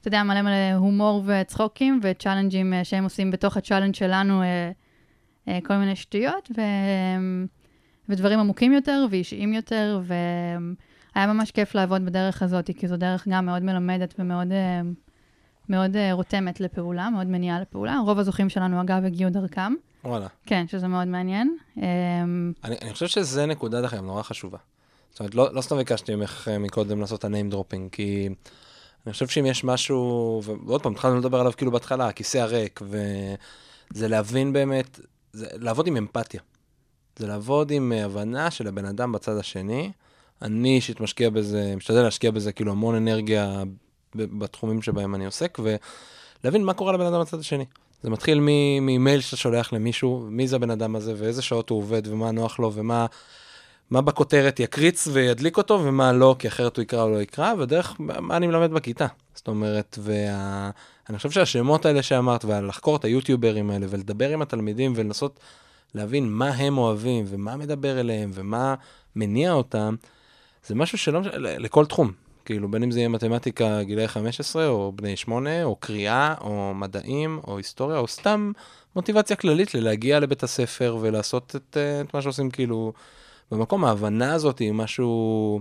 אתה 0.00 0.08
יודע, 0.08 0.22
מלא 0.22 0.42
מלא 0.42 0.72
הומור 0.76 1.22
וצחוקים, 1.26 2.00
וצ'אלנג'ים 2.02 2.72
שהם 2.82 3.04
עושים 3.04 3.30
בתוך 3.30 3.56
הצ'אלנג' 3.56 3.94
שלנו, 3.94 4.42
כל 5.46 5.76
מיני 5.76 5.96
שטויות, 5.96 6.50
ו... 6.56 6.60
ודברים 8.12 8.38
עמוקים 8.38 8.72
יותר 8.72 9.06
ואישיים 9.10 9.52
יותר, 9.52 10.00
והיה 10.04 11.26
ממש 11.26 11.50
כיף 11.50 11.74
לעבוד 11.74 12.04
בדרך 12.04 12.42
הזאת, 12.42 12.70
כי 12.76 12.88
זו 12.88 12.96
דרך 12.96 13.28
גם 13.28 13.46
מאוד 13.46 13.62
מלמדת 13.62 14.14
ומאוד 14.18 14.52
אה, 14.52 14.80
מאוד 15.68 15.96
אה, 15.96 16.12
רותמת 16.12 16.60
לפעולה, 16.60 17.10
מאוד 17.10 17.26
מניעה 17.26 17.60
לפעולה. 17.60 17.98
רוב 18.06 18.18
הזוכים 18.18 18.48
שלנו, 18.48 18.80
אגב, 18.80 19.04
הגיעו 19.04 19.30
דרכם. 19.30 19.74
וואלה. 20.04 20.26
כן, 20.46 20.68
שזה 20.68 20.88
מאוד 20.88 21.08
מעניין. 21.08 21.56
אה, 21.82 21.84
אני, 22.64 22.76
אני 22.82 22.92
חושב 22.92 23.06
שזה 23.06 23.46
נקודה 23.46 23.80
דרך 23.80 23.94
אגב 23.94 24.04
נורא 24.04 24.22
חשובה. 24.22 24.58
זאת 25.10 25.20
אומרת, 25.20 25.34
לא, 25.34 25.54
לא 25.54 25.60
סתם 25.60 25.76
ביקשתי 25.76 26.14
ממך 26.14 26.50
מקודם 26.60 27.00
לעשות 27.00 27.20
את 27.20 27.24
ה-name 27.24 27.54
dropping, 27.54 27.88
כי 27.92 28.28
אני 29.06 29.12
חושב 29.12 29.28
שאם 29.28 29.46
יש 29.46 29.64
משהו, 29.64 30.42
ועוד 30.44 30.82
פעם, 30.82 30.92
התחלנו 30.92 31.18
לדבר 31.18 31.40
עליו 31.40 31.52
כאילו 31.56 31.72
בהתחלה, 31.72 32.08
הכיסא 32.08 32.38
הריק, 32.38 32.80
וזה 32.82 34.08
להבין 34.08 34.52
באמת, 34.52 35.00
זה 35.32 35.46
לעבוד 35.52 35.86
עם 35.86 35.96
אמפתיה. 35.96 36.40
זה 37.16 37.26
לעבוד 37.26 37.70
עם 37.70 37.92
אה, 37.92 38.04
הבנה 38.04 38.50
של 38.50 38.66
הבן 38.66 38.84
אדם 38.84 39.12
בצד 39.12 39.36
השני. 39.36 39.92
אני 40.42 40.74
אישית 40.74 41.00
משקיע 41.00 41.30
בזה, 41.30 41.74
משתדל 41.76 42.02
להשקיע 42.02 42.30
בזה 42.30 42.52
כאילו 42.52 42.72
המון 42.72 42.94
אנרגיה 42.94 43.62
בתחומים 44.14 44.82
שבהם 44.82 45.14
אני 45.14 45.26
עוסק, 45.26 45.58
ולהבין 46.42 46.64
מה 46.64 46.74
קורה 46.74 46.92
לבן 46.92 47.06
אדם 47.06 47.20
בצד 47.20 47.38
השני. 47.38 47.64
זה 48.02 48.10
מתחיל 48.10 48.38
ממייל 48.80 49.20
שאתה 49.20 49.36
שולח 49.36 49.72
למישהו, 49.72 50.26
מי 50.30 50.48
זה 50.48 50.56
הבן 50.56 50.70
אדם 50.70 50.96
הזה, 50.96 51.14
ואיזה 51.16 51.42
שעות 51.42 51.70
הוא 51.70 51.78
עובד, 51.78 52.02
ומה 52.06 52.30
נוח 52.30 52.58
לו, 52.58 52.72
ומה 52.74 53.06
מה 53.90 54.00
בכותרת 54.00 54.60
יקריץ 54.60 55.08
וידליק 55.12 55.56
אותו, 55.56 55.80
ומה 55.84 56.12
לא, 56.12 56.36
כי 56.38 56.48
אחרת 56.48 56.76
הוא 56.76 56.82
יקרא 56.82 57.02
או 57.02 57.10
לא 57.10 57.22
יקרא, 57.22 57.54
ודרך 57.58 57.96
מה 57.98 58.36
אני 58.36 58.46
מלמד 58.46 58.70
בכיתה. 58.70 59.06
זאת 59.34 59.48
אומרת, 59.48 59.98
וה... 60.02 60.70
אני 61.08 61.16
חושב 61.16 61.30
שהשמות 61.30 61.86
האלה 61.86 62.02
שאמרת, 62.02 62.44
ולחקור 62.44 62.96
את 62.96 63.04
היוטיוברים 63.04 63.70
האלה, 63.70 63.86
ולדבר 63.90 64.28
עם 64.28 64.42
התלמידים, 64.42 64.92
ולנסות 64.96 65.40
להבין 65.94 66.32
מה 66.32 66.48
הם 66.48 66.78
אוהבים, 66.78 67.24
ומה 67.28 67.56
מדבר 67.56 68.00
אליהם, 68.00 68.30
ומה 68.34 68.74
מניע 69.16 69.52
אותם, 69.52 69.94
זה 70.66 70.74
משהו 70.74 70.98
שלא 70.98 71.20
משנה, 71.20 71.34
לכל 71.38 71.86
תחום. 71.86 72.12
כאילו, 72.44 72.70
בין 72.70 72.82
אם 72.82 72.90
זה 72.90 72.98
יהיה 72.98 73.08
מתמטיקה 73.08 73.82
גילאי 73.82 74.08
15, 74.08 74.68
או 74.68 74.92
בני 74.96 75.16
8, 75.16 75.64
או 75.64 75.76
קריאה, 75.76 76.34
או 76.40 76.74
מדעים, 76.74 77.40
או 77.46 77.56
היסטוריה, 77.56 77.98
או 77.98 78.08
סתם 78.08 78.52
מוטיבציה 78.96 79.36
כללית 79.36 79.74
ללהגיע 79.74 80.20
לבית 80.20 80.42
הספר 80.42 80.98
ולעשות 81.00 81.56
את, 81.56 81.76
אה, 81.76 82.00
את 82.00 82.14
מה 82.14 82.22
שעושים, 82.22 82.50
כאילו, 82.50 82.92
במקום 83.50 83.84
ההבנה 83.84 84.32
הזאת 84.32 84.58
היא 84.58 84.72
משהו, 84.72 85.60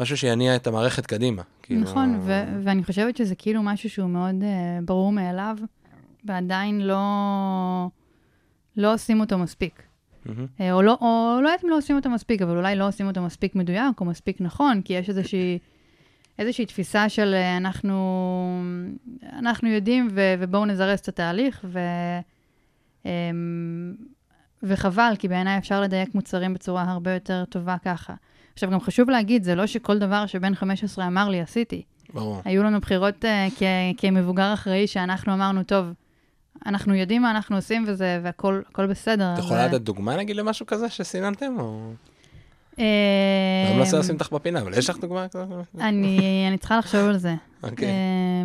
משהו 0.00 0.16
שיניע 0.16 0.56
את 0.56 0.66
המערכת 0.66 1.06
קדימה. 1.06 1.42
כאילו... 1.62 1.80
נכון, 1.80 2.20
ו- 2.22 2.44
ואני 2.64 2.84
חושבת 2.84 3.16
שזה 3.16 3.34
כאילו 3.34 3.62
משהו 3.62 3.90
שהוא 3.90 4.10
מאוד 4.10 4.34
uh, 4.40 4.84
ברור 4.84 5.12
מאליו, 5.12 5.56
ועדיין 6.24 6.80
לא, 6.80 6.98
לא 8.78 8.94
עושים 8.94 9.20
אותו 9.20 9.38
מספיק. 9.38 9.82
אה, 10.60 10.72
או 10.72 10.82
לא, 10.82 10.98
או 11.00 11.38
לא 11.42 11.48
יודעת 11.48 11.64
אם 11.64 11.70
לא 11.70 11.76
עושים 11.76 11.96
אותו 11.96 12.10
מספיק, 12.10 12.42
אבל 12.42 12.56
אולי 12.56 12.76
לא 12.76 12.88
עושים 12.88 13.06
אותו 13.06 13.22
מספיק 13.22 13.54
מדויק 13.54 14.00
או 14.00 14.04
מספיק 14.04 14.40
נכון, 14.40 14.82
כי 14.82 14.92
יש 14.92 15.08
איזושהי, 15.08 15.58
איזושהי 16.38 16.66
תפיסה 16.66 17.08
של 17.08 17.34
אה, 17.34 17.56
אנחנו, 17.56 18.62
אנחנו 19.32 19.68
יודעים 19.68 20.08
ו, 20.12 20.34
ובואו 20.38 20.64
נזרז 20.64 20.98
את 20.98 21.08
התהליך, 21.08 21.64
ו, 21.64 21.78
אמ, 23.04 23.94
וחבל, 24.62 25.12
כי 25.18 25.28
בעיניי 25.28 25.58
אפשר 25.58 25.80
לדייק 25.80 26.14
מוצרים 26.14 26.54
בצורה 26.54 26.82
הרבה 26.82 27.14
יותר 27.14 27.44
טובה 27.44 27.76
ככה. 27.84 28.14
עכשיו, 28.52 28.70
גם 28.70 28.80
חשוב 28.80 29.10
להגיד, 29.10 29.42
זה 29.44 29.54
לא 29.54 29.66
שכל 29.66 29.98
דבר 29.98 30.26
שבן 30.26 30.54
15 30.54 31.06
אמר 31.06 31.28
לי 31.28 31.40
עשיתי. 31.40 31.82
ברור. 32.14 32.42
היו 32.44 32.62
לנו 32.62 32.80
בחירות 32.80 33.24
uh, 33.24 33.28
כ- 33.58 33.62
כמבוגר 33.96 34.54
אחראי 34.54 34.86
שאנחנו 34.86 35.34
אמרנו, 35.34 35.62
טוב, 35.62 35.86
אנחנו 36.66 36.94
יודעים 36.94 37.22
מה 37.22 37.30
אנחנו 37.30 37.56
עושים 37.56 37.84
וזה, 37.86 38.20
והכל 38.22 38.60
הכל 38.70 38.86
בסדר. 38.86 39.34
את 39.34 39.38
יכולה 39.38 39.66
לתת 39.66 39.80
דוגמה 39.80 40.16
נגיד 40.16 40.36
למשהו 40.36 40.66
כזה 40.66 40.88
שסיננתם, 40.88 41.54
או... 41.58 41.92
אה, 42.78 42.84
אני 43.66 43.72
לא 43.72 43.78
מנסה 43.78 43.98
לשים 43.98 44.14
אותך 44.14 44.32
בפינה, 44.32 44.60
אבל 44.60 44.78
יש 44.78 44.90
לך 44.90 44.98
דוגמה 44.98 45.28
כזאת? 45.28 45.48
אני 45.80 46.56
צריכה 46.60 46.78
לחשוב 46.78 47.00
על 47.00 47.18
זה. 47.18 47.34
אוקיי. 47.62 47.88
אה, 47.88 47.92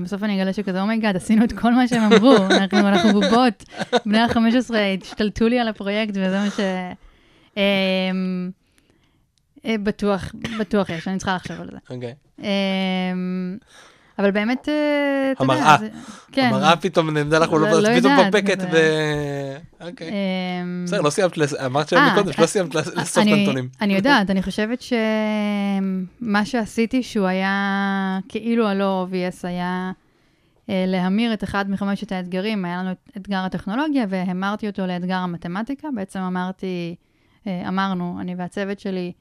בסוף 0.04 0.24
אני 0.24 0.42
אגלה 0.42 0.54
שכזה, 0.54 0.82
oh 0.82 0.90
my 0.90 0.99
god, 0.99 1.16
עשינו 1.16 1.44
את 1.44 1.54
כל 1.54 1.74
מה 1.74 1.88
שהם 1.88 2.14
אמרו, 2.14 2.36
אנחנו 2.74 3.14
בובות. 3.14 3.64
בני 4.06 4.20
ה-15 4.20 4.76
השתלטו 5.02 5.48
לי 5.48 5.60
על 5.60 5.68
הפרויקט, 5.68 6.14
וזה 6.16 6.40
מה 6.40 6.50
ש... 6.50 6.60
אה, 7.58 8.12
בטוח, 9.84 10.32
בטוח 10.60 10.90
יש, 10.90 11.08
אני 11.08 11.18
צריכה 11.18 11.36
לחשוב 11.36 11.62
על 11.62 11.70
זה. 11.72 11.78
אוקיי. 11.90 12.14
אבל 14.20 14.32
באמת, 14.32 14.70
אה, 14.70 15.32
אתה 15.32 15.44
יודע, 15.44 15.54
המראה. 15.54 15.78
כן. 16.32 16.50
המראה 16.54 16.76
פתאום 16.76 17.10
נעמדה 17.10 17.40
לך, 17.40 17.52
לא- 17.52 17.60
לא 17.60 17.70
לא 17.70 17.76
פתאום 17.80 17.96
יודעת, 17.96 18.36
מפקפקת 18.36 18.60
זה- 18.60 18.68
ב... 18.68 18.76
אוקיי. 19.88 20.10
אה, 20.12 20.14
בסדר, 20.86 21.02
לא 21.02 21.10
סיימת, 21.10 21.34
אמרת 21.66 21.94
אה, 21.94 22.14
מקודם 22.14 22.34
שלא 22.34 22.42
אה, 22.42 22.48
סיימת 22.48 22.76
לאסוף 22.76 23.12
את 23.12 23.18
הנתונים. 23.18 23.70
אני 23.82 23.96
יודעת, 23.96 24.30
אני 24.30 24.42
חושבת 24.44 24.82
שמה 24.82 26.46
שעשיתי, 26.46 27.04
שהוא 27.04 27.26
היה 27.28 27.60
כאילו 28.30 28.68
הלא 28.68 29.08
obvious, 29.12 29.48
היה 29.48 29.92
להמיר 30.68 31.34
את 31.34 31.44
אחד 31.44 31.70
מחמשת 31.70 32.12
האתגרים. 32.12 32.66
היה 32.66 32.78
לנו 32.78 32.92
את 32.92 32.98
אתגר 33.18 33.38
הטכנולוגיה, 33.38 34.06
והמרתי 34.10 34.68
אותו 34.68 34.88
לאתגר 34.88 35.16
המתמטיקה. 35.16 35.88
בעצם 35.96 36.20
אמרתי, 36.20 36.96
אמרנו, 37.48 38.18
אני 38.22 38.36
והצוות 38.36 38.80
שלי, 38.80 39.12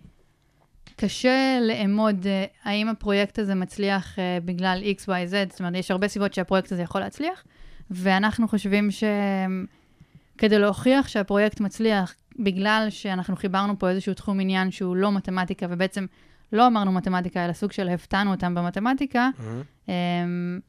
קשה 0.97 1.59
לאמוד 1.61 2.27
אה, 2.27 2.45
האם 2.65 2.89
הפרויקט 2.89 3.39
הזה 3.39 3.55
מצליח 3.55 4.19
אה, 4.19 4.39
בגלל 4.45 4.83
X, 4.99 5.03
Y, 5.03 5.07
Z, 5.07 5.51
זאת 5.51 5.61
אומרת, 5.61 5.75
יש 5.75 5.91
הרבה 5.91 6.09
סיבות 6.09 6.35
שהפרויקט 6.35 6.73
הזה 6.73 6.83
יכול 6.83 7.01
להצליח, 7.01 7.45
ואנחנו 7.91 8.49
חושבים 8.49 8.89
שכדי 8.91 10.59
להוכיח 10.59 11.09
שהפרויקט 11.09 11.61
מצליח, 11.61 12.15
בגלל 12.39 12.87
שאנחנו 12.91 13.37
חיברנו 13.37 13.79
פה 13.79 13.89
איזשהו 13.89 14.15
תחום 14.15 14.41
עניין 14.41 14.71
שהוא 14.71 14.97
לא 14.97 15.13
מתמטיקה, 15.13 15.67
ובעצם 15.71 16.07
לא 16.53 16.67
אמרנו 16.67 16.93
מתמטיקה, 16.93 17.45
אלא 17.45 17.53
סוג 17.53 17.73
של 17.73 17.89
הפתענו 17.89 18.31
אותם 18.31 18.55
במתמטיקה, 18.55 19.31
מהמם. 19.39 19.63
אמ, 19.89 20.61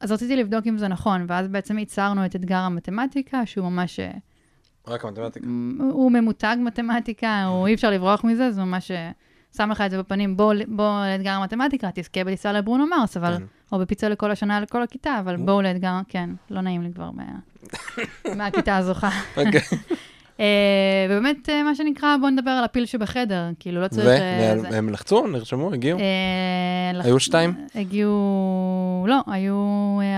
אז 0.00 0.12
רציתי 0.12 0.36
לבדוק 0.36 0.66
אם 0.66 0.78
זה 0.78 0.88
נכון, 0.88 1.24
ואז 1.28 1.48
בעצם 1.48 1.78
ייצרנו 1.78 2.26
את 2.26 2.36
אתגר 2.36 2.58
המתמטיקה, 2.58 3.46
שהוא 3.46 3.68
ממש, 3.68 4.00
אה, 4.00 4.12
רק 4.86 5.04
המתמטיקה. 5.04 5.46
הוא 5.78 6.12
ממותג 6.12 6.56
מתמטיקה, 6.60 7.44
הוא 7.44 7.66
אי 7.66 7.74
אפשר 7.74 7.90
לברוח 7.90 8.24
מזה, 8.24 8.50
זה 8.50 8.64
ממש 8.64 8.90
שם 9.56 9.70
לך 9.70 9.80
את 9.80 9.90
זה 9.90 9.98
בפנים, 9.98 10.36
בוא, 10.36 10.54
בוא 10.68 11.06
לאתגר 11.12 11.30
המתמטיקה, 11.30 11.88
תזכה 11.94 12.24
בטיסה 12.24 12.52
לברונו 12.52 12.86
מרס, 12.86 13.16
אבל, 13.16 13.36
כן. 13.38 13.42
או 13.72 13.78
בפיצה 13.78 14.08
לכל 14.08 14.30
השנה 14.30 14.60
לכל 14.60 14.82
הכיתה, 14.82 15.18
אבל 15.20 15.36
בואו 15.36 15.62
לאתגר, 15.62 15.92
כן, 16.08 16.30
לא 16.50 16.60
נעים 16.60 16.82
לי 16.82 16.88
כבר 16.94 17.10
מה, 17.10 17.22
מהכיתה 18.38 18.76
הזוכה. 18.76 19.10
אה, 20.40 20.46
ובאמת, 21.10 21.48
אה, 21.48 21.62
מה 21.62 21.74
שנקרא, 21.74 22.16
בואו 22.20 22.30
נדבר 22.30 22.50
על 22.50 22.64
הפיל 22.64 22.86
שבחדר, 22.86 23.44
כאילו, 23.58 23.80
לא 23.80 23.88
צריך... 23.88 24.06
אה, 24.06 24.54
זה. 24.58 24.68
והם 24.70 24.88
לחצו, 24.88 25.26
נרשמו, 25.26 25.72
הגיעו? 25.72 25.98
אה, 25.98 26.04
לח- 26.98 27.04
היו 27.04 27.20
שתיים? 27.20 27.54
הגיעו, 27.74 29.06
לא, 29.08 29.16
היו 29.26 29.54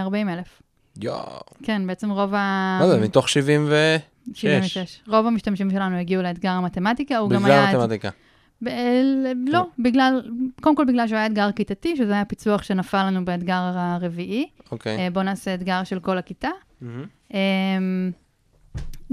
40 0.01 0.29
אלף. 0.29 0.63
יואו. 1.03 1.41
כן, 1.63 1.87
בעצם 1.87 2.11
רוב 2.11 2.35
ה... 2.35 2.79
מה 2.81 2.89
זה, 2.89 3.01
מתוך 3.01 3.29
70 3.29 3.67
ו... 3.69 3.97
76. 4.35 5.01
רוב 5.09 5.27
המשתמשים 5.27 5.71
שלנו 5.71 5.97
הגיעו 5.97 6.23
לאתגר 6.23 6.51
המתמטיקה, 6.51 7.19
הוא 7.19 7.31
גם 7.31 7.43
בגלל 7.43 7.53
היה... 7.53 7.79
מתמטיקה. 7.79 8.09
ב- 8.63 8.69
לא, 9.47 9.67
בגלל, 9.79 10.23
קודם 10.61 10.77
כל 10.77 10.85
בגלל 10.85 11.09
שהוא 11.09 11.17
היה 11.17 11.27
אתגר 11.27 11.53
כיתתי, 11.53 11.97
שזה 11.97 12.13
היה 12.13 12.25
פיצוח 12.25 12.63
שנפל 12.63 13.07
לנו 13.07 13.25
באתגר 13.25 13.71
הרביעי. 13.75 14.47
אוקיי. 14.73 14.99
אה, 14.99 15.11
בואו 15.11 15.25
נעשה 15.25 15.55
אתגר 15.55 15.85
של 15.85 16.01
כל 16.01 16.19
הכיתה. 16.19 16.49
אמ, 17.35 17.39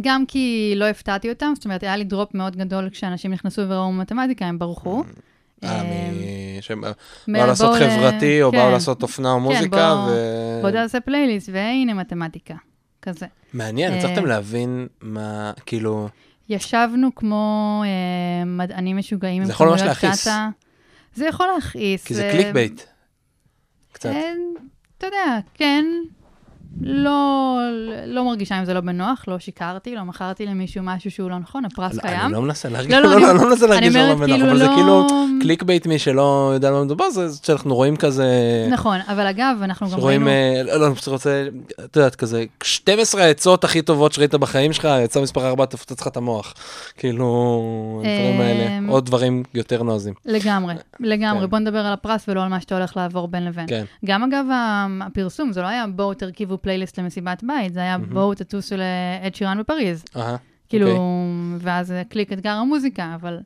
גם 0.01 0.25
כי 0.27 0.73
לא 0.75 0.86
הפתעתי 0.86 1.29
אותם, 1.29 1.51
זאת 1.55 1.65
אומרת, 1.65 1.84
היה 1.84 1.97
לי 1.97 2.03
דרופ 2.03 2.34
מאוד 2.34 2.55
גדול 2.55 2.89
כשאנשים 2.89 3.31
נכנסו 3.34 3.62
וראו 3.69 3.91
מתמטיקה, 3.91 4.45
הם 4.45 4.60
ברחו. 4.60 5.03
אה, 5.63 5.81
אמ, 5.81 5.88
שהם 6.62 6.81
באו 7.27 7.47
לעשות 7.47 7.75
חברתי, 7.75 8.43
או 8.43 8.51
באו 8.51 8.62
כן. 8.62 8.71
לעשות 8.71 9.03
אופנה 9.03 9.31
או 9.31 9.39
מוזיקה, 9.39 9.67
בואו- 9.95 10.08
ו... 10.08 10.60
בואו 10.62 10.71
תעשו 10.74 11.00
פלייליסט, 10.99 11.49
והנה 11.53 11.93
מתמטיקה, 11.93 12.55
כזה. 13.01 13.25
מעניין, 13.53 13.93
אה, 13.93 13.97
הצלחתם 13.97 14.25
להבין 14.25 14.88
מה, 15.01 15.51
כאילו... 15.65 16.08
ישבנו 16.49 17.15
כמו 17.15 17.84
אה, 17.86 18.45
מדענים 18.45 18.97
משוגעים 18.97 19.41
עם 19.41 19.45
זה 19.45 19.53
יכול 19.53 19.69
ממש 19.69 19.81
להכעיס. 19.81 20.27
זה 21.13 21.25
יכול 21.25 21.47
להכעיס. 21.55 22.03
כי 22.03 22.13
זה 22.13 22.23
אה, 22.23 22.31
clickbait. 22.32 22.82
קצת. 23.91 24.10
אה, 24.10 24.31
אתה 24.97 25.08
יודע, 25.08 25.39
כן. 25.53 25.86
לא, 26.82 27.60
לא 28.08 28.26
מרגישה 28.26 28.56
עם 28.56 28.66
זה 28.66 28.74
לא 28.74 28.82
בנוח, 28.82 29.24
לא 29.28 29.40
שיקרתי, 29.40 29.96
לא 29.96 30.04
מכרתי 30.04 30.46
למישהו 30.46 30.84
משהו 30.84 31.12
שהוא 31.12 31.30
לא 31.30 31.38
נכון, 31.38 31.66
הפרס 31.66 31.94
לא, 31.96 32.02
קיים. 32.02 32.22
אני 32.22 32.34
לא 32.34 32.42
מנסה 32.42 32.70
להרגיש, 32.70 32.94
לא, 32.94 33.00
לא, 33.00 33.10
לא, 33.10 33.20
לא, 33.22 33.32
אני- 33.32 33.40
לא 33.40 33.50
מנסה 33.50 33.68
להרגיש 33.68 33.96
לא 33.96 34.16
בנוח, 34.16 34.26
כאילו, 34.30 34.46
אבל 34.50 34.58
זה 34.58 34.66
לא... 34.66 34.74
כאילו 34.76 35.08
clickbait, 35.41 35.88
מי 35.88 36.00
שלא 36.00 36.52
יודע 36.54 36.68
על 36.68 36.74
מה 36.74 36.84
מדובר, 36.84 37.10
זה 37.10 37.28
שאנחנו 37.44 37.76
רואים 37.76 37.96
כזה... 37.96 38.28
נכון, 38.72 38.98
אבל 39.08 39.28
אגב, 39.28 39.58
אנחנו 39.64 39.90
גם 39.90 40.00
ראינו... 40.00 40.28
אה, 40.28 40.62
לא, 40.78 40.88
אני 40.88 40.96
פשוט 40.96 41.08
רוצה, 41.08 41.48
את 41.86 41.96
יודעת, 41.96 42.16
כזה, 42.16 42.44
12 42.64 43.24
העצות 43.24 43.64
הכי 43.64 43.82
טובות 43.82 44.12
שראית 44.14 44.36
בחיים 44.36 44.74
שלך, 44.74 44.88
עצה 45.04 45.21
מספר 45.22 45.48
4, 45.48 45.66
תפוצץ 45.66 46.02
לך 46.02 46.08
את 46.08 46.18
המוח. 46.18 46.54
כאילו, 46.98 47.26
הדברים 48.06 48.42
האלה, 48.42 48.78
אמ, 48.78 48.88
עוד 48.88 49.06
דברים 49.06 49.44
יותר 49.54 49.84
נועזים. 49.84 50.14
לגמרי, 50.26 50.74
לגמרי. 51.00 51.42
כן. 51.44 51.50
בוא 51.50 51.60
נדבר 51.60 51.80
על 51.80 51.94
הפרס 51.94 52.26
ולא 52.30 52.44
על 52.44 52.50
מה 52.50 52.62
שאתה 52.62 52.78
הולך 52.78 52.98
לעבור 52.98 53.28
בין 53.28 53.46
לבין. 53.46 53.66
כן. 53.68 53.84
גם 54.06 54.24
אגב, 54.24 54.46
הפרסום, 55.02 55.52
זה 55.52 55.62
לא 55.62 55.68
היה 55.68 55.86
בואו 55.88 56.14
תרכיבו 56.14 56.58
פלייליסט 56.65 56.99
למסיבת 56.99 57.43
בית, 57.43 57.73
זה 57.73 57.80
היה 57.80 57.97
מהמם. 57.97 58.13
בואו 58.13 58.34
תטוסו 58.34 58.75
לעד 58.78 59.36
שירן 59.36 59.60
בפריז. 59.60 60.06
אהה, 60.15 60.36
כאילו, 60.69 60.88
אוקיי. 60.88 61.01
ואז 61.60 61.93
קליק 62.10 62.34
אתגר 62.34 62.51
המוזיקה, 62.51 63.15
אבל 63.15 63.39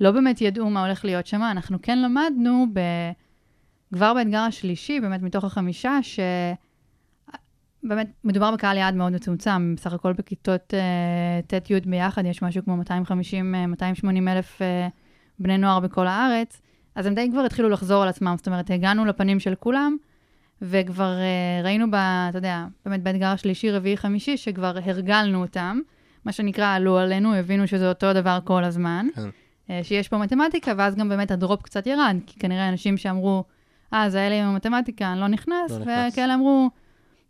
לא 0.00 0.10
באמת 0.10 0.40
ידעו 0.40 0.70
מה 0.70 0.86
הולך 0.86 1.04
להיות 1.04 1.26
שם. 1.26 1.42
אנחנו 1.42 1.78
כן 1.82 2.02
למדנו 2.02 2.66
ב... 2.72 2.80
כבר 3.92 4.14
באתגר 4.14 4.38
השלישי, 4.38 5.00
באמת 5.00 5.22
מתוך 5.22 5.44
החמישה, 5.44 5.98
ש... 6.02 6.20
באמת, 7.82 8.10
מדובר 8.24 8.50
בקהל 8.50 8.76
יעד 8.76 8.94
מאוד 8.94 9.12
מצומצם, 9.12 9.74
בסך 9.76 9.92
הכל 9.92 10.12
בכיתות 10.12 10.74
uh, 10.74 11.46
ט'-י' 11.46 11.80
ביחד, 11.80 12.24
יש 12.24 12.42
משהו 12.42 12.64
כמו 12.64 12.76
250-280 12.82 14.04
אלף 14.28 14.58
uh, 14.58 14.64
בני 15.38 15.58
נוער 15.58 15.80
בכל 15.80 16.06
הארץ, 16.06 16.60
אז 16.94 17.06
הם 17.06 17.14
די 17.14 17.28
כבר 17.30 17.40
התחילו 17.40 17.68
לחזור 17.68 18.02
על 18.02 18.08
עצמם, 18.08 18.34
זאת 18.36 18.46
אומרת, 18.46 18.70
הגענו 18.70 19.04
לפנים 19.04 19.40
של 19.40 19.54
כולם, 19.54 19.96
וכבר 20.62 21.16
uh, 21.16 21.64
ראינו, 21.64 21.90
ב, 21.90 21.94
אתה 21.94 22.38
יודע, 22.38 22.64
באמת 22.86 23.02
באתגר 23.02 23.26
השלישי, 23.26 23.70
רביעי, 23.70 23.96
חמישי, 23.96 24.36
שכבר 24.36 24.76
הרגלנו 24.84 25.42
אותם, 25.42 25.80
מה 26.24 26.32
שנקרא, 26.32 26.74
עלו 26.74 26.98
עלינו, 26.98 27.34
הבינו 27.34 27.66
שזה 27.66 27.88
אותו 27.88 28.12
דבר 28.12 28.38
כל 28.44 28.64
הזמן, 28.64 29.06
כן. 29.14 29.28
אה, 29.70 29.80
שיש 29.82 30.08
פה 30.08 30.18
מתמטיקה, 30.18 30.72
ואז 30.76 30.94
גם 30.94 31.08
באמת 31.08 31.30
הדרופ 31.30 31.62
קצת 31.62 31.86
ירד, 31.86 32.16
כי 32.26 32.38
כנראה 32.38 32.68
אנשים 32.68 32.96
שאמרו, 32.96 33.44
אה, 33.92 34.10
זה 34.10 34.26
אלה 34.26 34.42
עם 34.42 34.48
המתמטיקה, 34.48 35.12
אני 35.12 35.20
לא 35.20 35.26
נכנס, 35.26 35.70
לא 35.70 35.78
נכנס. 35.78 36.12
וכאלה 36.12 36.34
אמרו, 36.34 36.70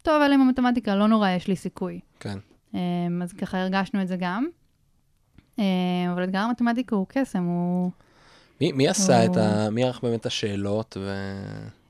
טוב, 0.03 0.23
אלה 0.23 0.35
עם 0.35 0.41
המתמטיקה, 0.41 0.97
לא 0.97 1.07
נורא, 1.09 1.29
יש 1.29 1.49
לי 1.49 1.57
סיכוי. 1.57 2.01
כן. 2.21 2.39
אה, 2.75 2.81
אז 3.23 3.33
ככה 3.33 3.59
הרגשנו 3.59 4.03
את 4.03 4.09
זה 4.09 4.17
גם. 4.17 4.47
אה, 5.59 5.65
אבל 6.13 6.25
אתגר 6.25 6.39
המתמטיקה 6.39 6.97
הוא 6.97 7.07
קסם, 7.09 7.45
הוא... 7.45 7.91
מי 8.61 8.73
מי 8.73 8.89
עשה 8.89 9.25
את 9.25 9.37
או- 9.37 9.43
ה... 9.43 9.71
מי 9.71 9.85
ערך 9.85 10.01
באמת 10.03 10.21
את 10.21 10.27
השאלות 10.27 10.97
ו... 11.01 11.15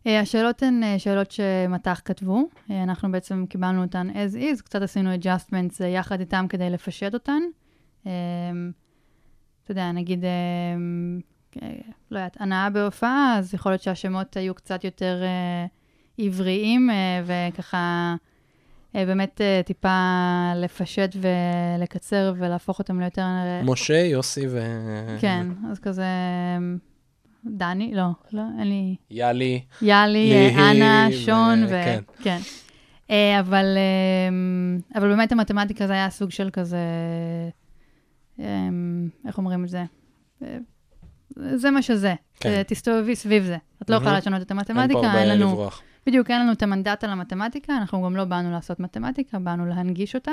אה, 0.06 0.20
השאלות 0.20 0.62
הן 0.62 0.82
אה, 0.82 0.98
שאלות 0.98 1.30
שמט"ח 1.30 2.00
כתבו. 2.04 2.48
אה, 2.70 2.82
אנחנו 2.82 3.12
בעצם 3.12 3.44
קיבלנו 3.48 3.82
אותן 3.82 4.08
as 4.10 4.36
is, 4.36 4.62
קצת 4.62 4.82
עשינו 4.82 5.10
adjustments 5.14 5.84
יחד 5.84 6.20
איתם 6.20 6.46
כדי 6.48 6.70
לפשט 6.70 7.14
אותן. 7.14 7.42
אתה 8.02 9.70
יודע, 9.72 9.92
נגיד, 9.92 10.24
לא 12.10 12.18
יודעת, 12.18 12.36
הנאה 12.40 12.70
בהופעה, 12.70 13.36
אז 13.38 13.54
יכול 13.54 13.72
להיות 13.72 13.82
שהשמות 13.82 14.36
היו 14.36 14.54
קצת 14.54 14.84
יותר 14.84 15.22
עבריים, 16.18 16.90
וככה 17.24 18.14
באמת 18.94 19.40
טיפה 19.66 19.98
לפשט 20.56 21.16
ולקצר 21.20 22.34
ולהפוך 22.36 22.78
אותם 22.78 23.00
ליותר... 23.00 23.26
משה, 23.64 23.94
יוסי 23.94 24.46
ו... 24.48 24.60
כן, 25.20 25.46
אז 25.70 25.78
כזה... 25.78 26.04
דני? 27.46 27.94
לא, 27.94 28.06
לא, 28.32 28.42
אין 28.58 28.68
לי... 28.68 28.96
יאלי. 29.10 29.62
יאלי, 29.82 30.54
אנה, 30.58 31.08
שון, 31.12 31.64
ו... 31.64 31.68
כן. 31.68 32.00
כן. 32.22 32.38
אה, 33.10 33.40
אבל, 33.40 33.64
אה, 33.76 34.98
אבל 35.00 35.08
באמת 35.08 35.32
המתמטיקה 35.32 35.86
זה 35.86 35.92
היה 35.92 36.10
סוג 36.10 36.30
של 36.30 36.50
כזה, 36.52 36.78
אה, 38.40 38.68
איך 39.26 39.38
אומרים 39.38 39.64
את 39.64 39.68
זה? 39.68 39.84
זה 41.36 41.70
מה 41.70 41.82
שזה. 41.82 42.14
כן. 42.40 42.62
תסתובבי 42.62 43.16
סביב 43.16 43.44
זה. 43.44 43.56
את 43.82 43.90
לא 43.90 43.96
יכולה. 43.96 44.18
לשנות 44.18 44.42
את 44.42 44.50
המתמטיקה, 44.50 45.18
אין 45.18 45.28
לנו... 45.28 45.46
לברוח. 45.46 45.82
בדיוק, 46.06 46.30
אין 46.30 46.40
לנו 46.40 46.52
את 46.52 46.62
המנדט 46.62 47.04
על 47.04 47.10
המתמטיקה, 47.10 47.76
אנחנו 47.76 48.02
גם 48.02 48.16
לא 48.16 48.24
באנו 48.24 48.50
לעשות 48.50 48.80
מתמטיקה, 48.80 49.38
באנו 49.38 49.66
להנגיש 49.66 50.14
אותה, 50.14 50.32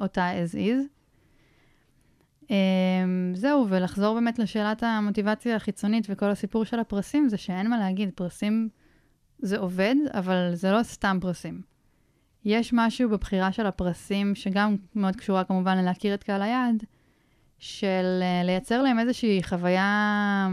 אותה 0.00 0.30
as 0.32 0.54
is. 0.54 0.93
אה, 2.50 2.56
זהו, 3.34 3.66
ולחזור 3.68 4.14
באמת 4.14 4.38
לשאלת 4.38 4.82
המוטיבציה 4.82 5.56
החיצונית 5.56 6.06
וכל 6.08 6.30
הסיפור 6.30 6.64
של 6.64 6.78
הפרסים, 6.78 7.28
זה 7.28 7.36
שאין 7.36 7.70
מה 7.70 7.78
להגיד, 7.78 8.10
פרסים 8.14 8.68
זה 9.38 9.58
עובד, 9.58 9.94
אבל 10.14 10.50
זה 10.54 10.72
לא 10.72 10.82
סתם 10.82 11.18
פרסים. 11.20 11.60
יש 12.44 12.72
משהו 12.72 13.10
בבחירה 13.10 13.52
של 13.52 13.66
הפרסים, 13.66 14.34
שגם 14.34 14.76
מאוד 14.94 15.16
קשורה 15.16 15.44
כמובן 15.44 15.78
ללהכיר 15.78 16.14
את 16.14 16.22
קהל 16.22 16.42
היעד, 16.42 16.84
של 17.58 18.20
אה, 18.22 18.42
לייצר 18.44 18.82
להם 18.82 18.98
איזושהי 18.98 19.42
חוויה, 19.42 20.48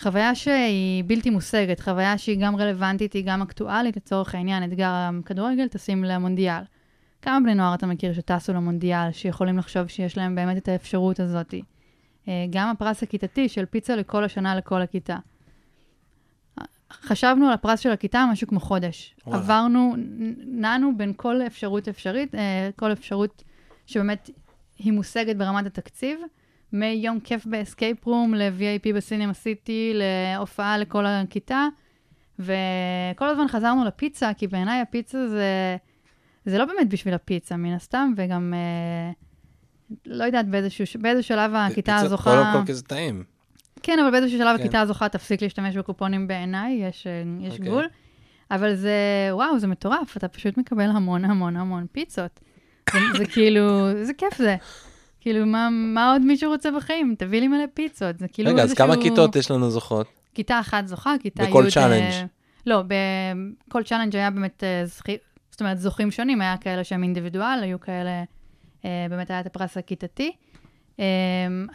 חוויה 0.00 0.34
שהיא 0.34 1.04
בלתי 1.06 1.30
מושגת, 1.30 1.80
חוויה 1.80 2.18
שהיא 2.18 2.38
גם 2.40 2.56
רלוונטית, 2.56 3.12
היא 3.12 3.24
גם 3.26 3.42
אקטואלית, 3.42 3.96
לצורך 3.96 4.34
העניין, 4.34 4.64
אתגר 4.64 4.90
הכדורגל, 4.90 5.68
טסים 5.68 6.04
למונדיאל. 6.04 6.62
כמה 7.22 7.40
בני 7.40 7.54
נוער 7.54 7.74
אתה 7.74 7.86
מכיר 7.86 8.12
שטסו 8.12 8.52
למונדיאל, 8.52 9.12
שיכולים 9.12 9.58
לחשוב 9.58 9.86
שיש 9.86 10.16
להם 10.16 10.34
באמת 10.34 10.56
את 10.56 10.68
האפשרות 10.68 11.20
הזאת? 11.20 11.54
אה, 12.28 12.46
גם 12.50 12.68
הפרס 12.68 13.02
הכיתתי 13.02 13.48
של 13.48 13.66
פיצה 13.66 13.96
לכל 13.96 14.24
השנה, 14.24 14.56
לכל 14.56 14.82
הכיתה. 14.82 15.16
חשבנו 16.92 17.46
על 17.46 17.52
הפרס 17.52 17.80
של 17.80 17.90
הכיתה 17.90 18.24
משהו 18.32 18.48
כמו 18.48 18.60
חודש. 18.60 19.14
וואלה. 19.26 19.42
עברנו, 19.42 19.94
נענו 20.46 20.96
בין 20.96 21.12
כל 21.16 21.42
אפשרות 21.46 21.88
אפשרית, 21.88 22.34
אה, 22.34 22.70
כל 22.76 22.92
אפשרות 22.92 23.44
שבאמת 23.86 24.30
היא 24.78 24.92
מושגת 24.92 25.36
ברמת 25.36 25.66
התקציב, 25.66 26.20
מיום 26.72 27.20
כיף 27.20 27.46
ב 27.46 27.55
escape 27.55 28.06
room 28.06 28.34
ל- 28.34 28.58
VIP 28.58 28.94
בסינמה 28.94 29.34
סיטי, 29.34 29.92
להופעה 29.94 30.78
לכל 30.78 31.06
הכיתה, 31.06 31.66
וכל 32.38 33.28
הזמן 33.28 33.48
חזרנו 33.48 33.84
לפיצה, 33.84 34.34
כי 34.34 34.46
בעיניי 34.46 34.80
הפיצה 34.80 35.28
זה, 35.28 35.76
זה 36.48 36.58
לא 36.58 36.64
באמת 36.64 36.88
בשביל 36.88 37.14
הפיצה, 37.14 37.56
מן 37.56 37.72
הסתם, 37.72 38.12
וגם 38.16 38.54
אה, 38.56 39.10
לא 40.06 40.24
יודעת 40.24 40.48
באיזשהו, 40.48 41.00
באיזה 41.00 41.22
שלב 41.22 41.54
הכיתה 41.54 41.74
פיצה, 41.74 41.96
הזוכה... 41.96 42.30
קודם 42.30 42.52
כל 42.52 42.66
כי 42.66 42.74
זה 42.74 42.82
טעים. 42.82 43.24
כן, 43.82 43.98
אבל 43.98 44.10
באיזשהו 44.10 44.38
שלב 44.38 44.56
כן. 44.56 44.62
הכיתה 44.62 44.80
הזוכה 44.80 45.08
תפסיק 45.08 45.42
להשתמש 45.42 45.76
בקופונים 45.76 46.28
בעיניי, 46.28 46.72
יש, 46.72 47.06
אה, 47.06 47.22
יש 47.40 47.52
אוקיי. 47.52 47.66
גבול. 47.66 47.84
אבל 48.50 48.74
זה, 48.74 48.92
וואו, 49.32 49.58
זה 49.58 49.66
מטורף, 49.66 50.16
אתה 50.16 50.28
פשוט 50.28 50.58
מקבל 50.58 50.90
המון 50.90 51.24
המון 51.24 51.56
המון 51.56 51.86
פיצות. 51.92 52.40
זה, 52.92 52.98
זה 53.18 53.26
כאילו, 53.26 53.88
זה 54.02 54.14
כיף 54.14 54.38
זה. 54.38 54.56
כאילו, 55.20 55.46
מה, 55.46 55.68
מה 55.70 56.12
עוד 56.12 56.22
מישהו 56.22 56.50
רוצה 56.50 56.70
בחיים? 56.70 57.14
תביא 57.18 57.40
לי 57.40 57.48
מלא 57.48 57.64
פיצות. 57.74 58.18
זה 58.18 58.28
כאילו 58.28 58.50
רגע, 58.50 58.62
אז 58.62 58.70
איזשהו... 58.70 58.86
כמה 58.86 59.02
כיתות 59.02 59.36
יש 59.36 59.50
לנו 59.50 59.70
זוכות? 59.70 60.06
כיתה 60.34 60.60
אחת 60.60 60.86
זוכה, 60.86 61.14
כיתה 61.22 61.42
י'... 61.42 61.46
בכל 61.46 61.64
אה, 61.64 61.70
challenge. 61.70 62.26
לא, 62.66 62.82
בכל 63.68 63.82
challenge 63.82 64.16
היה 64.16 64.30
באמת 64.30 64.64
אה, 64.64 64.86
זכי... 64.86 65.16
זאת 65.58 65.60
אומרת, 65.60 65.78
זוכים 65.78 66.10
שונים, 66.10 66.40
היה 66.40 66.56
כאלה 66.56 66.84
שהם 66.84 67.02
אינדיבידואל, 67.02 67.58
היו 67.62 67.80
כאלה, 67.80 68.24
אה, 68.84 69.06
באמת 69.10 69.30
היה 69.30 69.40
את 69.40 69.46
הפרס 69.46 69.76
הכיתתי. 69.76 70.32
Um, 70.96 71.00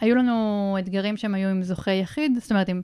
היו 0.00 0.16
לנו 0.16 0.76
אתגרים 0.78 1.16
שהם 1.16 1.34
היו 1.34 1.48
עם 1.48 1.62
זוכה 1.62 1.90
יחיד, 1.90 2.32
זאת 2.40 2.50
אומרת, 2.50 2.68
עם 2.68 2.82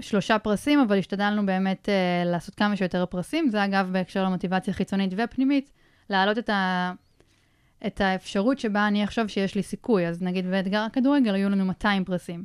שלושה 0.00 0.38
פרסים, 0.38 0.80
אבל 0.80 0.98
השתדלנו 0.98 1.46
באמת 1.46 1.88
uh, 1.88 2.28
לעשות 2.28 2.54
כמה 2.54 2.76
שיותר 2.76 3.06
פרסים. 3.06 3.48
זה 3.48 3.64
אגב 3.64 3.88
בהקשר 3.92 4.24
למוטיבציה 4.24 4.74
חיצונית 4.74 5.12
ופנימית, 5.16 5.70
להעלות 6.10 6.38
את, 6.38 6.48
ה, 6.48 6.92
את 7.86 8.00
האפשרות 8.00 8.58
שבה 8.58 8.88
אני 8.88 9.04
אחשוב 9.04 9.26
שיש 9.26 9.54
לי 9.54 9.62
סיכוי. 9.62 10.06
אז 10.06 10.22
נגיד 10.22 10.46
באתגר 10.46 10.80
הכדורגל 10.80 11.34
היו 11.34 11.48
לנו 11.48 11.64
200 11.64 12.04
פרסים. 12.04 12.44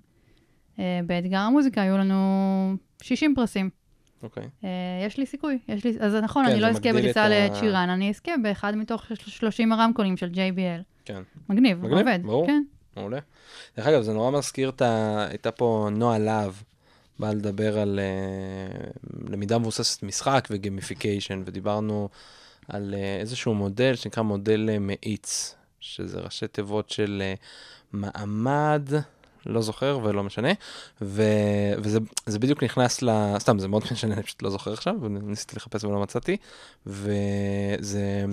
Uh, 0.75 0.79
באתגר 1.05 1.39
המוזיקה 1.39 1.81
היו 1.81 1.97
לנו 1.97 2.75
60 3.01 3.35
פרסים. 3.35 3.69
אוקיי. 4.25 4.43
Uh, 4.43 4.65
יש 5.07 5.17
לי 5.17 5.25
סיכוי, 5.25 5.59
יש 5.67 5.83
לי... 5.83 5.97
אז 5.99 6.15
נכון, 6.15 6.45
כן, 6.45 6.51
אני 6.51 6.61
לא 6.61 6.67
אזכה 6.67 6.93
בטיסה 6.93 7.23
ה- 7.23 7.29
לצ'ירן, 7.29 7.89
אני 7.89 8.09
אזכה 8.09 8.31
באחד 8.43 8.75
מתוך 8.75 9.05
30 9.15 9.71
הרמקולים 9.71 10.17
של 10.17 10.29
JBL. 10.33 10.81
כן. 11.05 11.21
מגניב, 11.49 11.77
מגניב, 11.77 11.97
עובד. 11.97 12.19
ברור. 12.23 12.47
כן. 12.47 12.63
מעולה. 12.97 13.19
דרך 13.77 13.87
אגב, 13.87 14.01
זה 14.01 14.13
נורא 14.13 14.31
מזכיר 14.31 14.69
את 14.69 14.81
ה... 14.81 15.25
הייתה 15.29 15.51
פה 15.51 15.89
נועה 15.91 16.19
להב, 16.19 16.53
באה 17.19 17.33
לדבר 17.33 17.79
על 17.79 17.99
uh, 17.99 19.09
למידה 19.31 19.57
מבוססת 19.57 20.03
משחק 20.03 20.47
וגימיפיקיישן, 20.51 21.43
ודיברנו 21.45 22.09
על 22.67 22.93
uh, 22.93 23.21
איזשהו 23.21 23.53
מודל 23.53 23.95
שנקרא 23.95 24.23
מודל 24.23 24.69
uh, 24.75 24.79
מאיץ, 24.79 25.55
שזה 25.79 26.19
ראשי 26.19 26.47
תיבות 26.47 26.89
של 26.89 27.23
uh, 27.35 27.39
מעמד, 27.93 28.89
לא 29.45 29.61
זוכר 29.61 29.99
ולא 30.03 30.23
משנה, 30.23 30.49
ו... 31.01 31.23
וזה 31.77 31.99
זה 32.25 32.39
בדיוק 32.39 32.63
נכנס 32.63 33.01
ל... 33.01 33.09
סתם, 33.39 33.59
זה 33.59 33.67
מאוד 33.67 33.83
משנה, 33.91 34.13
אני 34.13 34.23
פשוט 34.23 34.41
לא 34.41 34.49
זוכר 34.49 34.73
עכשיו, 34.73 34.95
ניסיתי 35.09 35.55
לחפש 35.55 35.83
ולא 35.83 36.01
מצאתי, 36.01 36.37
וזה 36.85 38.25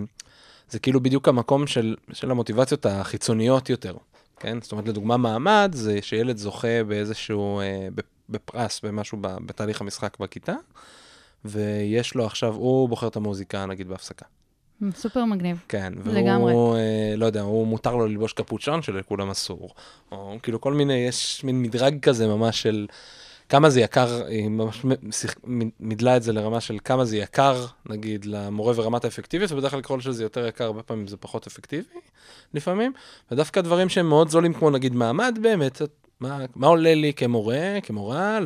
זה 0.71 0.79
כאילו 0.79 1.01
בדיוק 1.01 1.29
המקום 1.29 1.67
של, 1.67 1.97
של 2.13 2.31
המוטיבציות 2.31 2.87
החיצוניות 2.87 3.71
יותר. 3.71 3.95
כן? 4.41 4.59
זאת 4.61 4.73
אומרת, 4.73 4.89
לדוגמה, 4.89 5.17
מעמד 5.17 5.71
זה 5.75 5.99
שילד 6.03 6.37
זוכה 6.37 6.85
באיזשהו, 6.89 7.61
אה, 7.61 7.89
בפרס, 8.29 8.81
במשהו 8.85 9.19
בתהליך 9.21 9.81
המשחק 9.81 10.19
בכיתה, 10.19 10.55
ויש 11.45 12.15
לו 12.15 12.27
עכשיו, 12.27 12.55
הוא 12.55 12.89
בוחר 12.89 13.09
את 13.09 13.17
המוזיקה, 13.17 13.67
נגיד, 13.67 13.89
בהפסקה. 13.89 14.27
סופר 14.95 15.25
מגניב. 15.25 15.65
כן, 15.69 15.93
לגמרי. 16.07 16.53
והוא, 16.53 16.77
אה, 16.77 17.15
לא 17.17 17.27
יודע, 17.27 17.41
הוא 17.41 17.67
מותר 17.67 17.97
לו 17.97 18.07
ללבוש 18.07 18.33
קפוצ'ון 18.33 18.83
שלכולם 18.83 19.31
אסור. 19.31 19.71
או 20.13 20.37
כאילו 20.43 20.61
כל 20.61 20.73
מיני, 20.73 20.95
יש 20.95 21.45
מין 21.45 21.63
מדרג 21.63 22.01
כזה 22.01 22.27
ממש 22.27 22.63
של 22.63 22.87
כמה 23.49 23.71
זה 23.71 23.81
יקר, 23.81 24.27
היא 24.27 24.49
ממש 24.49 24.85
שיח- 25.11 25.35
מידלה 25.81 26.17
את 26.17 26.23
זה 26.23 26.33
לרמה 26.33 26.61
של 26.61 26.79
כמה 26.85 27.05
זה 27.05 27.17
יקר, 27.17 27.65
נגיד, 27.89 28.25
למורה 28.25 28.73
ורמת 28.77 29.05
האפקטיביות, 29.05 29.53
ובדרך 29.53 29.71
כלל 29.71 29.81
ככל 29.81 30.01
שזה 30.01 30.23
יותר 30.23 30.47
יקר, 30.47 30.65
הרבה 30.65 30.83
פעמים 30.83 31.07
זה 31.07 31.17
פחות 31.17 31.47
אפקטיבי, 31.47 31.83
לפעמים. 32.55 32.93
ודווקא 33.31 33.61
דברים 33.61 33.89
שהם 33.89 34.09
מאוד 34.09 34.29
זולים, 34.29 34.55
כמו 34.55 34.71
נגיד 34.71 34.95
מעמד, 34.95 35.39
באמת, 35.43 35.83
מה, 36.21 36.39
מה 36.57 36.67
עולה 36.67 36.95
לי 36.95 37.13
כמורה, 37.13 37.79
כמורה, 37.83 38.39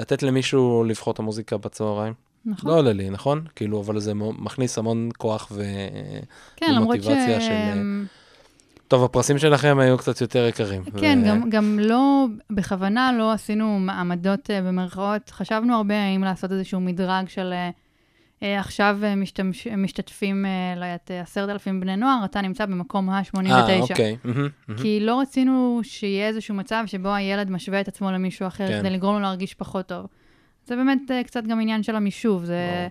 לתת 0.00 0.22
למישהו 0.22 0.84
לבחור 0.84 1.12
את 1.12 1.18
המוזיקה 1.18 1.56
בצהריים? 1.56 2.14
נכון. 2.46 2.70
לא 2.70 2.78
עולה 2.78 2.92
לי, 2.92 3.10
נכון? 3.10 3.44
כאילו, 3.56 3.80
אבל 3.80 3.98
זה 3.98 4.14
מכניס 4.14 4.78
המון 4.78 5.08
כוח 5.18 5.48
ו... 5.52 5.62
כן, 6.56 6.74
למרות 6.74 7.02
ש... 7.02 7.06
של, 7.06 8.02
טוב, 8.88 9.04
הפרסים 9.04 9.38
שלכם 9.38 9.78
היו 9.78 9.98
קצת 9.98 10.20
יותר 10.20 10.46
יקרים. 10.46 10.84
כן, 10.84 11.18
ו- 11.22 11.28
גם, 11.28 11.50
גם 11.50 11.78
לא, 11.78 12.26
בכוונה 12.50 13.12
לא 13.18 13.32
עשינו 13.32 13.78
מעמדות 13.78 14.50
אה, 14.50 14.62
במרכאות. 14.62 15.30
חשבנו 15.30 15.76
הרבה 15.76 16.02
האם 16.02 16.24
לעשות 16.24 16.52
איזשהו 16.52 16.80
מדרג 16.80 17.28
של 17.28 17.52
אה, 17.52 17.70
אה, 18.42 18.60
עכשיו 18.60 18.98
אה, 19.02 19.14
משתמש, 19.14 19.66
משתתפים, 19.66 20.46
אה, 20.46 20.74
לא 20.76 20.84
יודעת, 20.84 21.10
אה, 21.10 21.20
עשרת 21.20 21.48
אלפים 21.48 21.80
בני 21.80 21.96
נוער, 21.96 22.24
אתה 22.24 22.40
נמצא 22.40 22.66
במקום 22.66 23.10
ה-89. 23.10 23.50
אה, 23.50 23.80
אוקיי. 23.80 24.16
כי 24.76 25.00
לא 25.00 25.20
רצינו 25.20 25.80
שיהיה 25.82 26.28
איזשהו 26.28 26.54
מצב 26.54 26.84
שבו 26.86 27.08
הילד 27.08 27.50
משווה 27.50 27.80
את 27.80 27.88
עצמו 27.88 28.10
למישהו 28.10 28.46
אחר 28.46 28.68
כן. 28.68 28.80
כדי 28.80 28.90
לגרום 28.90 29.14
לו 29.14 29.20
להרגיש 29.20 29.54
פחות 29.54 29.86
טוב. 29.86 30.06
זה 30.66 30.76
באמת 30.76 31.10
אה, 31.10 31.24
קצת 31.24 31.44
גם 31.44 31.60
עניין 31.60 31.82
של 31.82 31.96
המישוב, 31.96 32.44
זה... 32.44 32.88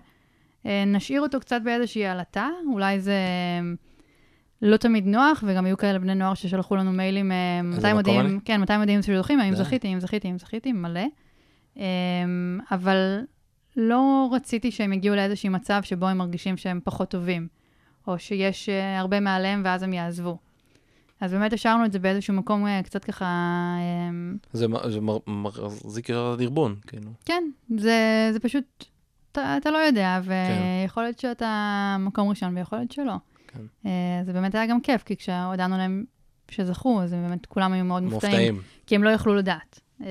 אה, 0.66 0.84
נשאיר 0.86 1.20
אותו 1.20 1.40
קצת 1.40 1.60
באיזושהי 1.64 2.06
עלטה, 2.06 2.48
אולי 2.72 3.00
זה 3.00 3.12
אה, 3.12 3.72
לא 4.62 4.76
תמיד 4.76 5.06
נוח, 5.06 5.44
וגם 5.46 5.64
היו 5.64 5.76
כאלה 5.76 5.98
בני 5.98 6.14
נוער 6.14 6.34
ששלחו 6.34 6.76
לנו 6.76 6.92
מיילים, 6.92 7.32
אה, 7.32 7.62
מתי 7.62 7.92
מודיעים? 7.92 8.40
כן, 8.44 8.60
מתי 8.60 8.76
מודיעים 8.76 9.02
שזוכים, 9.02 9.40
האם. 9.40 9.54
זכיתי, 9.54 9.94
אם 9.94 10.00
זכיתי, 10.00 10.30
אם 10.30 10.38
זכיתי, 10.38 10.72
מלא. 10.72 11.00
אה, 11.78 11.84
אבל 12.70 13.20
לא 13.76 14.28
רציתי 14.32 14.70
שהם 14.70 14.92
יגיעו 14.92 15.16
לאיזשהו 15.16 15.50
מצב 15.50 15.80
שבו 15.82 16.08
הם 16.08 16.18
מרגישים 16.18 16.56
שהם 16.56 16.80
פחות 16.84 17.10
טובים, 17.10 17.48
או 18.06 18.18
שיש 18.18 18.68
אה, 18.68 18.98
הרבה 18.98 19.20
מעליהם 19.20 19.62
ואז 19.64 19.82
הם 19.82 19.92
יעזבו. 19.92 20.38
אז 21.22 21.32
באמת 21.32 21.52
השארנו 21.52 21.84
את 21.84 21.92
זה 21.92 21.98
באיזשהו 21.98 22.34
מקום 22.34 22.66
אה, 22.66 22.80
קצת 22.82 23.04
ככה, 23.04 23.24
אה, 23.78 24.34
זה 24.52 24.66
זה 24.88 25.00
מחזיק 25.26 26.08
יותר 26.08 26.36
דרבון, 26.38 26.76
כאילו. 26.86 27.10
כן, 27.24 27.44
זה, 27.78 28.28
זה 28.32 28.40
פשוט, 28.40 28.84
אתה, 29.32 29.56
אתה 29.56 29.70
לא 29.70 29.78
יודע. 29.78 30.20
ויכול 30.24 31.02
להיות 31.02 31.18
שאתה 31.18 31.96
מקום 32.00 32.28
ראשון 32.28 32.56
ויכול 32.56 32.78
להיות 32.78 32.92
שלא. 32.92 33.14
כן. 33.48 33.60
אה, 33.86 34.24
זה 34.24 34.32
באמת 34.32 34.54
היה 34.54 34.66
גם 34.66 34.80
כיף, 34.80 35.02
כי 35.02 35.16
כשהודענו 35.16 35.76
להם 35.76 36.04
שזכו, 36.50 37.02
אז 37.02 37.12
באמת 37.12 37.46
כולם 37.46 37.72
היו 37.72 37.84
מאוד 37.84 38.02
מופתעים, 38.02 38.54
מופתעים. 38.54 38.60
כי 38.86 38.94
הם 38.94 39.04
לא 39.04 39.10
יכלו 39.10 39.34
לדעת. 39.34 39.80
אה, 40.02 40.06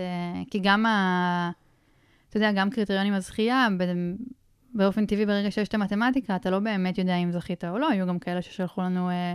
כי 0.51 0.59
גם 0.63 0.85
ה... 0.85 1.51
אתה 2.29 2.37
יודע, 2.37 2.51
גם 2.51 2.69
קריטריונים 2.69 3.13
הזכייה, 3.13 3.67
באופן 4.73 5.05
טבעי, 5.05 5.25
ברגע 5.25 5.51
שיש 5.51 5.67
את 5.67 5.73
המתמטיקה, 5.73 6.35
אתה 6.35 6.49
לא 6.49 6.59
באמת 6.59 6.97
יודע 6.97 7.15
אם 7.15 7.31
זכית 7.31 7.65
או 7.65 7.77
לא. 7.77 7.89
היו 7.89 8.07
גם 8.07 8.19
כאלה 8.19 8.41
ששלחו 8.41 8.81
לנו, 8.81 9.09
אה, 9.09 9.33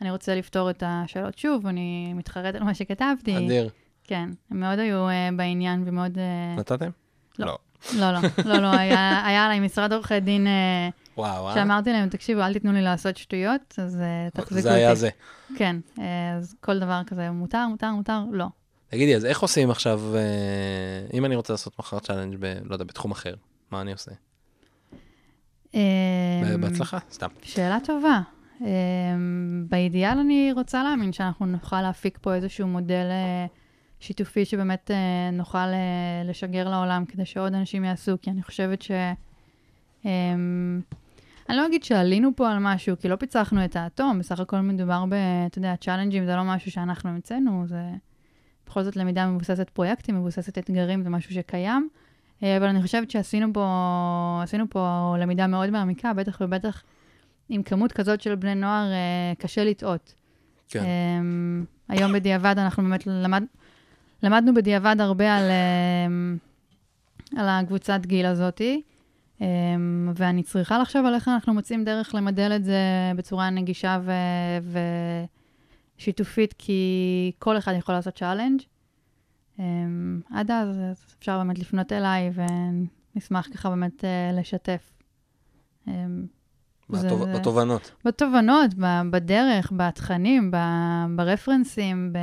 אני 0.00 0.10
רוצה 0.10 0.34
לפתור 0.34 0.70
את 0.70 0.82
השאלות 0.86 1.38
שוב, 1.38 1.66
אני 1.66 2.14
מתחרט 2.14 2.54
על 2.54 2.62
מה 2.62 2.74
שכתבתי. 2.74 3.36
אדיר. 3.36 3.70
כן, 4.04 4.30
הם 4.50 4.60
מאוד 4.60 4.78
היו 4.78 5.08
אה, 5.08 5.28
בעניין 5.36 5.82
ומאוד... 5.86 6.18
אה, 6.18 6.56
נתתם? 6.58 6.90
לא. 7.38 7.46
לא. 7.46 7.58
לא, 7.98 8.12
לא, 8.12 8.20
לא, 8.44 8.58
לא, 8.58 8.70
היה, 8.76 9.26
היה 9.26 9.44
עליי 9.44 9.60
משרד 9.60 9.92
עורכי 9.92 10.20
דין, 10.20 10.46
אה, 10.46 10.88
וואו? 11.16 11.54
שאמרתי 11.54 11.92
להם, 11.92 12.08
תקשיבו, 12.08 12.40
אל 12.40 12.52
תיתנו 12.52 12.72
לי 12.72 12.82
לעשות 12.82 13.16
שטויות, 13.16 13.74
אז 13.78 14.00
אה, 14.00 14.28
תחזיקו 14.30 14.54
אותי. 14.54 14.62
זה 14.62 14.74
היה 14.74 14.94
זה. 14.94 15.10
כן, 15.56 15.76
אה, 15.98 16.36
אז 16.36 16.54
כל 16.60 16.78
דבר 16.78 17.00
כזה, 17.06 17.30
מותר, 17.30 17.66
מותר, 17.66 17.90
מותר, 17.90 18.20
לא. 18.32 18.46
תגידי, 18.88 19.16
אז 19.16 19.24
איך 19.24 19.40
עושים 19.40 19.70
עכשיו, 19.70 20.00
אה, 20.16 20.20
אם 21.14 21.24
אני 21.24 21.36
רוצה 21.36 21.52
לעשות 21.52 21.78
מחר 21.78 21.98
challenge 21.98 22.36
ב... 22.40 22.54
לא 22.64 22.74
יודע, 22.74 22.84
בתחום 22.84 23.10
אחר, 23.10 23.34
מה 23.70 23.80
אני 23.80 23.92
עושה? 23.92 24.10
בהצלחה, 26.60 26.98
סתם. 27.12 27.28
שאלה 27.42 27.78
טובה. 27.84 28.20
אה, 28.62 28.66
באידיאל 29.68 30.18
אני 30.18 30.52
רוצה 30.52 30.82
להאמין 30.82 31.12
שאנחנו 31.12 31.46
נוכל 31.46 31.82
להפיק 31.82 32.18
פה 32.22 32.34
איזשהו 32.34 32.66
מודל 32.66 33.06
אה, 33.10 33.46
שיתופי 34.00 34.44
שבאמת 34.44 34.90
אה, 34.90 35.30
נוכל 35.32 35.58
אה, 35.58 36.22
לשגר 36.24 36.68
לעולם 36.68 37.04
כדי 37.04 37.24
שעוד 37.24 37.54
אנשים 37.54 37.84
יעשו, 37.84 38.16
כי 38.22 38.30
אני 38.30 38.42
חושבת 38.42 38.82
ש... 38.82 38.90
אה, 40.06 40.34
אני 41.48 41.56
לא 41.56 41.66
אגיד 41.66 41.84
שעלינו 41.84 42.30
פה 42.36 42.50
על 42.50 42.58
משהו, 42.60 42.96
כי 43.00 43.08
לא 43.08 43.16
פיצחנו 43.16 43.64
את 43.64 43.76
האטום, 43.76 44.18
בסך 44.18 44.40
הכל 44.40 44.60
מדובר 44.60 45.04
ב... 45.08 45.14
אתה 45.46 45.58
יודע, 45.58 45.74
צ'אלנג'ים 45.80 46.26
זה 46.26 46.36
לא 46.36 46.44
משהו 46.44 46.70
שאנחנו 46.70 47.10
המצאנו, 47.10 47.64
זה 47.66 47.82
בכל 48.66 48.82
זאת 48.82 48.96
למידה 48.96 49.26
מבוססת 49.26 49.70
פרויקטים, 49.70 50.16
מבוססת 50.16 50.58
אתגרים, 50.58 51.02
זה 51.02 51.10
משהו 51.10 51.34
שקיים. 51.34 51.88
אבל 52.42 52.66
אני 52.66 52.82
חושבת 52.82 53.10
שעשינו 53.10 53.52
פה, 53.52 54.42
פה 54.70 55.14
למידה 55.18 55.46
מאוד 55.46 55.70
מעמיקה, 55.70 56.12
בטח 56.12 56.38
ובטח 56.40 56.82
עם 57.50 57.62
כמות 57.62 57.92
כזאת 57.92 58.20
של 58.20 58.34
בני 58.34 58.54
נוער, 58.54 58.92
אה, 58.92 59.32
קשה 59.38 59.64
לטעות. 59.64 60.14
כן. 60.68 60.84
אמ, 60.84 61.64
היום 61.88 62.12
בדיעבד 62.12 62.54
אנחנו 62.58 62.82
באמת 62.82 63.06
למד, 63.06 63.44
למדנו 64.22 64.54
בדיעבד 64.54 64.96
הרבה 65.00 65.36
על, 65.36 65.50
אמ, 66.06 66.36
על 67.36 67.48
הקבוצת 67.48 68.00
גיל 68.06 68.26
הזאתי, 68.26 68.82
אמ, 69.40 70.12
ואני 70.16 70.42
צריכה 70.42 70.78
לחשוב 70.78 71.06
על 71.06 71.14
איך 71.14 71.28
אנחנו 71.28 71.54
מוצאים 71.54 71.84
דרך 71.84 72.14
למדל 72.14 72.52
את 72.56 72.64
זה 72.64 72.80
בצורה 73.16 73.50
נגישה 73.50 74.00
ו- 74.02 74.80
ושיתופית, 75.98 76.54
כי 76.58 77.32
כל 77.38 77.58
אחד 77.58 77.74
יכול 77.78 77.94
לעשות 77.94 78.14
challenge. 78.14 78.60
אמ, 79.58 80.20
עד 80.30 80.50
אז 80.50 80.78
אז 80.78 81.04
אפשר 81.18 81.38
באמת 81.38 81.58
לפנות 81.58 81.92
אליי, 81.92 82.30
ונשמח 83.14 83.48
ככה 83.54 83.70
באמת 83.70 84.04
אה, 84.04 84.32
לשתף. 84.32 84.92
בתוב- 86.90 87.24
זה- 87.24 87.38
בתובנות. 87.38 87.92
בתובנות, 88.04 88.70
בדרך, 89.10 89.72
בתכנים, 89.76 90.50
ברפרנסים, 91.16 92.12
ב... 92.12 92.18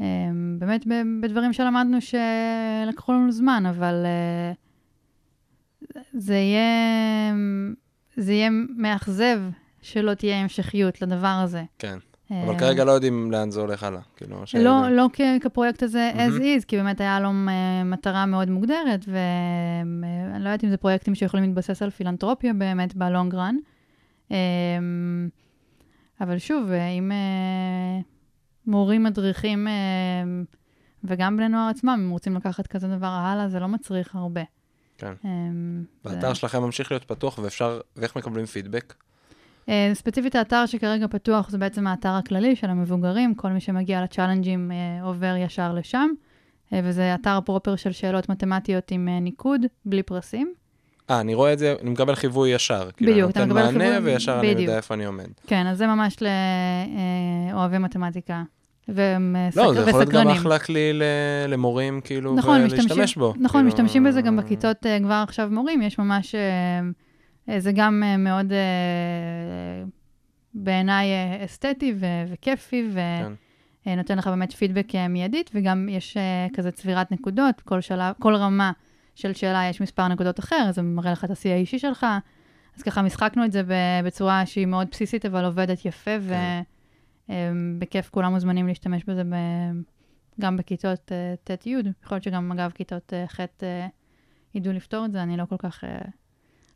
אמ, 0.00 0.56
באמת 0.58 0.86
בדברים 1.22 1.52
שלמדנו 1.52 1.98
שלקחו 2.00 3.12
לנו 3.12 3.32
זמן, 3.32 3.64
אבל 3.68 3.94
אה, 4.04 4.52
זה 6.12 6.34
יהיה, 6.34 7.34
זה 8.16 8.32
יהיה 8.32 8.50
מאכזב 8.76 9.40
שלא 9.82 10.14
תהיה 10.14 10.40
המשכיות 10.40 11.02
לדבר 11.02 11.26
הזה. 11.44 11.62
כן. 11.78 11.98
אבל 12.44 12.54
אה, 12.54 12.58
כרגע 12.58 12.84
לא 12.84 12.90
יודעים 12.92 13.30
לאן 13.32 13.50
זה 13.50 13.60
הולך 13.60 13.82
הלאה. 13.82 14.00
כאילו, 14.16 14.36
לא, 14.36 14.42
השאלה- 14.42 14.90
לא 14.90 15.08
כ- 15.12 15.20
כפרויקט 15.42 15.82
הזה 15.82 16.10
as 16.14 16.32
is, 16.40 16.64
כי 16.68 16.76
באמת 16.76 17.00
היה 17.00 17.20
לו 17.20 17.28
אה, 17.48 17.84
מטרה 17.84 18.26
מאוד 18.26 18.50
מוגדרת, 18.50 19.04
ואני 19.06 20.44
לא 20.44 20.48
יודעת 20.48 20.64
אם 20.64 20.70
זה 20.70 20.76
פרויקטים 20.76 21.14
שיכולים 21.14 21.44
להתבסס 21.46 21.82
על 21.82 21.90
פילנטרופיה 21.90 22.52
באמת 22.52 22.94
בלונג 22.94 23.34
רן. 23.34 23.56
אבל 26.20 26.38
שוב, 26.38 26.70
אה, 26.70 26.88
אם, 26.88 27.12
אה, 27.12 28.00
מורים, 28.66 29.02
מדריכים, 29.02 29.68
אה, 29.68 29.72
וגם 31.04 31.36
בני 31.36 31.48
נוער 31.48 31.68
עצמם, 31.70 32.00
אם 32.04 32.10
רוצים 32.10 32.36
לקחת 32.36 32.66
כזה 32.66 32.88
דבר 32.88 33.06
הלאה, 33.06 33.48
זה 33.48 33.60
לא 33.60 33.68
מצריך 33.68 34.14
הרבה. 34.16 34.40
כן. 34.98 35.12
אה, 35.24 35.30
זה- 36.04 36.34
שלכם 36.34 36.62
ממשיך 36.62 36.92
להיות 36.92 37.04
פתוח, 37.04 37.38
ואפשר, 37.38 37.80
ואיך 37.96 38.16
מקבלים 38.16 38.46
פידבק? 38.46 38.94
אה, 39.68 39.90
ספציפית 39.94 40.34
האתר 40.36 40.66
שכרגע 40.66 41.06
פתוח 41.10 41.50
זה 41.50 41.58
בעצם 41.58 41.86
האתר 41.86 42.08
הכללי 42.08 42.56
של 42.56 42.70
המבוגרים, 42.70 43.34
כל 43.34 43.48
מי 43.48 43.60
שמגיע 43.60 44.02
לצ'אלנג'ים 44.02 44.72
אה, 44.72 45.02
עובר 45.06 45.34
ישר 45.38 45.72
לשם, 45.74 46.08
אה, 46.72 46.80
וזה 46.84 47.14
אתר 47.14 47.38
פרופר 47.44 47.76
של 47.76 47.92
שאלות 47.92 48.28
מתמטיות 48.28 48.90
עם 48.90 49.08
ניקוד, 49.20 49.60
בלי 49.84 50.02
פרסים. 50.02 50.52
אה, 51.10 51.20
אני 51.20 51.34
רואה 51.34 51.52
את 51.52 51.58
זה, 51.58 51.74
אני 51.82 51.90
מקבל 51.90 52.14
חיווי 52.14 52.50
ישר. 52.50 52.88
כאילו, 52.96 53.12
בדיוק, 53.12 53.30
אתה 53.30 53.42
אני 53.42 53.48
נותן 53.48 53.60
מקבל 53.66 53.78
מענה, 53.78 53.94
חיווי- 53.96 54.12
וישר 54.12 54.38
אני 54.40 54.46
בדיוק. 54.48 54.60
יודע 54.60 54.76
איפה 54.76 54.94
אני 54.94 55.04
עומד. 55.04 55.26
כן, 55.46 55.66
אז 55.66 55.78
זה 55.78 55.86
ממש 55.86 56.16
לאוהבי 57.52 57.78
מתמטיקה 57.78 58.42
ומסק- 58.88 59.56
לא, 59.56 59.74
זה 59.74 59.80
יכול 59.90 60.00
להיות 60.00 60.12
גם. 60.12 60.28
אחלה 60.28 60.58
כלי 60.58 60.92
למורים, 61.48 62.00
כאילו, 62.04 62.34
נכון, 62.34 62.60
ולהשתמש 62.60 62.84
משתמשים, 62.84 63.20
בו. 63.20 63.34
נכון, 63.40 63.60
כאילו, 63.60 63.68
משתמשים 63.68 64.04
בזה 64.04 64.22
גם 64.22 64.36
בכיתות 64.36 64.76
כבר 65.02 65.24
עכשיו 65.28 65.48
מורים, 65.50 65.82
יש 65.82 65.98
ממש, 65.98 66.34
זה 67.58 67.72
גם 67.74 68.02
אה, 68.06 68.16
מאוד 68.16 68.52
אה, 68.52 69.84
בעיניי 70.54 71.08
אה, 71.08 71.44
אסתטי 71.44 71.94
ו- 71.96 72.32
וכיפי, 72.32 72.90
כן. 72.94 73.32
ונותן 73.86 74.18
לך 74.18 74.26
באמת 74.26 74.52
פידבק 74.52 74.94
אה, 74.94 75.08
מיידית, 75.08 75.50
וגם 75.54 75.88
יש 75.88 76.16
אה, 76.16 76.46
כזה 76.54 76.70
צבירת 76.70 77.12
נקודות, 77.12 77.60
כל 77.60 77.80
שלב, 77.80 78.14
כל 78.18 78.34
רמה 78.34 78.72
של 79.14 79.32
שאלה 79.32 79.64
יש 79.70 79.80
מספר 79.80 80.08
נקודות 80.08 80.40
אחר, 80.40 80.70
זה 80.72 80.82
מראה 80.82 81.12
לך 81.12 81.24
את 81.24 81.30
השיא 81.30 81.52
האישי 81.52 81.78
שלך. 81.78 82.06
אז 82.76 82.82
ככה 82.82 83.02
משחקנו 83.02 83.44
את 83.44 83.52
זה 83.52 83.62
בצורה 84.04 84.46
שהיא 84.46 84.66
מאוד 84.66 84.86
בסיסית, 84.90 85.26
אבל 85.26 85.44
עובדת 85.44 85.84
יפה, 85.84 86.10
כן. 86.28 86.62
ובכיף 87.28 88.10
כולם 88.10 88.32
מוזמנים 88.32 88.66
להשתמש 88.66 89.04
בזה 89.04 89.24
ב... 89.24 89.34
גם 90.40 90.56
בכיתות 90.56 91.12
אה, 91.12 91.34
ט'-י', 91.44 91.76
יכול 92.04 92.16
להיות 92.16 92.24
שגם, 92.24 92.52
אגב, 92.52 92.70
כיתות 92.70 93.12
אה, 93.12 93.28
ח' 93.28 93.40
אה, 93.40 93.86
ידעו 94.54 94.72
לפתור 94.72 95.04
את 95.04 95.12
זה, 95.12 95.22
אני 95.22 95.36
לא 95.36 95.44
כל 95.44 95.56
כך 95.58 95.84
אה, 95.84 95.98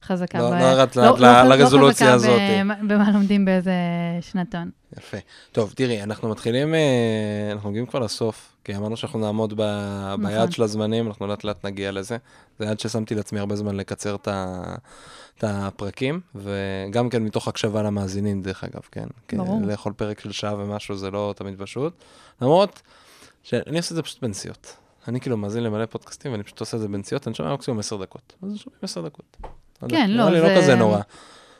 חזקה 0.04 0.38
לא- 0.38 0.50
ב... 0.50 0.52
לא 0.52 0.58
ירדת 0.64 0.96
לא- 0.96 1.04
לא- 1.04 1.18
לא 1.18 1.42
לרזולוציה 1.42 2.12
חזקה 2.14 2.14
הזאת. 2.14 2.40
ב- 2.80 2.92
במה 2.92 3.10
לומדים 3.10 3.44
באיזה 3.44 3.72
שנתון. 4.20 4.70
יפה. 4.98 5.16
טוב, 5.52 5.72
תראי, 5.76 6.02
אנחנו 6.02 6.28
מתחילים, 6.28 6.74
אה, 6.74 6.80
אנחנו 7.52 7.70
מגיעים 7.70 7.86
כבר 7.86 7.98
לסוף, 8.00 8.52
כי 8.64 8.76
אמרנו 8.76 8.96
שאנחנו 8.96 9.18
נעמוד 9.18 9.54
ב- 9.56 9.62
נכון. 10.12 10.26
ביעד 10.26 10.52
של 10.52 10.62
הזמנים, 10.62 11.06
אנחנו 11.06 11.26
לאט 11.26 11.44
לאט 11.44 11.66
נגיע 11.66 11.92
לזה. 11.92 12.16
זה 12.58 12.64
יעד 12.64 12.80
ששמתי 12.80 13.14
לעצמי 13.14 13.38
הרבה 13.40 13.56
זמן 13.56 13.76
לקצר 13.76 14.14
את 14.14 14.28
ה- 14.28 14.74
את 15.38 15.44
הפרקים, 15.46 16.20
וגם 16.34 17.08
כן 17.08 17.22
מתוך 17.22 17.48
הקשבה 17.48 17.82
למאזינים, 17.82 18.42
דרך 18.42 18.64
אגב, 18.64 18.80
כן? 18.92 19.06
ברור. 19.32 19.60
לאכול 19.66 19.92
פרק 19.92 20.20
של 20.20 20.32
שעה 20.32 20.54
ומשהו 20.58 20.96
זה 20.96 21.10
לא 21.10 21.34
תמיד 21.36 21.54
פשוט. 21.58 21.92
למרות 22.42 22.82
שאני 23.42 23.76
עושה 23.76 23.90
את 23.90 23.96
זה 23.96 24.02
פשוט 24.02 24.22
בנסיעות. 24.22 24.76
אני 25.08 25.20
כאילו 25.20 25.36
מאזין 25.36 25.62
למלא 25.62 25.86
פודקאסטים, 25.86 26.32
ואני 26.32 26.42
פשוט 26.42 26.60
עושה 26.60 26.76
את 26.76 26.82
זה 26.82 26.88
בנסיעות, 26.88 27.26
אני 27.28 27.34
שומע 27.34 27.54
מקסימום 27.54 27.80
10 27.80 27.96
דקות. 27.96 28.32
אז 28.42 28.50
אני 28.50 28.58
שומע 28.58 28.76
10 28.82 29.02
דקות. 29.02 29.36
יודע, 29.84 29.96
כן, 29.96 30.10
לא, 30.10 30.30
לא 30.30 30.40
זה- 30.48 30.54
כזה 30.56 30.74
נורא. 30.74 31.00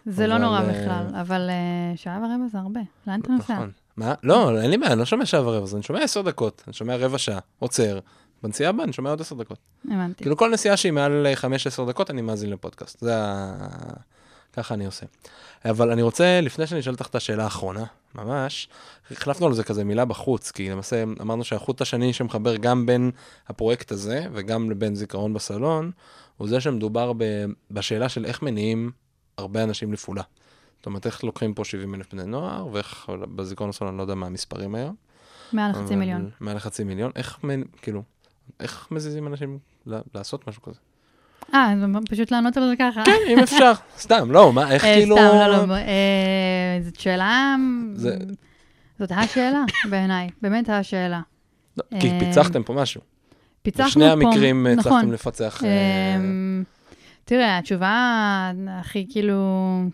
זה 0.07 0.27
לא 0.27 0.39
נורא 0.39 0.61
אה, 0.61 0.64
בכלל, 0.69 1.21
אבל 1.21 1.51
אה, 1.51 1.97
שעה 1.97 2.19
ורבע 2.19 2.49
זה 2.53 2.59
הרבה. 2.59 2.81
לאן 3.07 3.21
אתה 3.21 3.33
נוסע? 3.33 3.55
נכון. 3.55 3.71
מה? 3.97 4.14
לא, 4.23 4.61
אין 4.61 4.71
לי 4.71 4.79
בעיה, 4.79 4.93
אני 4.93 4.99
לא 4.99 5.05
שומע 5.05 5.27
שעה 5.27 5.43
ורבע, 5.49 5.62
אז 5.62 5.75
אני 5.75 5.83
שומע 5.83 6.03
עשר 6.03 6.23
דקות, 6.23 6.62
אני 6.67 6.73
שומע 6.75 6.97
רבע 6.97 7.19
שעה, 7.19 7.39
עוצר. 7.59 7.99
בנסיעה 8.43 8.71
הבאה 8.71 8.85
אני 8.85 8.93
שומע 8.93 9.11
עוד 9.11 9.21
עשר 9.21 9.35
דקות. 9.37 9.59
הבנתי. 9.85 10.25
כאילו 10.25 10.37
כל 10.37 10.51
נסיעה 10.51 10.77
שהיא 10.77 10.93
מעל 10.93 11.27
חמש 11.35 11.67
עשר 11.67 11.85
דקות, 11.85 12.11
אני 12.11 12.23
מאזין 12.23 12.51
לפודקאסט. 12.51 13.01
זה 13.01 13.17
ה... 13.19 13.57
ככה 14.53 14.75
אני 14.75 14.87
עושה. 14.87 15.07
אבל 15.64 15.91
אני 15.91 16.03
רוצה, 16.03 16.41
לפני 16.43 16.67
שאני 16.67 16.81
אשאל 16.81 16.93
אותך 16.93 17.07
את 17.07 17.14
השאלה 17.14 17.45
האחרונה, 17.45 17.85
ממש, 18.14 18.69
החלפנו 19.11 19.47
על 19.47 19.55
זה 19.55 19.64
כזה 19.64 19.85
מילה 19.85 20.05
בחוץ, 20.05 20.51
כי 20.51 20.71
למעשה 20.71 21.03
אמרנו 21.21 21.45
שהחוט 21.45 21.81
השני 21.81 22.12
שמחבר 22.12 22.57
גם 22.57 22.87
בין 22.87 23.11
הפרויקט 23.49 23.93
הזה 23.93 24.25
וגם 24.33 24.71
לבין 24.71 24.95
זיכרון 24.95 25.35
בסלון, 25.35 25.91
הוא 26.37 26.49
זה 26.49 26.61
שמדובר 26.61 27.12
ב... 27.16 27.24
בשאלה 27.70 28.09
של 28.09 28.24
איך 28.24 28.43
מניעים 28.43 28.91
הרבה 29.39 29.62
אנשים 29.64 29.93
לפעולה. 29.93 30.22
זאת 30.76 30.87
אומרת, 30.87 31.07
איך 31.07 31.24
לוקחים 31.24 31.55
פה 31.55 31.64
70 31.64 31.95
אלף 31.95 32.12
בני 32.14 32.24
נוער, 32.24 32.66
ואיך 32.72 33.07
בזיכרון 33.37 33.70
בסלון, 33.70 33.89
אני 33.89 33.99
לא 33.99 34.03
יודע 34.03 34.14
מה 34.14 34.26
המספרים 34.26 34.74
היום. 34.74 34.95
מעל 35.53 35.72
חצי 35.72 35.82
אבל- 35.82 35.95
מיליון. 35.97 36.30
מעל 36.41 36.59
חצי 36.59 36.84
מיליון. 36.84 37.11
איך, 37.16 37.39
כאילו, 37.82 38.03
איך 38.61 38.89
מזיזים 38.91 39.26
אנשים 39.26 39.59
ל- 39.87 40.01
לעשות 40.14 40.49
משהו 40.49 40.62
כזה? 40.62 40.78
אה, 41.55 41.74
פשוט 42.11 42.30
לענות 42.30 42.57
על 42.57 42.68
זה 42.68 42.74
ככה. 42.78 43.03
כן, 43.05 43.16
אם 43.28 43.39
אפשר. 43.39 43.72
סתם, 43.99 44.30
לא, 44.30 44.53
מה, 44.53 44.72
איך 44.72 44.84
אה, 44.84 44.95
כאילו... 44.95 45.16
סתם, 45.16 45.24
לא, 45.24 45.66
לא. 45.66 45.74
אה, 45.74 46.78
זאת 46.82 47.01
שאלה... 47.01 47.57
זאת 48.99 49.12
השאלה 49.12 49.64
בעיניי, 49.91 50.28
באמת 50.43 50.68
השאלה. 50.68 51.20
לא, 51.76 52.01
כי 52.01 52.11
אה, 52.11 52.18
פיצחתם 52.20 52.62
פה 52.62 52.72
משהו. 52.72 53.01
פיצחנו 53.71 54.05
פה... 54.05 54.17
בשני 54.17 54.27
המקרים 54.27 54.67
נכון. 54.67 54.79
הצלחתם 54.79 55.12
לפצח... 55.12 55.64
אה, 55.64 55.69
אמ, 56.17 56.64
תראה, 57.25 57.59
התשובה 57.59 58.53
הכי 58.69 59.07
כאילו 59.11 59.41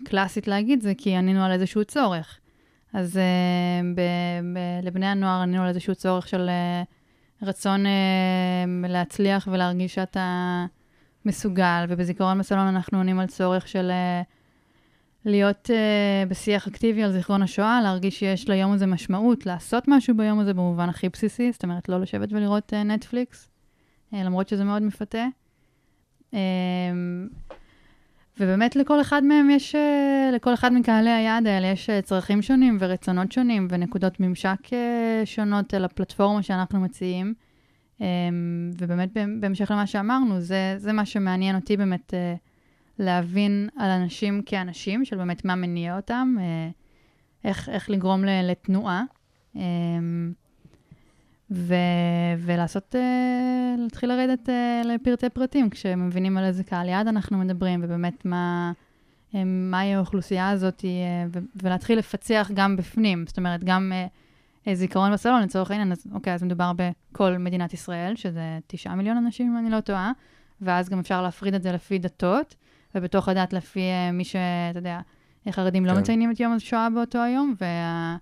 קלאסית 0.04 0.48
להגיד 0.48 0.82
זה 0.82 0.92
כי 0.98 1.16
ענינו 1.16 1.44
על 1.44 1.52
איזשהו 1.52 1.84
צורך. 1.84 2.38
אז 2.92 3.16
אה, 3.16 3.22
ב- 3.94 4.44
ב- 4.54 4.86
לבני 4.86 5.06
הנוער 5.06 5.40
ענינו 5.40 5.62
על 5.62 5.68
איזשהו 5.68 5.94
צורך 5.94 6.28
של 6.28 6.48
אה, 6.48 6.82
רצון 7.42 7.86
אה, 7.86 8.88
להצליח 8.88 9.48
ולהרגיש 9.52 9.94
שאתה 9.94 10.66
מסוגל, 11.24 11.84
ובזיכרון 11.88 12.38
בסלון 12.38 12.66
אנחנו 12.66 12.98
עונים 12.98 13.20
על 13.20 13.26
צורך 13.26 13.68
של 13.68 13.90
אה, 13.90 14.22
להיות 15.24 15.70
אה, 15.70 16.24
בשיח 16.28 16.68
אקטיבי 16.68 17.02
על 17.02 17.12
זיכרון 17.12 17.42
השואה, 17.42 17.80
להרגיש 17.82 18.18
שיש 18.18 18.48
ליום 18.48 18.72
הזה 18.72 18.86
משמעות, 18.86 19.46
לעשות 19.46 19.84
משהו 19.88 20.16
ביום 20.16 20.38
הזה 20.38 20.54
במובן 20.54 20.88
הכי 20.88 21.08
בסיסי, 21.08 21.52
זאת 21.52 21.62
אומרת, 21.62 21.88
לא 21.88 22.00
לשבת 22.00 22.32
ולראות 22.32 22.74
אה, 22.74 22.82
נטפליקס, 22.82 23.44
אה, 23.46 23.51
למרות 24.12 24.48
שזה 24.48 24.64
מאוד 24.64 24.82
מפתה. 24.82 25.26
אמ, 26.32 26.38
ובאמת 28.40 28.76
לכל 28.76 29.00
אחד 29.00 29.24
מהם 29.24 29.50
יש, 29.50 29.74
אה, 29.74 30.30
לכל 30.32 30.54
אחד 30.54 30.72
מקהלי 30.72 31.10
היעד 31.10 31.46
האלה 31.46 31.66
יש 31.66 31.90
אה, 31.90 32.02
צרכים 32.02 32.42
שונים 32.42 32.76
ורצונות 32.80 33.32
שונים 33.32 33.66
ונקודות 33.70 34.20
ממשק 34.20 34.72
אה, 34.72 35.22
שונות 35.24 35.74
אל 35.74 35.84
הפלטפורמה 35.84 36.42
שאנחנו 36.42 36.80
מציעים. 36.80 37.34
אמ, 38.00 38.06
ובאמת 38.78 39.12
בהמ- 39.12 39.40
בהמשך 39.40 39.70
למה 39.70 39.86
שאמרנו, 39.86 40.40
זה, 40.40 40.74
זה 40.76 40.92
מה 40.92 41.06
שמעניין 41.06 41.56
אותי 41.56 41.76
באמת 41.76 42.14
אה, 42.14 42.34
להבין 42.98 43.68
על 43.76 43.90
אנשים 43.90 44.42
כאנשים, 44.46 45.04
של 45.04 45.16
באמת 45.16 45.44
מה 45.44 45.54
מניע 45.54 45.96
אותם, 45.96 46.34
אה, 46.40 46.70
איך, 47.44 47.68
איך 47.68 47.90
לגרום 47.90 48.24
לתנועה. 48.24 49.02
ו- 51.54 51.74
ולעשות, 52.38 52.94
uh, 52.94 53.80
להתחיל 53.80 54.08
לרדת 54.12 54.48
uh, 54.48 54.86
לפרטי 54.86 55.28
פרטים, 55.28 55.70
כשמבינים 55.70 56.38
על 56.38 56.44
איזה 56.44 56.64
קהל 56.64 56.88
יעד 56.88 57.06
אנחנו 57.06 57.38
מדברים, 57.38 57.80
ובאמת 57.82 58.24
מה, 58.24 58.72
uh, 59.32 59.36
מהי 59.44 59.94
האוכלוסייה 59.94 60.50
הזאת, 60.50 60.80
uh, 60.80 60.84
ו- 61.32 61.38
ולהתחיל 61.62 61.98
לפצח 61.98 62.50
גם 62.54 62.76
בפנים. 62.76 63.24
זאת 63.26 63.38
אומרת, 63.38 63.64
גם 63.64 63.92
uh, 64.66 64.74
זיכרון 64.74 65.12
בסלון, 65.12 65.42
לצורך 65.42 65.70
העניין, 65.70 65.92
אז 65.92 66.06
אוקיי, 66.14 66.34
אז 66.34 66.42
מדובר 66.42 66.72
בכל 66.76 67.38
מדינת 67.38 67.74
ישראל, 67.74 68.16
שזה 68.16 68.58
תשעה 68.66 68.94
מיליון 68.94 69.16
אנשים, 69.16 69.52
אם 69.52 69.58
אני 69.58 69.70
לא 69.70 69.80
טועה, 69.80 70.12
ואז 70.60 70.88
גם 70.88 70.98
אפשר 70.98 71.22
להפריד 71.22 71.54
את 71.54 71.62
זה 71.62 71.72
לפי 71.72 71.98
דתות, 71.98 72.54
ובתוך 72.94 73.28
הדת 73.28 73.52
לפי 73.52 73.80
אה, 73.80 74.12
מי 74.12 74.24
שאתה 74.24 74.78
יודע, 74.78 75.00
חרדים 75.50 75.86
לא 75.86 75.92
כן. 75.92 75.98
מציינים 75.98 76.30
את 76.30 76.40
יום 76.40 76.52
השואה 76.52 76.90
באותו 76.90 77.18
היום, 77.18 77.54
וה... 77.60 78.16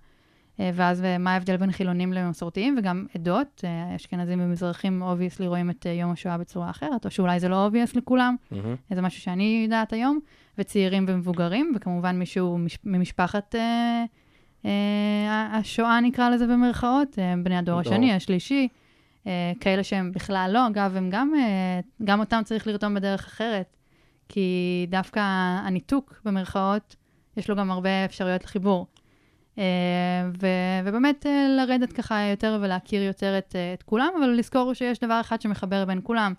אה, 0.59 0.71
ואז 0.73 1.03
מה 1.19 1.33
ההבדל 1.33 1.57
בין 1.57 1.71
חילונים 1.71 2.13
למסורתיים, 2.13 2.75
וגם 2.79 3.05
עדות, 3.15 3.61
אה, 3.63 3.95
אשכנזים 3.95 4.39
ומזרחים 4.41 5.01
obviously 5.01 5.47
רואים 5.47 5.69
את 5.69 5.87
אה, 5.87 5.91
יום 5.91 6.11
השואה 6.11 6.37
בצורה 6.37 6.69
אחרת, 6.69 7.05
או 7.05 7.11
שאולי 7.11 7.39
זה 7.39 7.49
לא 7.49 7.65
obvious 7.65 7.95
לכולם, 7.95 8.35
מהמם. 8.51 8.75
זה 8.89 9.01
משהו 9.01 9.21
שאני 9.21 9.61
יודעת 9.65 9.93
היום, 9.93 10.19
וצעירים 10.57 11.05
ומבוגרים, 11.07 11.73
וכמובן 11.75 12.19
מישהו 12.19 12.57
מש- 12.57 12.77
ממשפחת 12.83 13.55
אה, 13.55 14.03
אה, 14.65 15.49
השואה 15.57 15.99
נקרא 16.01 16.29
לזה 16.29 16.47
במרכאות, 16.47 17.19
אה, 17.19 17.33
בני 17.43 17.57
הדור. 17.57 17.79
השני, 17.79 18.13
השלישי, 18.13 18.67
אה, 19.27 19.51
כאלה 19.59 19.83
שהם 19.83 20.11
בכלל 20.11 20.49
לא, 20.53 20.67
אגב, 20.67 20.95
הם 20.95 21.09
גם, 21.09 21.31
אה, 21.37 21.79
גם 22.03 22.19
אותם 22.19 22.41
צריך 22.45 22.67
לרתום 22.67 22.93
בדרך 22.93 23.25
אחרת, 23.25 23.77
כי 24.29 24.49
דווקא 24.89 25.19
הניתוק 25.63 26.21
במרכאות, 26.25 26.95
יש 27.37 27.49
לו 27.49 27.55
גם 27.55 27.71
הרבה 27.71 28.05
אפשרויות 28.05 28.43
לחיבור. 28.43 28.87
אה, 29.57 29.63
ו- 30.41 30.47
ובאמת 30.87 31.25
אה, 31.25 31.47
לרדת 31.57 31.93
ככה 31.93 32.21
יותר 32.21 32.59
ולהכיר 32.61 33.01
יותר 33.03 33.37
את, 33.37 33.55
אה, 33.55 33.73
את 33.73 33.83
כולם, 33.83 34.09
אבל 34.19 34.27
לזכור 34.29 34.73
שיש 34.73 34.99
דבר 34.99 35.21
אחד 35.21 35.41
שמחבר 35.41 35.85
בין 35.85 35.99
כולם. 36.03 36.33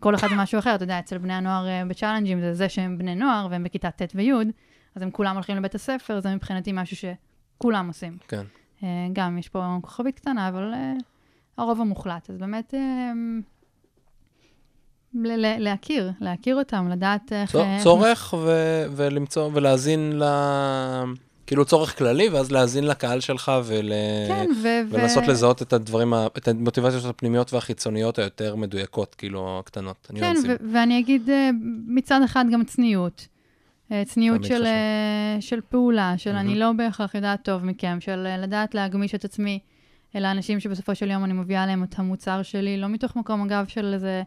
כל 0.00 0.14
אחד 0.14 0.28
זה 0.28 0.34
משהו 0.34 0.58
אחר, 0.58 0.74
אתה 0.74 0.84
יודע, 0.84 0.98
אצל 0.98 1.18
בני 1.18 1.32
הנוער 1.34 1.66
בצ'אלנג'ים 1.88 2.40
זה 2.40 2.54
זה 2.54 2.68
שהם 2.68 2.98
בני 2.98 3.14
נוער 3.14 3.46
והם 3.50 3.64
בכיתה 3.64 3.90
ט' 3.90 4.12
וי', 4.14 4.32
אז 4.94 5.02
הם 5.02 5.10
כולם 5.10 5.34
הולכים 5.34 5.56
לבית 5.56 5.74
הספר, 5.74 6.20
זה 6.20 6.34
מבחינתי 6.34 6.70
משהו 6.74 6.96
שכולם 6.96 7.88
עושים. 7.88 8.16
כן. 8.28 8.42
גם 9.12 9.38
יש 9.38 9.48
פה 9.48 9.76
כוכבית 9.82 10.18
קטנה, 10.18 10.48
אבל 10.48 10.72
הרוב 11.58 11.80
המוחלט. 11.80 12.30
אז 12.30 12.36
באמת 12.38 12.74
להכיר, 15.58 16.10
להכיר 16.20 16.56
אותם, 16.56 16.88
לדעת 16.88 17.32
איך- 17.32 17.56
צורך 17.82 18.34
ו- 18.38 18.84
ולמצוא 18.96 19.50
ולהאזין 19.54 20.12
ל... 20.18 20.24
כאילו 21.46 21.64
צורך 21.64 21.98
כללי, 21.98 22.28
ואז 22.28 22.52
להאזין 22.52 22.86
לקהל 22.86 23.20
שלך 23.20 23.52
ול... 23.64 23.92
כן, 24.28 24.46
ו... 24.62 24.68
ולנסות 24.90 25.24
ו- 25.26 25.30
לזהות 25.30 25.62
את 25.62 25.72
הדברים, 25.72 26.14
ה- 26.14 26.26
את 26.26 26.48
המוטיבציות 26.48 27.04
הפנימיות 27.04 27.52
והחיצוניות 27.52 28.18
היותר 28.18 28.56
מדויקות, 28.56 29.14
כאילו, 29.14 29.58
הקטנות, 29.58 30.10
כן. 30.14 30.34
ו- 30.48 30.72
ואני 30.72 30.98
אגיד 30.98 31.30
אה, 31.30 31.50
מצד 31.86 32.20
אחד 32.24 32.44
גם 32.52 32.64
צניעות. 32.64 33.28
אה, 33.92 34.02
צניעות 34.04 34.44
של. 34.44 34.66
אה, 34.66 35.36
של 35.40 35.60
פעולה, 35.68 36.14
של 36.16 36.30
אני 36.30 36.48
מהמם. 36.48 36.60
לא 36.60 36.72
בהכרח 36.72 37.14
יודעת 37.14 37.44
טוב 37.44 37.64
מכם, 37.64 37.98
של 38.00 38.36
לדעת 38.38 38.74
להגמיש 38.74 39.14
את 39.14 39.24
עצמי 39.24 39.58
אל 40.16 40.24
האנשים 40.24 40.60
שבסופו 40.60 40.94
של 40.94 41.10
יום 41.10 41.24
אני 41.24 41.32
מביאה 41.32 41.66
להם 41.66 41.84
את 41.84 41.98
המוצר 41.98 42.42
שלי, 42.42 42.76
לא 42.76 42.88
מתוך 42.88 43.16
מקום, 43.16 43.42
אגב, 43.42 43.66
של 43.68 43.94
איזה 43.94 44.22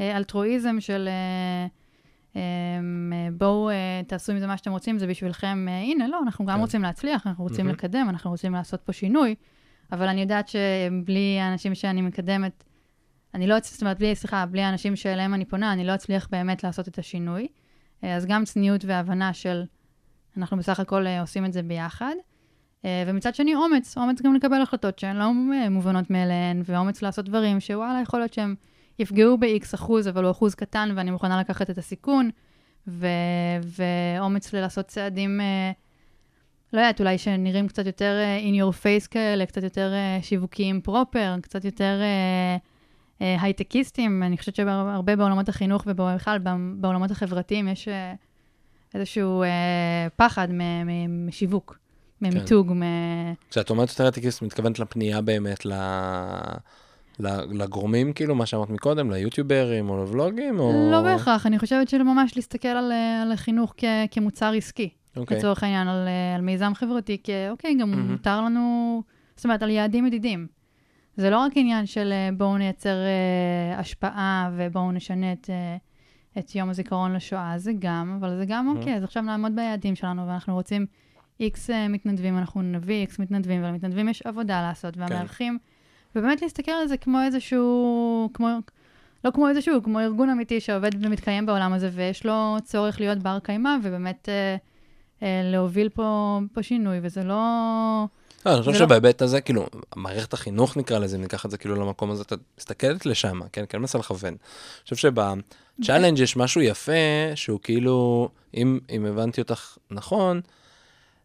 אלטרואיזם 0.00 0.76
של 0.80 1.08
אה, 1.08 1.66
בואו 3.32 3.70
אה, 3.70 4.00
תעשו 4.06 4.32
עם 4.32 4.38
זה 4.38 4.46
מה 4.46 4.56
שאתם 4.56 4.70
רוצים, 4.70 4.98
זה 4.98 5.06
בשבילכם, 5.06 5.66
אה, 5.68 5.78
הנה, 5.78 6.08
לא, 6.08 6.20
אנחנו 6.22 6.46
גם 6.46 6.54
כן. 6.54 6.60
רוצים 6.60 6.82
להצליח, 6.82 7.26
אנחנו 7.26 7.44
רוצים 7.44 7.66
מהמם. 7.66 7.76
לקדם, 7.78 8.06
אנחנו 8.08 8.30
רוצים 8.30 8.52
לעשות 8.52 8.80
פה 8.80 8.92
שינוי, 8.92 9.34
אבל 9.92 10.08
אני 10.08 10.20
יודעת 10.20 10.48
שבלי 10.48 11.38
האנשים 11.40 11.74
שאני 11.74 12.02
מקדמת, 12.02 12.64
אני 13.34 13.46
לא, 13.46 13.58
אצ- 13.58 13.72
זאת 13.72 13.82
אומרת, 13.82 13.98
בלי, 13.98 14.14
סליחה, 14.14 14.46
בלי 14.46 14.62
האנשים 14.62 14.96
שאליהם 14.96 15.34
אני 15.34 15.44
פונה, 15.44 15.72
אני 15.72 15.84
לא 15.84 15.94
אצליח 15.94 16.28
באמת 16.30 16.64
לעשות 16.64 16.88
את 16.88 16.98
השינוי. 16.98 17.46
אה, 18.04 18.16
אז 18.16 18.26
גם 18.26 18.44
צניעות 18.44 18.84
והבנה 18.84 19.32
של 19.32 19.62
אנחנו 20.36 20.56
בסך 20.56 20.80
הכל 20.80 21.06
עושים 21.20 21.44
את 21.44 21.52
זה 21.52 21.62
ביחד. 21.62 22.14
ומצד 23.06 23.34
שני, 23.34 23.54
אומץ, 23.54 23.98
אומץ 23.98 24.22
גם 24.22 24.34
לקבל 24.34 24.62
החלטות 24.62 24.98
שהן 24.98 25.16
לא 25.16 25.32
מובנות 25.70 26.10
מאליהן, 26.10 26.62
ואומץ 26.64 27.02
לעשות 27.02 27.24
דברים 27.24 27.60
שוואלה, 27.60 28.00
יכול 28.02 28.20
להיות 28.20 28.32
שהם 28.32 28.54
יפגעו 28.98 29.38
ב-X 29.38 29.74
אחוז, 29.74 30.08
אבל 30.08 30.24
הוא 30.24 30.30
אחוז 30.30 30.54
קטן, 30.54 30.92
ואני 30.96 31.10
מוכנה 31.10 31.40
לקחת 31.40 31.70
את 31.70 31.78
הסיכון, 31.78 32.30
ו- 32.88 33.06
ואומץ 33.62 34.54
לעשות 34.54 34.86
צעדים, 34.86 35.40
אה, 35.40 35.72
לא 36.72 36.78
יודעת, 36.80 37.00
אולי 37.00 37.18
שנראים 37.18 37.68
קצת 37.68 37.86
יותר 37.86 38.14
אה, 38.20 38.40
in 38.40 38.62
your 38.62 38.74
face 38.74 39.08
כאלה, 39.08 39.46
קצת 39.46 39.62
יותר 39.62 39.92
אה, 39.92 40.18
שיווקיים 40.22 40.80
פרופר, 40.80 41.34
קצת 41.42 41.64
יותר 41.64 42.00
אה, 42.00 42.56
אה, 43.22 43.42
הייטקיסטים. 43.42 44.22
אני 44.22 44.38
חושבת 44.38 44.54
שהרבה 44.54 45.16
בעולמות 45.16 45.48
החינוך 45.48 45.82
ובכלל 45.86 46.38
בעולמות 46.76 47.10
החברתיים 47.10 47.68
יש 47.68 47.88
אה, 47.88 48.14
איזשהו 48.94 49.42
אה, 49.42 50.06
פחד 50.16 50.48
משיווק, 51.08 51.78
ממיתוג, 52.20 52.72
מ... 52.72 52.82
כשאת 53.50 53.70
אומרת 53.70 53.88
יותר 53.88 54.08
אתיקיסט, 54.08 54.42
מתכוונת 54.42 54.78
לפנייה 54.78 55.20
באמת 55.20 55.66
ל... 55.66 55.72
לגורמים, 57.50 58.12
כאילו, 58.12 58.34
מה 58.34 58.46
שאמרת 58.46 58.70
מקודם, 58.70 59.10
ליוטיוברים 59.10 59.90
או 59.90 60.02
לבלוגים, 60.04 60.58
או... 60.58 60.88
לא 60.92 61.02
בהכרח, 61.02 61.46
אני 61.46 61.58
חושבת 61.58 61.88
שממש 61.88 62.36
להסתכל 62.36 62.68
על, 62.68 62.92
אה, 62.92 63.22
על 63.22 63.32
החינוך 63.32 63.74
כ- 63.76 63.84
כמוצר 64.10 64.52
עסקי. 64.56 64.88
אוקיי. 65.16 65.38
לצורך 65.38 65.62
העניין, 65.62 65.88
על, 65.88 66.08
אה, 66.08 66.34
על 66.34 66.40
מיזם 66.40 66.72
חברתי, 66.74 67.18
כי 67.22 67.32
אוקיי, 67.50 67.74
גם 67.80 67.90
מהמם. 67.90 68.10
מותר 68.10 68.40
לנו, 68.40 69.02
זאת 69.36 69.44
אומרת, 69.44 69.62
על 69.62 69.70
יעדים 69.70 70.04
מדידים. 70.04 70.46
זה 71.16 71.30
לא 71.30 71.38
רק 71.38 71.52
עניין 71.54 71.86
של 71.86 72.12
אה, 72.12 72.28
בואו 72.36 72.58
נייצר 72.58 72.96
אה, 73.04 73.78
השפעה 73.78 74.50
ובואו 74.56 74.92
נשנה 74.92 75.32
את, 75.32 75.50
אה, 75.50 75.76
את 76.38 76.54
יום 76.54 76.70
הזיכרון 76.70 77.12
לשואה, 77.12 77.58
זה 77.58 77.72
גם, 77.78 78.16
אבל 78.20 78.36
זה 78.36 78.44
גם, 78.46 78.66
מהמם. 78.66 78.78
אוקיי, 78.78 78.96
אז 78.96 79.04
עכשיו 79.04 79.22
נעמוד 79.22 79.56
ביעדים 79.56 79.94
שלנו, 79.94 80.26
ואנחנו 80.26 80.54
רוצים 80.54 80.86
איקס 81.40 81.70
מתנדבים, 81.88 82.38
אנחנו 82.38 82.62
נביא 82.62 83.00
איקס 83.00 83.18
מתנדבים, 83.18 83.64
ולמתנדבים 83.64 84.08
יש 84.08 84.22
עבודה 84.22 84.62
לעשות, 84.62 84.96
והמארחים, 84.96 85.58
ובאמת 86.16 86.42
להסתכל 86.42 86.72
על 86.72 86.88
זה 86.88 86.96
כמו 86.96 87.22
איזשהו, 87.22 88.30
כמו, 88.34 88.48
לא 89.24 89.30
כמו 89.30 89.48
איזשהו, 89.48 89.82
כמו 89.82 90.00
ארגון 90.00 90.30
אמיתי 90.30 90.60
שעובד 90.60 90.90
ומתקיים 91.04 91.46
בעולם 91.46 91.72
הזה, 91.72 91.90
ויש 91.92 92.26
לו 92.26 92.56
צורך 92.64 93.00
להיות 93.00 93.18
בר 93.18 93.38
קיימא, 93.42 93.76
ובאמת 93.82 94.28
אה, 94.28 94.56
אה, 95.22 95.40
להוביל 95.44 95.88
פה, 95.88 96.38
פה 96.52 96.62
שינוי, 96.62 96.98
וזה 97.02 97.22
לא... 97.24 97.34
לא, 98.46 98.52
אני 98.52 98.60
חושב 98.60 98.70
לא- 98.70 98.78
שבהיבט 98.78 99.22
הזה, 99.22 99.40
כאילו, 99.40 99.66
מערכת 99.96 100.32
החינוך 100.32 100.76
נקרא 100.76 100.98
לזה, 100.98 101.16
אם 101.16 101.22
ניקח 101.22 101.46
את 101.46 101.50
זה 101.50 101.58
כאילו 101.58 101.74
למקום 101.74 102.10
הזה, 102.10 102.22
את 102.22 102.32
מסתכלת 102.58 103.06
לשם, 103.06 103.40
כן? 103.52 103.64
כן 103.68 103.78
מנסה 103.78 103.98
לכוון. 103.98 104.28
אני 104.28 104.84
חושב 104.84 104.96
שבצ'אלנג' 104.96 106.18
יש 106.18 106.36
משהו 106.36 106.60
יפה, 106.60 106.92
שהוא 107.34 107.60
כאילו, 107.62 108.28
אם, 108.54 108.78
אם 108.90 109.06
הבנתי 109.06 109.40
אותך 109.40 109.76
נכון, 109.90 110.40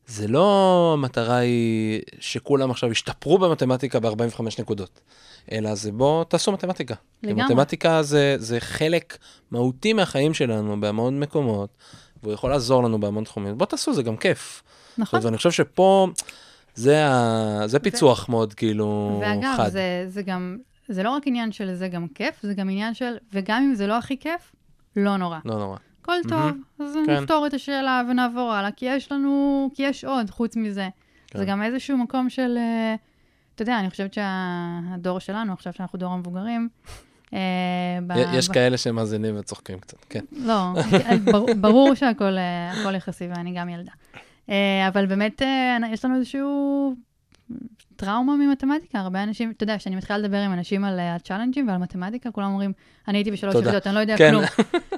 זה 0.09 0.27
לא 0.27 0.91
המטרה 0.97 1.37
היא 1.37 2.01
שכולם 2.19 2.71
עכשיו 2.71 2.91
ישתפרו 2.91 3.37
במתמטיקה 3.37 3.99
ב-45 3.99 4.41
נקודות, 4.59 5.01
אלא 5.51 5.75
זה 5.75 5.91
בוא 5.91 6.23
תעשו 6.23 6.51
מתמטיקה. 6.51 6.95
לגמרי. 7.23 7.43
מתמטיקה 7.43 8.03
זה, 8.03 8.35
זה 8.39 8.59
חלק 8.59 9.17
מהותי 9.51 9.93
מהחיים 9.93 10.33
שלנו 10.33 10.81
בהמון 10.81 11.19
מקומות, 11.19 11.69
והוא 12.23 12.33
יכול 12.33 12.49
לעזור 12.49 12.83
לנו 12.83 12.99
בהמון 12.99 13.23
תחומים. 13.23 13.57
בוא 13.57 13.65
תעשו, 13.65 13.93
זה 13.93 14.03
גם 14.03 14.17
כיף. 14.17 14.63
נכון. 14.97 15.19
ואני 15.23 15.37
חושב 15.37 15.51
שפה, 15.51 16.07
זה, 16.75 17.05
ה... 17.05 17.61
זה 17.65 17.79
פיצוח 17.79 18.29
מאוד 18.29 18.53
כאילו 18.53 19.19
ואגב, 19.21 19.53
חד. 19.57 19.69
זה, 19.69 20.05
זה 20.07 20.21
גם, 20.21 20.57
זה 20.87 21.03
לא 21.03 21.09
רק 21.09 21.23
עניין 21.25 21.51
של 21.51 21.73
זה 21.73 21.87
גם 21.87 22.07
כיף, 22.15 22.35
זה 22.43 22.53
גם 22.53 22.69
עניין 22.69 22.93
של, 22.93 23.17
וגם 23.33 23.63
אם 23.63 23.75
זה 23.75 23.87
לא 23.87 23.97
הכי 23.97 24.17
כיף, 24.19 24.55
לא 24.95 25.17
נורא. 25.17 25.39
לא 25.45 25.59
נורא. 25.59 25.77
הכל 26.09 26.29
טוב. 26.29 26.51
אז 26.79 26.97
כן. 27.05 27.11
נפתור 27.17 27.47
את 27.47 27.53
השאלה 27.53 28.01
ונעבור 28.09 28.53
הלאה, 28.53 28.71
כי 28.71 28.85
יש 28.85 29.11
לנו, 29.11 29.69
כי 29.75 29.83
יש 29.83 30.05
עוד 30.05 30.29
חוץ 30.29 30.55
מזה. 30.55 30.89
כן. 31.27 31.39
זה 31.39 31.45
גם 31.45 31.61
איזשהו 31.63 31.97
מקום 31.97 32.29
של, 32.29 32.57
אה, 32.57 32.95
אתה 33.55 33.61
יודע, 33.61 33.79
אני 33.79 33.89
חושבת 33.89 34.13
שהדור 34.13 35.19
שלנו, 35.19 35.53
עכשיו 35.53 35.73
שאנחנו 35.73 35.99
דור 35.99 36.13
המבוגרים, 36.13 36.69
אה, 37.33 37.39
ב- 38.07 38.13
יש 38.33 38.49
ב- 38.49 38.53
כאלה 38.53 38.77
שמאזינים 38.77 39.35
וצוחקים 39.39 39.79
קצת, 39.79 39.97
כן. 40.09 40.25
לא, 40.31 40.73
בר- 41.31 41.53
ברור 41.61 41.93
שהכל 41.93 42.37
אה, 42.37 42.95
יחסי, 42.95 43.27
ואני 43.27 43.53
גם 43.57 43.69
ילדה. 43.69 43.91
אבל 44.87 45.05
באמת, 45.05 45.41
יש 45.91 46.05
לנו 46.05 46.15
איזשהו 46.15 46.95
טראומה 47.95 48.35
ממתמטיקה. 48.35 48.99
הרבה 48.99 49.23
אנשים, 49.23 49.51
אתה 49.57 49.63
יודע, 49.63 49.77
כשאני 49.77 49.95
מתחילה 49.95 50.19
לדבר 50.19 50.37
עם 50.37 50.53
אנשים 50.53 50.85
על 50.85 50.99
אה, 50.99 51.15
הצ'אלנג'ים 51.15 51.67
ועל 51.67 51.77
מתמטיקה, 51.77 52.31
כולם 52.31 52.47
אומרים, 52.47 52.73
אני 53.07 53.17
הייתי 53.17 53.31
בשלוש. 53.31 53.55
יחידות, 53.55 53.87
אני 53.87 53.95
לא 53.95 53.99
יודע 53.99 54.17
כן. 54.17 54.31
כלום. 54.31 54.43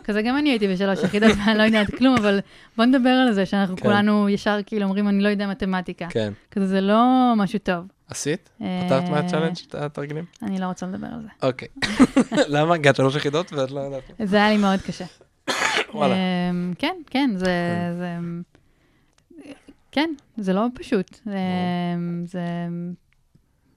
כזה 0.03 0.21
גם 0.21 0.37
אני 0.37 0.49
הייתי 0.49 0.67
בשלוש 0.67 0.99
יחידות 1.05 1.31
ואני 1.37 1.57
לא 1.57 1.63
יודעת 1.63 1.95
כלום, 1.95 2.15
אבל 2.17 2.39
בוא 2.77 2.85
נדבר 2.85 3.09
על 3.09 3.33
זה, 3.33 3.45
שאנחנו 3.45 3.77
כן. 3.77 3.83
כולנו 3.83 4.29
ישר 4.29 4.59
כאילו 4.65 4.83
אומרים, 4.83 5.07
אני 5.07 5.23
לא 5.23 5.29
יודע 5.29 5.47
מתמטיקה. 5.47 6.07
כן. 6.09 6.33
כזה 6.51 6.67
זה 6.67 6.81
לא 6.81 7.33
משהו 7.37 7.59
טוב. 7.59 7.85
עשית? 8.09 8.49
אה, 8.61 8.81
פתרת 8.85 9.09
מה 9.09 9.18
challenge 9.18 9.55
את 9.67 9.75
התרגילים? 9.75 10.25
אני 10.41 10.59
לא 10.59 10.65
רוצה 10.65 10.85
לדבר 10.85 11.07
על 11.07 11.21
זה. 11.21 11.47
אוקיי. 11.47 11.67
למה? 12.55 12.75
הגעת 12.75 12.95
שלוש 12.95 13.15
יחידות 13.15 13.53
ואת 13.53 13.71
לא 13.71 13.79
יודעת. 13.79 14.03
זה 14.23 14.37
היה 14.37 14.49
לי 14.49 14.57
מאוד 14.57 14.79
קשה. 14.81 15.05
וואלה. 15.93 16.15
אמ, 16.15 16.73
כן, 16.77 16.95
כן, 17.09 17.29
זה... 17.35 17.47
זה 19.91 19.95
כן, 19.95 20.13
זה 20.37 20.53
לא 20.53 20.67
פשוט. 20.73 21.19
זה... 22.25 22.41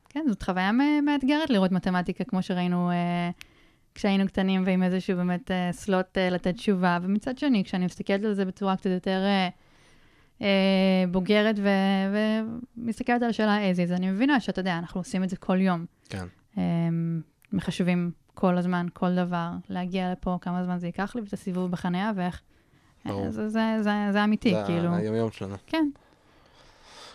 כן, 0.09 0.25
זאת 0.29 0.43
חוויה 0.43 0.71
מאתגרת 1.03 1.51
לראות 1.51 1.73
מתמטיקה, 1.73 2.25
כמו 2.25 2.43
שראינו 2.43 2.91
אה, 2.91 3.31
כשהיינו 3.95 4.27
קטנים, 4.27 4.63
ועם 4.67 4.83
איזשהו 4.83 5.17
באמת 5.17 5.51
אה, 5.51 5.73
סלוט 5.73 6.19
אה, 6.19 6.31
לתת 6.31 6.55
תשובה. 6.55 6.99
ומצד 7.03 7.39
שני, 7.39 7.65
כשאני 7.65 7.85
מסתכלת 7.85 8.25
על 8.25 8.35
זה 8.35 8.45
בצורה 8.45 8.77
קצת 8.77 8.91
יותר 8.91 9.23
אה, 9.25 9.49
אה, 10.43 11.05
בוגרת 11.11 11.57
ו- 11.59 12.15
ומסתכלת 12.77 13.23
על 13.23 13.31
השאלה 13.31 13.61
איזה, 13.61 13.83
אז 13.83 13.93
אני 13.93 14.11
מבינה 14.11 14.41
שאתה 14.41 14.61
יודע, 14.61 14.79
אנחנו 14.79 15.01
עושים 15.01 15.25
את 15.25 15.29
זה 15.29 15.37
כל 15.37 15.61
יום. 15.61 15.85
כן. 16.09 16.27
מחשבים 17.53 18.11
כל 18.35 18.59
הזמן, 18.59 18.87
כל 18.93 19.15
דבר, 19.15 19.51
להגיע 19.69 20.13
לפה, 20.13 20.39
כמה 20.41 20.65
זמן 20.65 20.79
זה 20.79 20.87
ייקח 20.87 21.15
לי, 21.15 21.21
ואת 21.21 21.33
הסיבוב 21.33 21.71
בחניה, 21.71 22.13
ואיך... 22.15 22.43
ברור. 23.05 23.31
זה, 23.31 23.49
זה, 23.49 23.77
זה, 23.81 23.91
זה 24.13 24.25
אמיתי, 24.25 24.51
זה 24.51 24.63
כאילו. 24.67 24.95
היומיום 24.95 25.31
שלנו. 25.31 25.55
כן. 25.67 25.89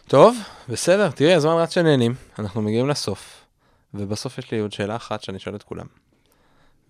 טוב, 0.09 0.37
בסדר, 0.69 1.11
תראי, 1.11 1.33
הזמן 1.33 1.51
רץ 1.51 1.73
שנהנים, 1.73 2.15
אנחנו 2.39 2.61
מגיעים 2.61 2.89
לסוף, 2.89 3.45
ובסוף 3.93 4.37
יש 4.37 4.51
לי 4.51 4.59
עוד 4.59 4.71
שאלה 4.71 4.95
אחת 4.95 5.23
שאני 5.23 5.39
שואל 5.39 5.55
את 5.55 5.63
כולם, 5.63 5.85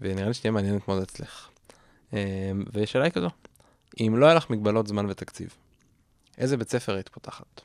ונראה 0.01 0.27
לי 0.27 0.33
שתהיה 0.33 0.51
מעניינת 0.51 0.87
מאוד 0.87 1.01
אצלך. 1.01 1.47
אה, 2.13 2.51
והשאלה 2.73 3.03
היא 3.03 3.11
כזו, 3.11 3.29
אם 3.99 4.15
לא 4.17 4.25
היה 4.25 4.35
לך 4.35 4.49
מגבלות 4.49 4.87
זמן 4.87 5.05
ותקציב, 5.09 5.55
איזה 6.37 6.57
בית 6.57 6.69
ספר 6.69 6.93
היית 6.93 7.09
פותחת? 7.09 7.61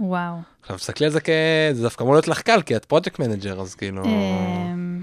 וואו. 0.00 0.36
עכשיו, 0.62 0.76
תסתכלי 0.76 1.06
על 1.06 1.12
זה 1.12 1.20
כ... 1.20 1.28
זה 1.72 1.82
דווקא 1.82 2.02
אמור 2.02 2.14
להיות 2.14 2.28
לך 2.28 2.42
קל, 2.42 2.62
כי 2.62 2.76
את 2.76 2.84
project 2.84 3.18
manager, 3.18 3.60
אז 3.60 3.74
כאילו... 3.74 4.04
אמ, 4.04 5.02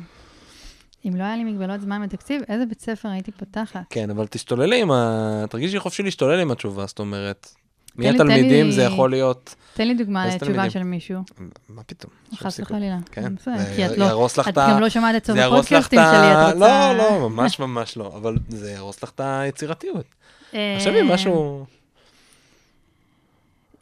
אם 1.06 1.16
לא 1.16 1.24
היה 1.24 1.36
לי 1.36 1.44
מגבלות 1.44 1.82
זמן 1.82 2.02
ותקציב, 2.04 2.42
איזה 2.48 2.66
בית 2.66 2.82
ספר 2.82 3.10
הייתי 3.10 3.32
פותחת? 3.32 3.82
כן, 3.90 4.10
אבל 4.10 4.28
תשתוללי 4.28 4.82
עם 4.82 4.92
ה... 4.92 5.46
תרגישי 5.50 5.80
חופשי 5.80 6.04
להשתולל 6.04 6.40
עם 6.40 6.52
התשובה, 6.52 6.86
זאת 6.86 7.00
אומרת, 7.00 7.56
מי 7.96 8.10
התלמידים 8.10 8.72
זה 8.72 8.84
יכול 8.84 9.10
להיות... 9.10 9.56
תן 9.74 9.88
לי 9.88 9.94
דוגמה 9.94 10.28
לתשובה? 10.28 10.70
של 10.70 10.84
מישהו. 10.84 11.22
מה 11.70 11.84
פתאום? 11.84 12.12
חס. 12.36 12.60
וחלילה. 12.60 12.98
כן, 13.12 13.34
זה 13.38 13.86
את 13.86 13.98
לא... 13.98 14.06
יהרוס 14.06 14.38
לך 14.38 14.48
את 14.48 14.54
את 14.54 14.58
ה... 14.58 14.68
גם 14.72 14.80
לא 14.80 14.90
שמעת 14.90 15.16
את 15.16 15.26
סוף 15.26 15.38
את 15.38 15.44
הפודקאסטים 15.44 16.00
שלי. 16.00 16.32
את 16.32 16.54
רוצה... 16.54 16.94
לא, 16.94 16.98
לא, 16.98 17.30
ממש 17.30 17.60
ממש 17.60 17.98
לא, 17.98 18.12
אבל 18.16 18.36
זה 18.50 18.72
יהרוס 18.72 19.04
לך 19.04 19.12
את 19.16 19.22
היצירתיות. 19.24 20.06
אה, 20.54 20.76
תחשבי, 20.78 21.02
משהו... 21.02 21.66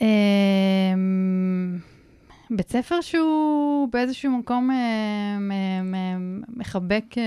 אמ, 0.01 1.77
בית 2.49 2.69
ספר 2.69 3.01
שהוא 3.01 3.89
באיזשהו 3.91 4.31
מקום 4.31 4.71
אה, 4.71 5.37
מחבק 6.47 7.03
אה, 7.17 7.23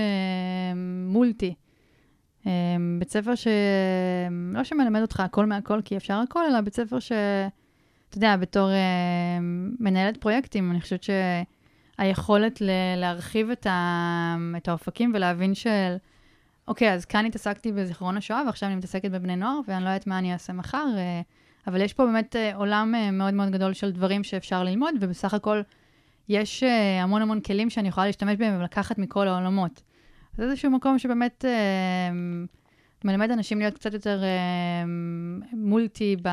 מולטי. 1.07 1.53
אה, 2.47 2.51
בית 2.99 3.09
ספר 3.09 3.35
ש... 3.35 3.47
לא 4.53 4.63
שמלמד 4.63 5.01
אותך 5.01 5.19
הכל 5.19 5.45
מהכל 5.45 5.81
כי 5.85 5.97
אפשר 5.97 6.13
הכל, 6.13 6.45
אלא 6.49 6.61
בית 6.61 6.75
ספר 6.75 6.99
ש... 6.99 7.11
אתה 8.13 8.17
יודע, 8.17 8.37
בתור 8.37 8.69
אה, 8.69 9.37
מנהלת 9.79 10.17
פרויקטים, 10.17 10.71
אני 10.71 10.81
חושבת 10.81 11.05
שהיכולת 11.97 12.61
ל- 12.61 12.95
להרחיב 12.97 13.49
את, 13.49 13.67
ה- 13.67 14.35
את 14.57 14.67
האופקים 14.67 15.11
ולהבין 15.15 15.55
של, 15.55 15.95
אוקיי, 16.67 16.93
אז 16.93 17.05
כאן 17.05 17.25
התעסקתי 17.25 17.71
בזיכרון 17.71 18.17
השואה, 18.17 18.41
ועכשיו 18.45 18.69
אני 18.69 18.75
מתעסקת 18.75 19.11
בבני 19.11 19.35
נוער, 19.35 19.59
ואני 19.67 19.83
לא 19.83 19.89
יודעת 19.89 20.07
מה 20.07 20.17
אני 20.19 20.33
אעשה 20.33 20.53
מחר, 20.53 20.85
אה, 20.97 21.21
אבל 21.67 21.81
יש 21.81 21.93
פה 21.93 22.05
באמת 22.05 22.35
אה, 22.35 22.55
עולם 22.55 22.95
אה, 22.95 23.11
מאוד 23.11 23.33
מאוד 23.33 23.49
גדול 23.49 23.73
של 23.73 23.91
דברים 23.91 24.23
שאפשר 24.23 24.63
ללמוד, 24.63 24.95
ובסך 24.99 25.33
הכל 25.33 25.61
יש 26.29 26.63
המון 27.01 27.21
המון 27.21 27.41
כלים 27.41 27.69
שאני 27.69 27.87
יכולה 27.87 28.05
להשתמש 28.05 28.35
בהם 28.37 28.59
ולקחת 28.59 28.97
מכל 28.97 29.27
העולמות. 29.27 29.81
אז 30.37 30.43
איזשהו 30.43 30.71
מקום 30.71 30.99
שבאמת 30.99 31.45
אה, 31.45 32.11
מלמד 33.03 33.31
אנשים 33.31 33.59
להיות 33.59 33.73
קצת 33.73 33.93
יותר 33.93 34.23
אה, 34.23 34.83
מולטי 35.53 36.15
ב, 36.21 36.29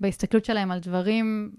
בהסתכלות 0.00 0.44
שלהם 0.44 0.70
על 0.70 0.78
דברים, 0.78 1.50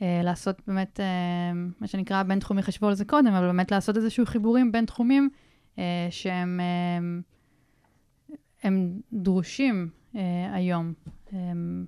ולעשות 0.00 0.62
באמת, 0.66 1.00
אה, 1.00 1.52
מה 1.80 1.86
שנקרא 1.86 2.22
בין-תחומי, 2.22 2.62
חשבו 2.62 2.86
על 2.86 2.94
זה 2.94 3.04
קודם, 3.04 3.32
אבל 3.32 3.46
באמת 3.46 3.70
לעשות 3.70 3.96
איזשהו 3.96 4.26
חיבורים 4.26 4.72
בין 4.72 4.84
תחומים 4.84 5.30
אה, 5.78 6.08
שהם 6.10 6.60
אה, 6.60 6.98
הם 8.62 9.00
דרושים 9.12 9.88
אה, 10.16 10.54
היום. 10.54 10.92
הם, 11.32 11.86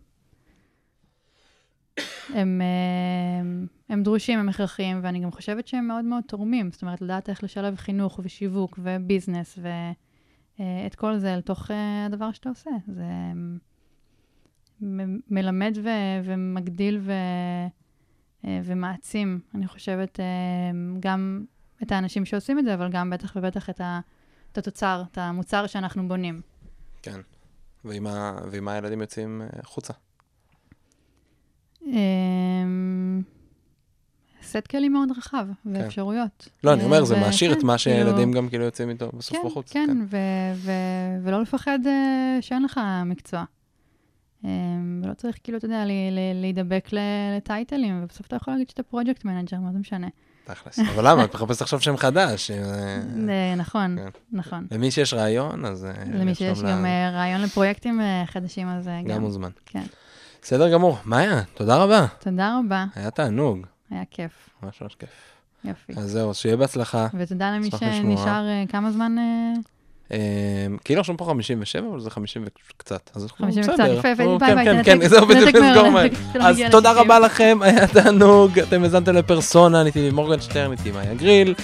הם, 2.34 2.60
אה, 2.60 3.68
הם 3.88 4.02
דרושים, 4.02 4.38
הם 4.38 4.48
הכרחיים, 4.48 5.00
ואני 5.02 5.20
גם 5.20 5.30
חושבת 5.30 5.66
שהם 5.68 5.88
מאוד 5.88 6.04
מאוד 6.04 6.24
תורמים. 6.26 6.70
זאת 6.72 6.82
אומרת, 6.82 7.00
לדעת 7.00 7.28
איך 7.28 7.44
לשלב 7.44 7.76
חינוך 7.76 8.20
ושיווק 8.22 8.78
וביזנס 8.82 9.58
ואת 10.58 10.94
כל 10.94 11.18
זה 11.18 11.36
לתוך 11.36 11.70
אה, 11.70 12.06
הדבר 12.06 12.32
שאתה 12.32 12.48
עושה. 12.48 12.70
זה 12.86 13.02
אה, 13.02 13.32
מ- 14.82 15.18
מלמד 15.30 15.78
ו- 15.82 16.20
ומגדיל 16.24 16.98
ו- 17.02 17.12
אה, 18.44 18.60
ומעצים, 18.64 19.40
אני 19.54 19.66
חושבת, 19.68 20.20
אה, 20.20 20.24
גם 21.00 21.44
את 21.82 21.92
האנשים 21.92 22.24
שעושים 22.24 22.58
את 22.58 22.64
זה, 22.64 22.74
אבל 22.74 22.88
גם 22.92 23.10
בטח 23.10 23.32
ובטח 23.36 23.70
את, 23.70 23.80
ה- 23.80 24.00
את 24.52 24.58
התוצר, 24.58 25.02
את 25.12 25.18
המוצר 25.18 25.66
שאנחנו 25.66 26.08
בונים. 26.08 26.40
כן. 27.02 27.20
ועם, 27.84 28.06
ה... 28.06 28.38
ועם 28.50 28.68
הילדים 28.68 29.00
יוצאים 29.00 29.42
אה, 29.42 29.46
החוצה. 29.62 29.92
אמ, 31.92 33.22
סט 34.42 34.66
כלים 34.70 34.92
מאוד 34.92 35.08
רחב, 35.18 35.46
ואפשרויות. 35.66 36.48
לא, 36.64 36.72
אני 36.72 36.84
אומר, 36.84 37.04
זה 37.04 37.16
מעשיר 37.20 37.52
את 37.52 37.60
כן, 37.60 37.66
מה 37.66 37.76
כאילו- 37.78 37.96
שילדים 38.06 38.32
גם 38.32 38.48
כאילו 38.48 38.64
יוצאים 38.64 38.90
איתו 38.90 39.10
בסוף 39.14 39.36
כן, 39.36 39.42
בחוץ. 39.46 39.72
כן, 39.72 39.96
ו- 40.06 40.70
ולא 41.22 41.42
לפחד 41.42 41.78
אה, 41.86 42.38
שאין 42.40 42.62
לך 42.62 42.80
מקצוע. 43.06 43.44
אמ, 44.44 45.00
ולא 45.04 45.14
צריך, 45.14 45.36
כאילו, 45.44 45.58
אתה 45.58 45.66
יודע, 45.66 45.84
להידבק 46.34 46.88
לטייטלים, 46.92 48.00
ובסוף 48.02 48.26
אתה 48.26 48.36
יכול 48.36 48.54
להגיד 48.54 48.68
שאתה 48.70 48.82
project 48.82 49.24
manager, 49.24 49.56
מה 49.60 49.72
זה 49.72 49.78
משנה. 49.78 50.06
תכלס. 50.44 50.78
אבל 50.78 51.10
למה? 51.10 51.24
את 51.24 51.34
מחפשת 51.34 51.62
עכשיו 51.62 51.80
שם 51.80 51.96
חדש. 51.96 52.50
אה, 52.50 53.54
נכון, 53.56 53.96
כן. 53.96 54.08
נכון. 54.32 54.66
למי 54.70 54.90
שיש 54.90 55.14
רעיון, 55.14 55.64
אז... 55.64 55.84
אה, 55.84 55.92
למי 56.14 56.34
שיש 56.34 56.62
גם 56.62 56.86
רעיון 57.12 57.40
לפרויקטים 57.40 58.00
חדשים, 58.26 58.68
אז 58.68 58.86
גם 58.86 59.04
גם. 59.08 59.20
מוזמן. 59.20 59.50
כן. 59.66 59.82
בסדר 60.42 60.72
גמור. 60.72 60.98
מאיה, 61.04 61.40
תודה 61.54 61.76
רבה. 61.76 62.06
תודה 62.18 62.58
רבה, 62.66 62.84
היה 62.94 63.10
תענוג. 63.10 63.58
היה 63.90 64.02
כיף. 64.10 64.30
ממש 64.62 64.82
ממש 64.82 64.94
כיף. 64.98 65.08
יופי. 65.64 65.92
אז 65.96 66.10
זהו, 66.10 66.34
שיהיה 66.34 66.56
בהצלחה. 66.56 67.06
ותודה 67.14 67.50
למי. 67.50 67.70
שנשאר 67.70 68.28
אה, 68.48 68.64
כמה 68.68 68.90
זמן... 68.90 69.16
אה, 69.18 69.52
אה, 70.12 70.18
כאילו 70.84 71.00
רשום 71.00 71.16
פה 71.16 71.24
57, 71.24 71.88
אבל 71.90 72.00
זה 72.00 72.10
50 72.10 72.44
וקצת. 72.74 73.10
אז 73.14 73.22
אנחנו 73.22 73.44
50 73.46 73.62
וקצת. 73.62 73.84
יפה, 73.98 74.08
יפה, 74.08 74.22
אנחנו- 74.22 74.38
ביי 74.38 74.48
כן, 74.48 74.54
ביי, 74.54 74.64
כן, 74.64 74.82
תנתק- 74.82 75.02
כן, 75.02 75.08
זהו, 75.08 75.26
בדיוק, 75.26 75.48
נסגור 75.54 75.90
מהר. 75.90 76.06
שלא 76.32 76.42
אז 76.44 76.56
תודה 76.70 76.92
ל-60. 76.92 76.98
רבה 77.00 77.18
לכם, 77.18 77.58
היה 77.62 77.86
תענוג. 77.86 78.58
אתם 78.58 78.82
האזנתם 78.82 79.14
לפרסונה, 79.14 79.80
אני 79.80 79.92
טיבי 79.92 80.10
מורגנשטרן, 80.10 80.72
איתי 80.72 80.90
מאיה 80.90 81.14
גריל. 81.14 81.54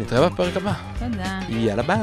נתראה 0.00 0.28
בפרק 0.28 0.56
הבא. 0.56 0.72
תודה. 0.98 1.38
יאללה 1.48 1.82
ביי. 1.82 1.96